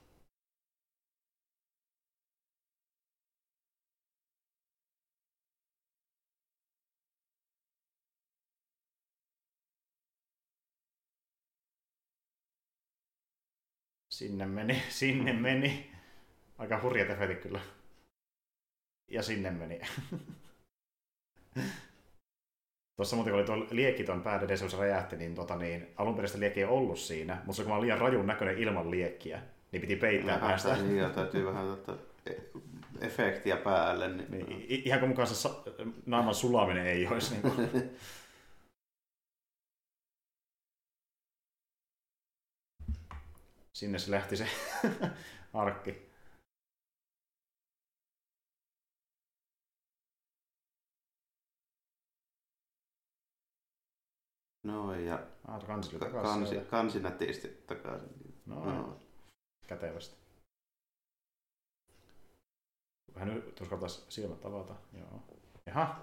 [14.09, 15.91] Sinne meni, sinne meni.
[16.57, 17.61] Aika hurjat efektit kyllä.
[19.07, 19.79] Ja sinne meni.
[23.01, 26.39] Tuossa muuten kun oli tuo liekki kun se räjähti, niin, tota, niin alun perin sitä
[26.39, 29.41] liekkiä ei ollut siinä, mutta se kun olin liian rajun näköinen ilman liekkiä,
[29.71, 30.75] niin piti peittää Vähän päästä.
[30.75, 31.95] niin, ja täytyy vähän tota,
[32.25, 32.41] e-
[33.05, 34.07] efektiä päälle.
[34.07, 35.49] Niin, Niin, i- ihan kuin mukaan se
[36.05, 37.31] naaman sulaminen ei olisi.
[37.33, 37.69] Niin kuin.
[43.73, 44.47] Sinne se lähti se
[45.53, 46.10] arkki.
[55.05, 56.31] Ja Ah, kansille ka- takaisin.
[56.33, 56.69] kansi, sieltä.
[56.69, 58.09] kansi nätisti takaisin.
[58.45, 58.97] No, No.
[59.67, 60.15] kätevästi.
[63.15, 64.73] Vähän nyt uskaltaisi silmät avata.
[64.93, 65.23] Joo.
[65.65, 66.01] Jaha,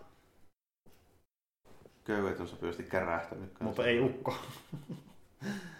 [2.04, 3.48] Köydet on sopivasti kärähtänyt.
[3.48, 3.64] kanssa.
[3.64, 4.34] mutta ei ukko.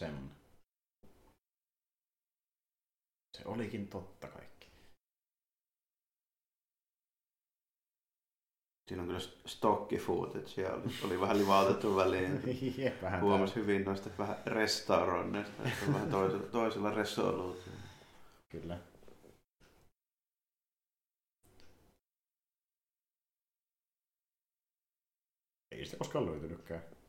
[0.00, 0.30] Semmonen.
[3.36, 4.70] Se olikin totta kaikki.
[8.88, 12.42] Siinä on kyllä stokki footage ja oli, oli vähän livautettu väliin.
[12.82, 17.80] Jep, vähän Huomasi hyvin noista vähän restauroinneista, että vähän toisella, toisella resoluutiolla.
[18.48, 18.78] Kyllä.
[25.70, 26.99] Ei sitä koskaan löytynytkään.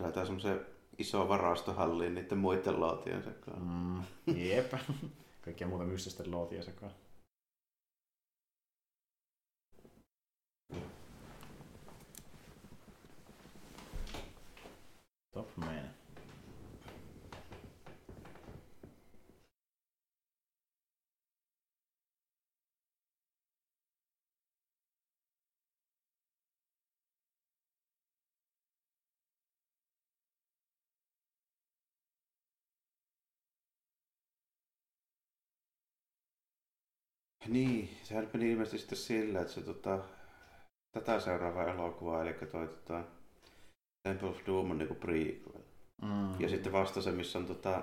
[0.00, 0.66] Laittaa semmoisen
[0.98, 3.62] iso varastohalliin niiden muiden laatien sekaan.
[3.62, 4.02] Mm,
[4.36, 4.72] jep.
[5.44, 6.92] Kaikkia muuta mystisten lootia sekaan.
[15.32, 15.56] Top
[37.50, 39.98] Niin, sehän meni ilmeisesti sitten sillä, että se tota,
[40.92, 43.04] tätä seuraava elokuva, eli toi tota,
[44.02, 45.62] Temple of Doom on niinku prequel.
[46.02, 46.40] Mm.
[46.40, 47.82] Ja sitten vasta se, missä on tota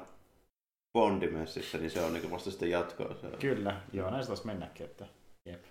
[0.94, 3.16] Bondi messissä, niin se on niinku vasta sitten jatkoa.
[3.22, 3.38] Se.
[3.40, 5.08] Kyllä, joo, näin se taisi mennäkin, että
[5.46, 5.66] jep.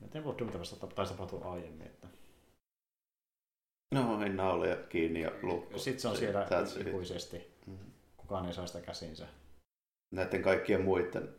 [0.00, 0.50] Ja Temple of Doom
[0.94, 2.08] taisi tapahtua aiemmin, että
[3.94, 5.78] No, ei nauleja kiinni ja lukko.
[5.78, 7.50] sitten se on siellä That's ikuisesti.
[7.66, 7.76] Mhm.
[8.16, 9.28] Kukaan ei saa sitä käsinsä.
[10.14, 11.34] Näiden kaikkien muiden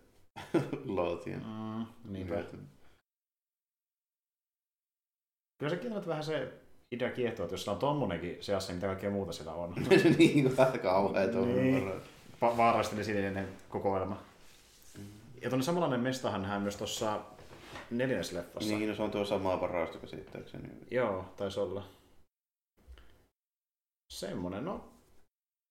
[0.86, 1.44] lootien.
[1.46, 2.34] Mm, niinpä.
[2.34, 2.58] myötä.
[5.60, 6.54] Kyllä se kieltämättä vähän se
[6.92, 9.74] idea kiehtoo, että jos sillä on tommonenkin seassa, niin mitä kaikkea muuta siellä on.
[10.18, 11.56] niin, vähän kauheet on.
[11.56, 11.92] Niin.
[12.42, 14.24] Va- vaarasteli sininen kokoelma.
[15.42, 17.22] Ja tuonne samanlainen mestahan nähdään myös tuossa
[17.92, 18.76] neljännesleffassa.
[18.76, 20.70] Niin, no se on tuo sama varausta käsittääkseni.
[20.92, 21.84] Joo, taisi olla.
[24.14, 24.90] Semmonen, no.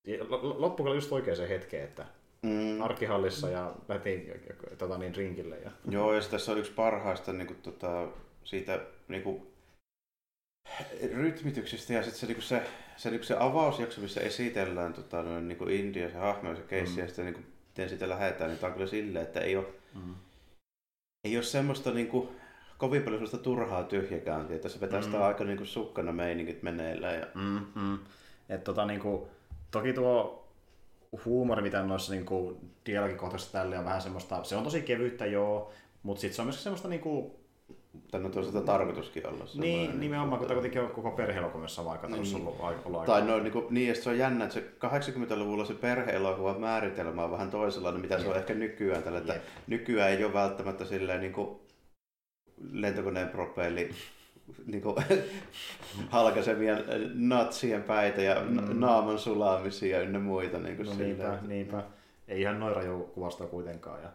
[0.06, 2.06] Ja lo- lo- Loppuko oli just oikeaan hetkeen, että
[2.47, 2.82] Mm.
[2.82, 4.32] arkihallissa ja lähtiin
[4.78, 5.59] tota, niin, drinkille.
[5.59, 5.70] Ja...
[5.90, 8.09] Joo, ja tässä on yksi parhaista niin kuin, tota,
[8.44, 9.43] siitä niin kuin,
[11.14, 12.62] rytmityksestä ja sitten se, niinku se,
[12.97, 16.94] se, niinku se avausjakso, missä esitellään tota, noin, niinku India, se hahmo ja se keissi
[16.94, 17.01] mm.
[17.01, 20.14] ja sitten niinku, miten siitä lähdetään, niin tämä on kyllä silleen, että ei ole, mm.
[21.24, 22.32] ei ole semmoista niinku,
[22.78, 25.05] kovin paljon sellaista turhaa tyhjäkääntiä, että se vetää mm.
[25.05, 27.20] sitä aika niinku sukkana meiningit meneillään.
[27.20, 27.27] Ja...
[27.35, 27.98] Mm, mm.
[28.48, 29.28] Et tota, niinku,
[29.70, 30.45] toki tuo
[31.24, 35.72] huumori, mitä noissa niinku, dialogikohtaisissa tälle on vähän semmoista, se on tosi kevyttä joo,
[36.02, 37.36] mutta sitten se on myös semmoista niinku,
[38.10, 39.44] Tänne on toisaalta tarkoituskin olla.
[39.55, 42.47] Niin, nimenomaan, kun tämä kuitenkin on koko perheelokuva samalla aikataulussa niin.
[42.47, 43.12] ollut, ollut aika.
[43.12, 47.30] Tai no, niin, kuin, niin, se on jännä, että se 80-luvulla se perheelokuvan määritelmä on
[47.30, 49.02] vähän toisenlainen, mitä se on ehkä nykyään.
[49.02, 51.59] Tällä, että nykyään ei ole välttämättä silleen niin kuin
[52.72, 53.90] lentokoneen propelli
[54.66, 54.97] niin kuin,
[56.09, 56.77] halkaisemia
[57.14, 58.81] natsien päitä ja mm.
[58.81, 60.59] naaman sulaamisia ynnä muita.
[60.59, 61.82] Niin kuin no niinpä, niinpä.
[62.28, 64.02] Ei ihan noin raju kuvasta kuitenkaan.
[64.02, 64.09] Ja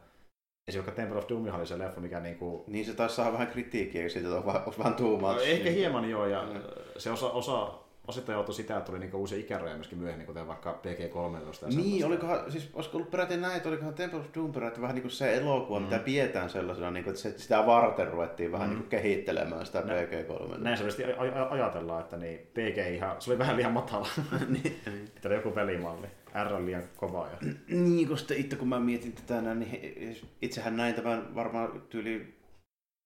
[0.68, 2.64] Esimerkiksi Temple of Doom oli se leffa, mikä niinku...
[2.68, 5.34] Niin se taisi saada vähän kritiikkiä, siitä on vähän, vähän tuumaa.
[5.34, 6.62] No, ehkä hieman joo, ja mm.
[6.98, 7.81] se osa, osa
[8.12, 11.76] osittain joutui sitä, että tuli niinku uusia ikärajoja myöskin myöhemmin, kuten vaikka PG-13.
[11.76, 15.02] Niin, olikohan, siis olisiko ollut peräti näin, että olikohan Temple of Doom peräti vähän niin
[15.02, 15.86] kuin se elokuva, mm.
[15.86, 18.74] mitä pidetään sellaisena, niin kuin, että sitä varten ruvettiin vähän mm.
[18.74, 20.58] niin kuin kehittelemään sitä Nä, PG-13.
[20.58, 21.16] Näin se
[21.50, 24.08] ajatellaan, että niin, PG ihan, se oli vähän liian matala.
[24.50, 24.82] niin.
[25.16, 26.08] Että oli joku pelimalli.
[26.50, 27.28] R on liian kova.
[27.28, 27.54] Ja...
[27.68, 32.34] Niin, kun sitten itse kun mä mietin tätä, niin itsehän näin tämän varmaan tyyli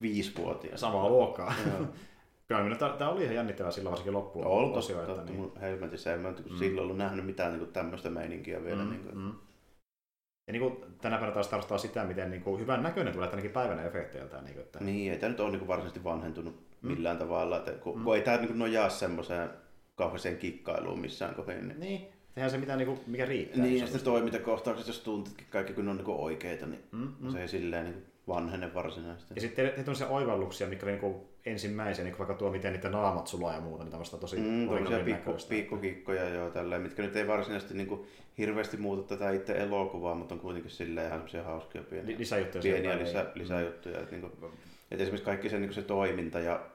[0.02, 0.80] viisivuotias.
[0.80, 1.54] Samaa luokkaa.
[2.48, 4.46] Kyllä, tämä oli ihan jännittävää silloin varsinkin loppuun.
[4.46, 5.52] Oli totta, että niin...
[5.62, 6.14] helmetissä.
[6.14, 6.58] En mä mm.
[6.60, 8.84] silloin ollut nähnyt mitään niin tämmöistä meininkiä vielä.
[8.84, 9.18] Mm, niin kuin.
[9.18, 9.34] Mm.
[10.48, 13.52] Ja niin kuin, tänä päivänä taas tarkoittaa sitä, miten niin kuin, hyvän näköinen tulee tänäkin
[13.52, 14.42] päivänä efekteiltä.
[14.42, 14.80] Niin, että...
[14.80, 16.88] niin, ei tämä nyt ole niin kuin, varsinaisesti vanhentunut mm.
[16.88, 17.58] millään tavalla.
[17.58, 18.04] Että, kun, mm.
[18.04, 19.50] kun ei tämä niin kuin, nojaa semmoiseen
[19.96, 21.68] kauheeseen kikkailuun missään kohdin.
[21.68, 23.64] Niin, niin tehdään se mitä, niin kuin, mikä riittää.
[23.64, 27.14] Niin, ja sitten toimintakohtaukset, jos tuntitkin kaikki kun ne on niin kuin, oikeita, niin mm,
[27.20, 27.32] mm.
[27.32, 29.34] se ei silleen niin vanhene varsinaisesti.
[29.36, 31.16] Ja sitten teet tämmöisiä oivalluksia, mikä niin kuin
[31.46, 34.70] ensimmäisiä, niin vaikka tuo miten niitä naamat sulaa ja muuta, niin tämmöistä tosi mm,
[35.06, 38.08] pikku, pikkukikkoja joo, tälleen, mitkä nyt ei varsinaisesti niin kuin,
[38.38, 43.00] hirveästi muuta tätä itse elokuvaa, mutta on kuitenkin silleen ihan semmoisia hauskia pieniä, lisäjuttuja, pieniä
[43.00, 43.32] lisä, niin.
[43.36, 44.00] lisäjuttuja.
[44.00, 44.52] Että, niin kuin,
[44.92, 46.66] että esimerkiksi kaikki se, niin kuin se toiminta ja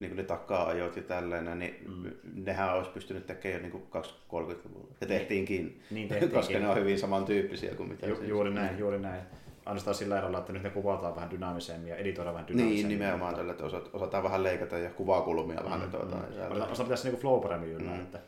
[0.00, 2.10] niin kuin ne takaa-ajot ja tällainen, niin mm.
[2.44, 4.04] nehän olisi pystynyt tekemään jo niin
[4.52, 4.94] 20-30-luvulla.
[5.00, 6.38] Ja tehtiinkin, niin tehtiinkin.
[6.38, 9.22] koska ne on hyvin samantyyppisiä kuin mitä Ju, Juuri näin, juuri näin
[9.66, 12.88] ainoastaan sillä erolla, että nyt ne kuvataan vähän dynaamisemmin ja editoidaan vähän dynaamisemmin.
[12.88, 16.24] Niin, nimenomaan tällä, että osataan vähän leikata ja kuvakulmia vähän mm, editoidaan.
[16.66, 16.72] Mm.
[16.72, 17.90] Osa pitäisi niinku flow paremmin yllä.
[17.90, 18.00] Mm.
[18.00, 18.20] Että...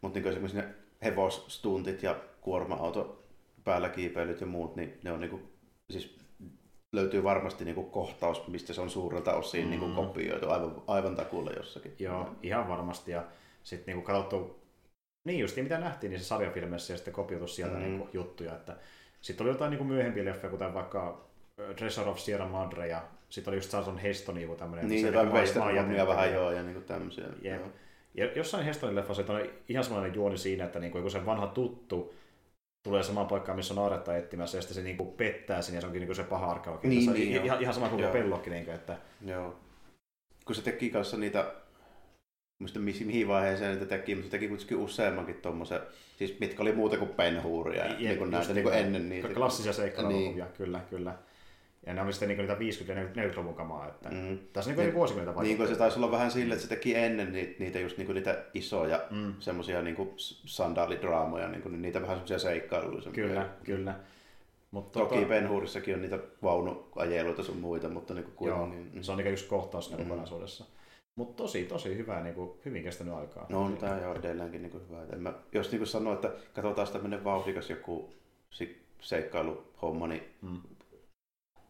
[0.00, 0.68] Mutta niin esimerkiksi ne
[1.02, 3.22] hevosstuntit ja kuorma-auto
[3.64, 5.40] päällä kiipeilyt ja muut, niin ne on niinku,
[5.90, 6.18] siis
[6.92, 9.92] löytyy varmasti niinku kohtaus, mistä se on suurelta osin niinku mm.
[9.92, 11.94] niinku kopioitu aivan, aivan takuulla jossakin.
[11.98, 13.10] Joo, ihan varmasti.
[13.10, 13.24] Ja
[13.62, 14.60] sitten niinku katsottu,
[15.24, 17.82] niin just mitä nähtiin niin se sarjafilmeissä ja sitten kopioitu sieltä mm.
[17.82, 18.76] niinku juttuja, että
[19.26, 21.26] sitten oli jotain niin kuin myöhempiä leffoja, kuten vaikka
[21.76, 24.88] Treasure of Sierra Madre ja sitten oli just Charlton Heston niin tämmöinen.
[24.88, 27.24] Niin, jotain western vähän joo ja niin tämmöisiä.
[27.44, 27.62] Yep.
[28.14, 32.14] Ja jossain Hestonin leffassa on ihan samanlainen juoni siinä, että niin kuin se vanha tuttu
[32.84, 35.80] tulee samaan paikkaan, missä on aaretta etsimässä, ja sitten se niin kuin pettää sinne, ja
[35.80, 36.88] se onkin niin kuin se paha arkeologi.
[36.88, 38.50] Niin, niin, ihan, ihan sama kuin pellokki.
[38.50, 38.96] Niin kuin, että...
[39.26, 39.56] Joo.
[40.44, 41.52] Kun se teki kanssa niitä
[42.58, 45.80] muista mihin vaiheeseen niitä teki, mutta se teki kuitenkin useammankin tuommoisen,
[46.18, 49.28] siis mitkä oli muuta kuin penhuuria, ja, niin kuin näitä niin kuin ennen niitä.
[49.28, 50.54] Klassisia seikkailuluvia, niin.
[50.56, 51.14] kyllä, kyllä.
[51.86, 53.88] Ja ne oli sitten niin niitä 50- ja 40-luvun kamaa.
[53.88, 54.38] Että mm.
[54.52, 55.42] Tässä niin niin, vuosikymmentä vaikuttaa.
[55.42, 58.14] Niin kuin se taisi olla vähän sille, että se teki ennen niitä, just niin kuin
[58.14, 59.34] niitä isoja mm.
[59.38, 60.10] semmoisia niin kuin
[60.44, 63.12] sandaalidraamoja, niin kuin, niitä vähän semmoisia seikkailuja.
[63.12, 63.94] Kyllä, kyllä.
[64.70, 65.28] Mutta Toki tota...
[65.28, 69.04] Penhuurissakin on niitä vaunuajeluita sun muita, mutta niin kuin Joo, niin...
[69.04, 69.96] se on niin just kohtaus mm.
[69.96, 70.64] kokonaisuudessa.
[71.16, 73.46] Mutta tosi, tosi hyvä, niin kuin, hyvin kestänyt aikaa.
[73.48, 75.02] No on tämä jo edelleenkin niin kuin hyvä.
[75.12, 78.14] En mä, jos niin kuin sanoo, että katsotaan tämmöinen vauhdikas joku
[79.00, 80.60] seikkailuhomma, niin mm.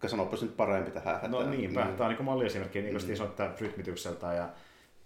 [0.06, 1.30] sanoppa nyt parempi tähän.
[1.30, 1.96] No että, niinpä, niin.
[1.96, 3.16] tämä on niin malliesimerkki, niin kuin mm.
[3.16, 4.48] sanoit, rytmitykseltä ja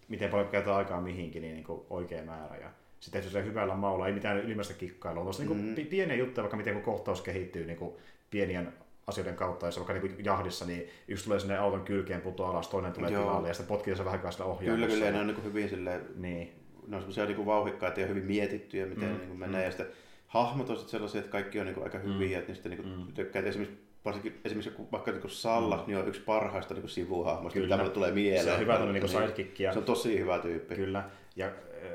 [0.08, 2.56] miten paljon käytetään aikaa mihinkin, niin, niin kuin oikea määrä.
[2.56, 5.22] Ja sitten se hyvällä maulla, ei mitään ylimmäistä kikkailua.
[5.22, 5.86] Tuossa niin mm.
[5.86, 7.94] pieniä juttuja, vaikka miten kohtaus kehittyy niin kuin
[8.30, 8.72] pienien
[9.10, 12.92] asioiden kautta, jos vaikka niin jahdissa, niin yksi tulee sinne auton kylkeen, putoaa alas, toinen
[12.92, 13.22] tulee Joo.
[13.22, 14.86] tilalle ja sitten potkii se vähän kanssa ohjaamossa.
[14.86, 16.52] Kyllä, kyllä, ne on niin hyvin silleen, niin.
[16.86, 19.18] ne on semmoisia niin vauhikkaita ja hyvin mietittyjä, miten mm.
[19.18, 19.60] niin menee.
[19.60, 19.64] Mm.
[19.64, 19.86] Ja sitten
[20.26, 22.38] hahmot on sellaisia, että kaikki on niin aika hyviä, mm.
[22.38, 23.12] että niistä niin mm.
[23.14, 23.42] tykkää.
[23.42, 25.82] Esimerkiksi varsinkin esimerkiksi joku, vaikka niin Salla, mm.
[25.86, 28.44] niin on yksi parhaista niin sivuhahmoista, mitä mulle tulee mieleen.
[28.44, 29.56] Se on hyvä niin sidekick.
[29.56, 30.74] Se on tosi hyvä tyyppi.
[30.74, 31.04] Kyllä.
[31.36, 31.50] Ja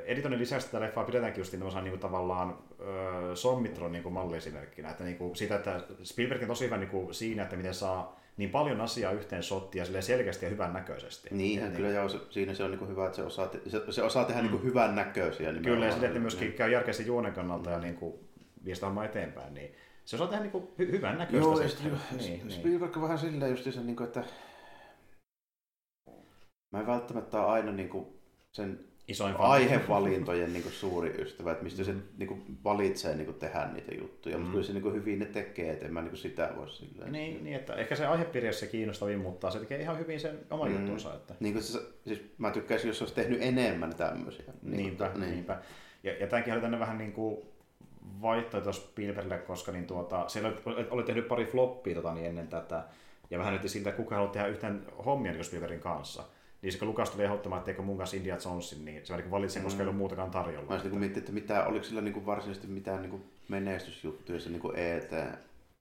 [0.06, 4.90] editoinnin lisäksi tätä leffaa pidetäänkin just niin, niin tavallaan ö, Sommitron niin malliesimerkkinä.
[4.90, 8.20] Että, niin kuin, sitä, että Spielberg on tosi hyvä niin kuin, siinä, että miten saa
[8.38, 11.30] niin paljon asiaa yhteen shottia selkeästi ja hyvän näköisesti.
[11.32, 13.62] Niin, ja kyllä niin, joo, siinä se on niin kuin hyvä, että se osaa, te,
[13.68, 14.48] se, se osaa tehdä mm.
[14.48, 15.54] niin kuin hyvän näköisiä.
[15.54, 16.58] Kyllä, ja sitten, että myöskin niin.
[16.58, 18.14] käy järkeästi juonen kannalta ja niin kuin,
[18.66, 19.54] vie sitä eteenpäin.
[19.54, 19.76] Niin
[20.06, 21.48] se osaa tehdä niin kuin, hy- hyvän näköistä.
[21.48, 22.52] Joo, sitten, niin, niin.
[22.52, 24.24] Spielberg on vähän silleen just se, niin kuin, että
[26.72, 28.08] mä en välttämättä aina niin kuin,
[28.52, 32.02] sen Isoin aihevalintojen niin kuin, suuri ystävä, että mistä se Mm.
[32.18, 34.52] niin kuin, valitsee niin kuin, tehdä niitä juttuja, mutta Mm.
[34.52, 37.12] kyllä se niin kuin, hyvin ne tekee, että en mä niin kuin, sitä voi silleen.
[37.12, 40.40] Niin, niin, että ehkä se aihepiiri olisi se kiinnostavin, mutta se tekee ihan hyvin sen
[40.50, 40.76] oman Mm.
[40.78, 41.14] juttunsa.
[41.14, 41.34] Että...
[41.40, 44.46] Niin kuin, se, siis mä tykkäisin, jos se olisi tehnyt enemmän tämmöisiä.
[44.62, 45.32] Niin, Niinpä, kuin, niin.
[45.34, 45.60] niinpä.
[46.04, 47.38] Ja, ja tämänkin oli tänne vähän niin kuin
[48.22, 52.84] vaihtoehto Spielbergille, koska niin tuota, siellä oli, oli tehnyt pari floppia tota, niin ennen tätä,
[53.30, 56.24] ja vähän nyt siltä, että kuka haluaa tehdä yhtään hommia niin Spielbergin kanssa.
[56.62, 59.24] Niin se kun Lukas tuli ehdottamaan, että teikö mun kanssa India Jonesin, niin se vähän
[59.24, 59.82] niin valitsi, koska Mm.
[59.82, 60.68] ei ollut muutakaan tarjolla.
[60.68, 64.40] Mä olisin niin miettinyt, että mitä, oliko sillä niin kuin, varsinaisesti mitään niin kuin, menestysjuttuja
[64.40, 65.12] se niin kuin ET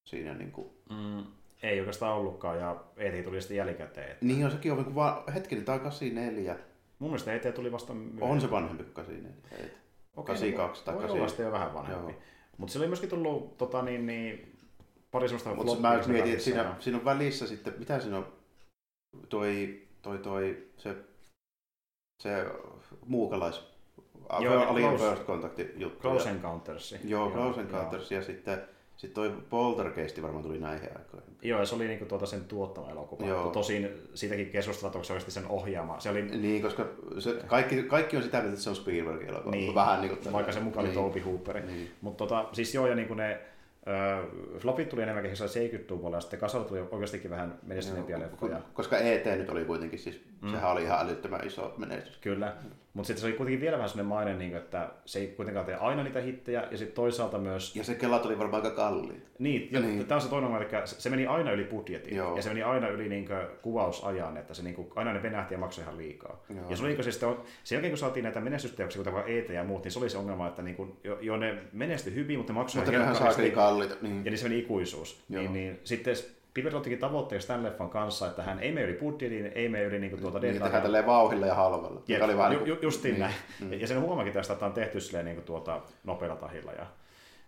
[0.05, 0.35] siinä.
[0.35, 0.69] Niin, kuin...
[0.91, 1.25] Mm,
[1.63, 4.11] ei oikeastaan ollutkaan, ja ET tuli sitten jälkikäteen.
[4.11, 6.57] Että niin on sekin on niin kuin vaan, hetkinen, tämä on 84.
[6.99, 8.23] Mun mielestä ET tuli vasta myöhemmin.
[8.23, 9.65] On se vanhempi kuin 84.
[9.65, 9.73] ET.
[10.17, 11.19] Okei, 82 tai voi 8.
[11.19, 12.15] olla sitten jo vähän vanhempi.
[12.59, 14.57] Mutta sillä oli myöskin tullut tota, niin, niin,
[15.11, 18.19] pari semmoista Mutta floppia mä mietin, että siinä, ja- siinä on välissä sitten, mitä siinä
[18.19, 18.27] on,
[19.29, 20.97] toi, toi, toi se,
[22.23, 22.47] se
[23.07, 23.61] muukalais,
[24.41, 26.01] Joo, Alien Close- First Contact juttu.
[26.01, 26.95] Close Encounters.
[27.05, 28.63] Joo, Close Encounters ja sitten
[28.97, 31.37] sit toi Poltergeist varmaan tuli näihin aikoihin.
[31.43, 33.27] Joo, ja se oli niinku tuota sen tuottama elokuva.
[33.27, 33.51] Joo.
[33.51, 36.01] Tosin siitäkin keskustellaan, onko se oikeasti sen ohjaama.
[36.01, 36.87] Se oli, Niin, koska
[37.19, 39.51] se, kaikki, kaikki on sitä mieltä, että se on Spielbergin elokuva.
[39.51, 41.05] Niin, Vähän niin kuin vaikka se mukaan oli niin.
[41.05, 41.61] Toby Hooper.
[41.67, 41.91] Niin.
[42.01, 43.41] Mutta tota, siis joo, ja niinku ne
[43.89, 44.25] äh,
[44.59, 48.61] flopit tuli enemmänkin jossain 70-luvulla, ja sitten kasalla tuli oikeastikin vähän menestyneempiä Joo, leffoja.
[48.75, 50.51] Koska ET nyt oli kuitenkin siis, mm.
[50.51, 52.19] sehän oli ihan älyttömän iso menestys.
[52.19, 52.57] Kyllä,
[52.95, 55.75] mutta sitten se oli kuitenkin vielä vähän sellainen maine, niin että se ei kuitenkaan tee
[55.75, 59.29] aina niitä hittejä, ja sitten toisaalta myös Ja se kelat oli varmaan aika kalliit.
[59.39, 60.07] Niin, ja Niin.
[60.07, 62.37] tämä on se toinen ongelma, eli se, se meni aina yli budjetin, Joo.
[62.37, 63.29] ja se meni aina yli niin
[63.63, 66.45] kuvausajan, että se niin kuin, aina ne venähti ja maksoi ihan liikaa.
[66.49, 66.71] Joo.
[66.71, 69.31] Ja se oli niin kuin, siis, sitten, sen jälkeen kun saatiin näitä menestysteoksia, kuten vaikka
[69.31, 72.15] ET ja muut, niin se oli se ongelma, että niin kuin, jo, jo ne menestyi
[72.15, 73.95] hyvin, mutta ne maksoi Mutta ihan kalliita.
[74.03, 74.25] Niin.
[74.25, 75.25] ja niin se meni ikuisuus.
[75.29, 75.43] Joo.
[75.43, 76.15] Niin, niin, sitten
[76.55, 79.99] Spielberg ottikin tavoitteeksi tämän leffan kanssa, että hän ei mene yli budjetin, ei mene yli
[79.99, 82.03] niin kuin, tuota Niin tehdään tälleen vauhilla ja halvalla.
[82.09, 83.21] Jep, oli vähän ju, niin kuin- justiin niin.
[83.21, 83.35] näin.
[83.61, 83.73] Mm.
[83.73, 86.73] Ja sen huomakin tästä, että on tehty silleen niin kuin tuota, nopealla tahilla.
[86.73, 86.87] Ja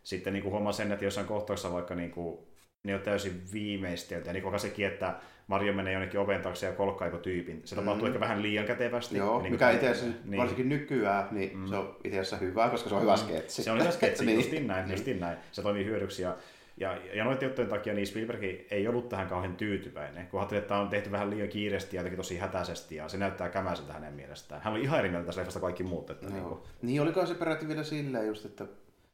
[0.02, 2.38] sitten niin kuin huomaa sen, että jossain kohtauksessa vaikka niin kuin,
[2.82, 4.26] ne on täysin viimeistelty.
[4.28, 5.14] Ja niin kuin sekin, että
[5.46, 7.62] Mario menee jonnekin oven taakse ja kolkkaa joku tyypin.
[7.64, 8.06] Se tapahtuu Mm.
[8.06, 9.16] ehkä vähän liian kätevästi.
[9.18, 10.38] Joo, niin mikä itse asiassa niin.
[10.40, 11.66] varsinkin nykyään, niin Mm.
[11.68, 13.62] se on itse asiassa hyvä, koska se on hyvä sketsi.
[13.62, 14.36] Se on hyvä sketsi, Niin.
[14.36, 14.92] justiin näin, Niin.
[14.92, 15.38] justiin näin.
[15.52, 16.22] Se toimii hyödyksi.
[16.22, 16.36] Ja,
[16.76, 20.68] ja, ja noiden juttujen takia niin Spielberg ei ollut tähän kauhean tyytyväinen, kun ajattelin, että
[20.68, 24.14] tämä on tehty vähän liian kiireesti ja jotenkin tosi hätäisesti, ja se näyttää kämäiseltä hänen
[24.14, 24.60] mielestään.
[24.62, 26.10] Hän oli ihan eri mieltä tästä leffasta kaikki muut.
[26.10, 26.60] Että niin kuin.
[26.82, 28.66] Niin olikohan se peräti vielä silleen just, että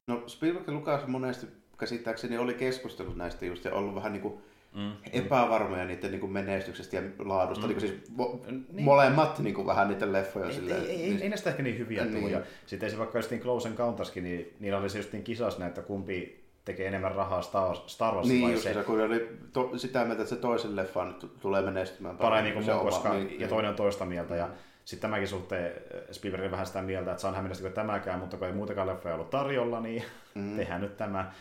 [0.06, 1.46] no Spielberg ja Lucas monesti
[1.78, 4.34] käsittääkseni oli keskustellut näistä just ja ollut vähän niin kuin
[4.74, 7.66] mm, epävarmoja niiden niin kuin menestyksestä ja laadusta.
[7.66, 7.72] Mm.
[7.72, 8.84] Niin siis mo- Niin.
[8.84, 10.80] molemmat niin kuin vähän niiden leffoja Ei, silleen.
[10.82, 12.30] ei, ei, ei, ei näistä ehkä niin hyviä Niin.
[12.30, 16.41] Ja sitten se vaikka justiin Close Encounterskin, niin niillä oli se justiin kisas näitä, kumpi
[16.64, 20.22] tekee enemmän rahaa Star, Star Wars Niin, vai se se, kun oli to, sitä mieltä,
[20.22, 23.48] että se toisen leffan tulee menestymään paremmin kuin se muu, koska, niin, ja niin.
[23.48, 24.36] toinen on toista mieltä.
[24.36, 24.48] Ja
[24.84, 28.46] sitten tämäkin suhteen äh, Spielberg vähän sitä mieltä, että saan hämmennestä kuin tämäkään, mutta kun
[28.46, 30.02] ei muutakaan leffoja ollut tarjolla, niin
[30.34, 30.56] Mm.
[30.56, 31.32] tehdään nyt tämä.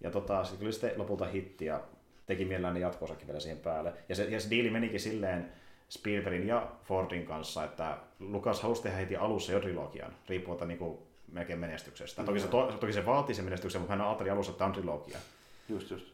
[0.00, 1.80] Ja tota, sitten tuli sitten lopulta hitti ja
[2.26, 3.92] teki mielellään ne jatkosakin vielä siihen päälle.
[4.08, 5.52] Ja se, ja se diili menikin silleen
[5.88, 10.78] Spielbergin ja Fordin kanssa, että Lucas halusi tehdä heti alussa jo trilogian, riippumatta niin
[11.32, 12.24] melkein menestyksestä.
[12.24, 14.72] Toki se, to, toki se vaatii sen menestyksen, mutta hän ajatteli alussa, että tämä on
[14.72, 15.18] trilogia.
[15.68, 16.06] Just, just.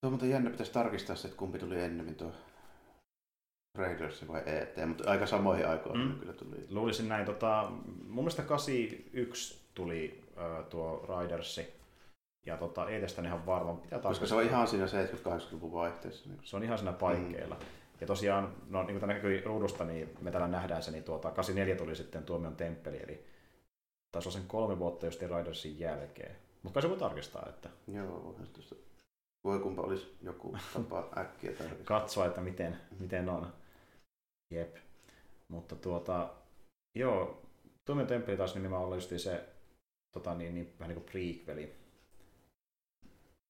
[0.00, 2.32] Tuo muuten jännä, pitäisi tarkistaa se, että kumpi tuli ennemmin tuo
[3.78, 6.12] Raiders vai ET, mutta aika samoihin aikoihin Mm.
[6.12, 6.18] mm.
[6.18, 6.66] kyllä tuli.
[6.70, 7.66] Luulisin näin, tota,
[8.08, 11.74] mun mielestä 81 tuli ö, tuo Ridersi,
[12.46, 16.28] ja tota, ei tästä ihan varma, pitää taas Koska se on ihan siinä 70-80-luvun vaihteessa.
[16.28, 16.40] Niin.
[16.42, 17.56] se on ihan siinä paikkeilla.
[18.00, 21.30] Ja tosiaan, no niin kuin tämä näkyy ruudusta, niin me täällä nähdään se, niin tuota,
[21.30, 23.24] 84 tuli sitten Tuomion temppeli, eli
[24.14, 26.36] taisi olla sen kolme vuotta just Ridersin jälkeen.
[26.62, 28.74] Mutta se voi tarkistaa, että Joo, tuosta.
[29.44, 31.84] Voi kumpa olisi joku tapa äkkiä tarkistaa.
[32.00, 33.52] katsoa, että miten, miten on.
[34.50, 34.76] Jep.
[35.48, 36.34] Mutta tuota,
[36.94, 37.42] joo,
[37.84, 39.48] Tuomion temppeli taas nimenomaan olla just se
[40.12, 41.74] tota, niin, niin, vähän niin kuin prequeli.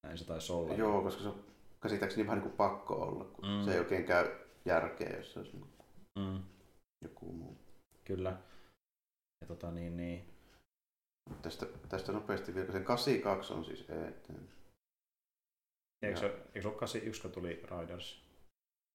[0.02, 0.74] Näin se taisi olla.
[0.74, 1.44] Joo, koska se on
[1.82, 3.50] käsittääkseni vähän niin kuin pakko olla, kun Mm.
[3.50, 3.64] mm.
[3.64, 4.26] se ei oikein käy
[4.64, 5.74] järkeä, jos se olisi niin kuin
[6.18, 6.42] Mm,
[7.04, 7.56] joku muu.
[8.04, 8.36] kyllä.
[9.40, 10.33] Ja tota niin, niin.
[11.42, 14.30] Tästä, tästä nopeasti vielä, kun se 82 on siis ET.
[16.02, 18.24] Eikö, se, eikö se ole 81, kun tuli Riders?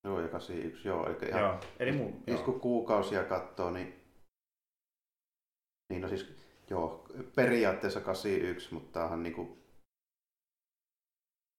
[0.03, 1.09] Joo, ja 81, joo.
[1.09, 2.11] Eli ihan, Joo, eli muu.
[2.11, 2.43] Siis Joo.
[2.45, 4.01] kun kuukausia katsoo, niin,
[5.89, 6.35] niin no siis,
[6.69, 9.57] joo, periaatteessa 81, mutta tämähän niinku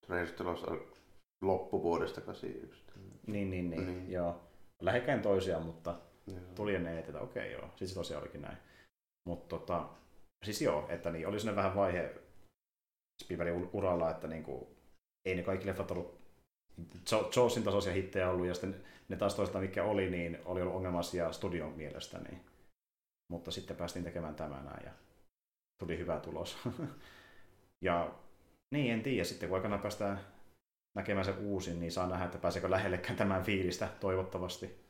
[0.08, 0.64] Raiders tulos
[1.42, 2.82] loppuvuodesta 81.
[3.26, 4.12] Niin, niin, niin, Niin.
[4.12, 4.40] joo.
[4.82, 6.40] Lähekkäin toisiaan, mutta Joo.
[6.54, 7.20] tuli ennen etetä.
[7.20, 7.68] Okei, joo.
[7.76, 8.58] Siis se tosiaan olikin näin.
[9.28, 9.88] Mutta tota,
[10.44, 12.14] siis joo, että niin, oli sinne vähän vaihe
[13.22, 14.76] Spielbergin ur- uralla, että niinku,
[15.24, 16.20] ei ne kaikki leffat ollut
[17.36, 21.32] Jawsin tasoisia hittejä ollut, ja sitten ne taas toista, mikä oli, niin oli ollut ongelmaisia
[21.32, 22.18] studion mielestä.
[22.18, 22.40] Niin.
[23.30, 24.92] mutta sitten päästiin tekemään tämä näin ja
[25.78, 26.58] tuli hyvä tulos.
[27.88, 28.14] ja
[28.70, 30.20] niin, en tiedä, sitten kun aikanaan päästään
[30.96, 34.80] näkemään se uusin, niin saa nähdä, että pääseekö lähellekään tämän fiilistä toivottavasti.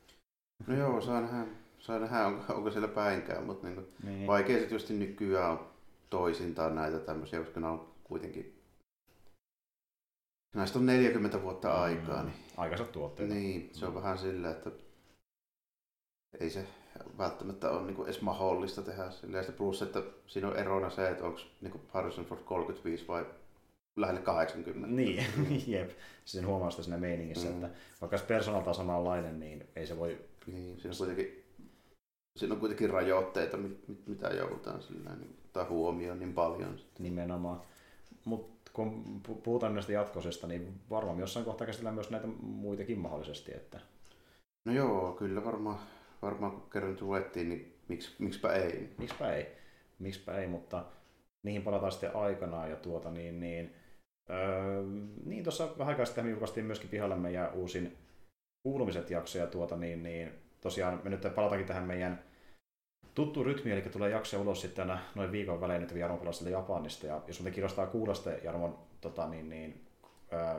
[0.67, 1.45] No joo, saa nähdä,
[1.81, 4.27] saa nähdä onko, onko siellä päinkään, mutta niin niin.
[4.27, 5.67] vaikea se tietysti nykyään on
[6.09, 8.61] toisintaan näitä tämmöisiä, koska nämä on kuitenkin
[10.55, 11.81] Näistä on 40 vuotta mm.
[11.81, 12.23] aikaa.
[12.23, 13.29] Niin, Aikaiset tuotteet.
[13.29, 13.95] Niin, se on mm.
[13.95, 14.71] vähän sillä, että
[16.39, 16.65] ei se
[17.17, 19.37] välttämättä ole niin edes mahdollista tehdä sillä.
[19.37, 23.25] Ja plus, että siinä on erona se, että onko niin Harrison Ford 35 vai
[23.95, 24.87] lähelle 80.
[24.87, 25.25] Niin,
[25.67, 25.91] jep.
[26.25, 27.53] Sen huomaa sitä siinä meiningissä, mm.
[27.53, 27.69] että
[28.01, 30.19] vaikka se persoonalta on samanlainen, niin ei se voi...
[30.47, 31.40] Niin, siinä on kuitenkin,
[32.37, 36.79] siinä on kuitenkin rajoitteita, mit, mit, mitä joudutaan sillä niin, ottaa huomioon niin paljon.
[36.99, 37.61] Nimenomaan.
[38.25, 43.51] Mutta kun puhutaan näistä jatkosesta, niin varmaan jossain kohtaa käsitellään myös näitä muitakin mahdollisesti.
[43.53, 43.79] Että...
[44.65, 45.79] No joo, kyllä varmaan,
[46.21, 48.89] varmaan kun kerran luettiin, niin miksi, miksipä ei.
[48.97, 49.47] Miksipä ei,
[49.99, 50.85] miksipä ei, mutta
[51.43, 53.75] niihin palataan sitten aikanaan ja tuota niin, niin
[54.29, 54.83] Öö,
[55.25, 57.97] niin, tuossa vähän aikaa sitten julkaistiin myöskin pihalle meidän uusin
[58.63, 60.31] kuulumiset jaksoja tuota, niin, niin
[60.61, 62.23] tosiaan me nyt palataankin tähän meidän
[63.15, 66.19] tuttu rytmi, eli tulee jakso ulos sitten aina noin viikon välein nyt Jarmo
[66.49, 69.85] Japanista, ja jos meitä kiinnostaa kuulla sitten Jarmon tota, niin, niin,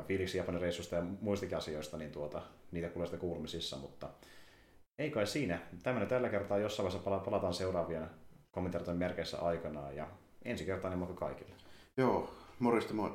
[0.07, 2.43] fiiliksi Japanin reissusta ja muistakin asioista, niin tuota,
[2.73, 4.09] niitä kuulee sitten kuulumisissa, mutta
[4.99, 5.59] ei kai siinä.
[5.83, 8.11] Tämmöinen tällä kertaa jossain vaiheessa palataan seuraavien
[8.51, 10.07] kommentoitujen merkeissä aikanaan, ja
[10.45, 11.55] ensi kertaa niin kaikille.
[11.97, 13.12] Joo, morjesta moi.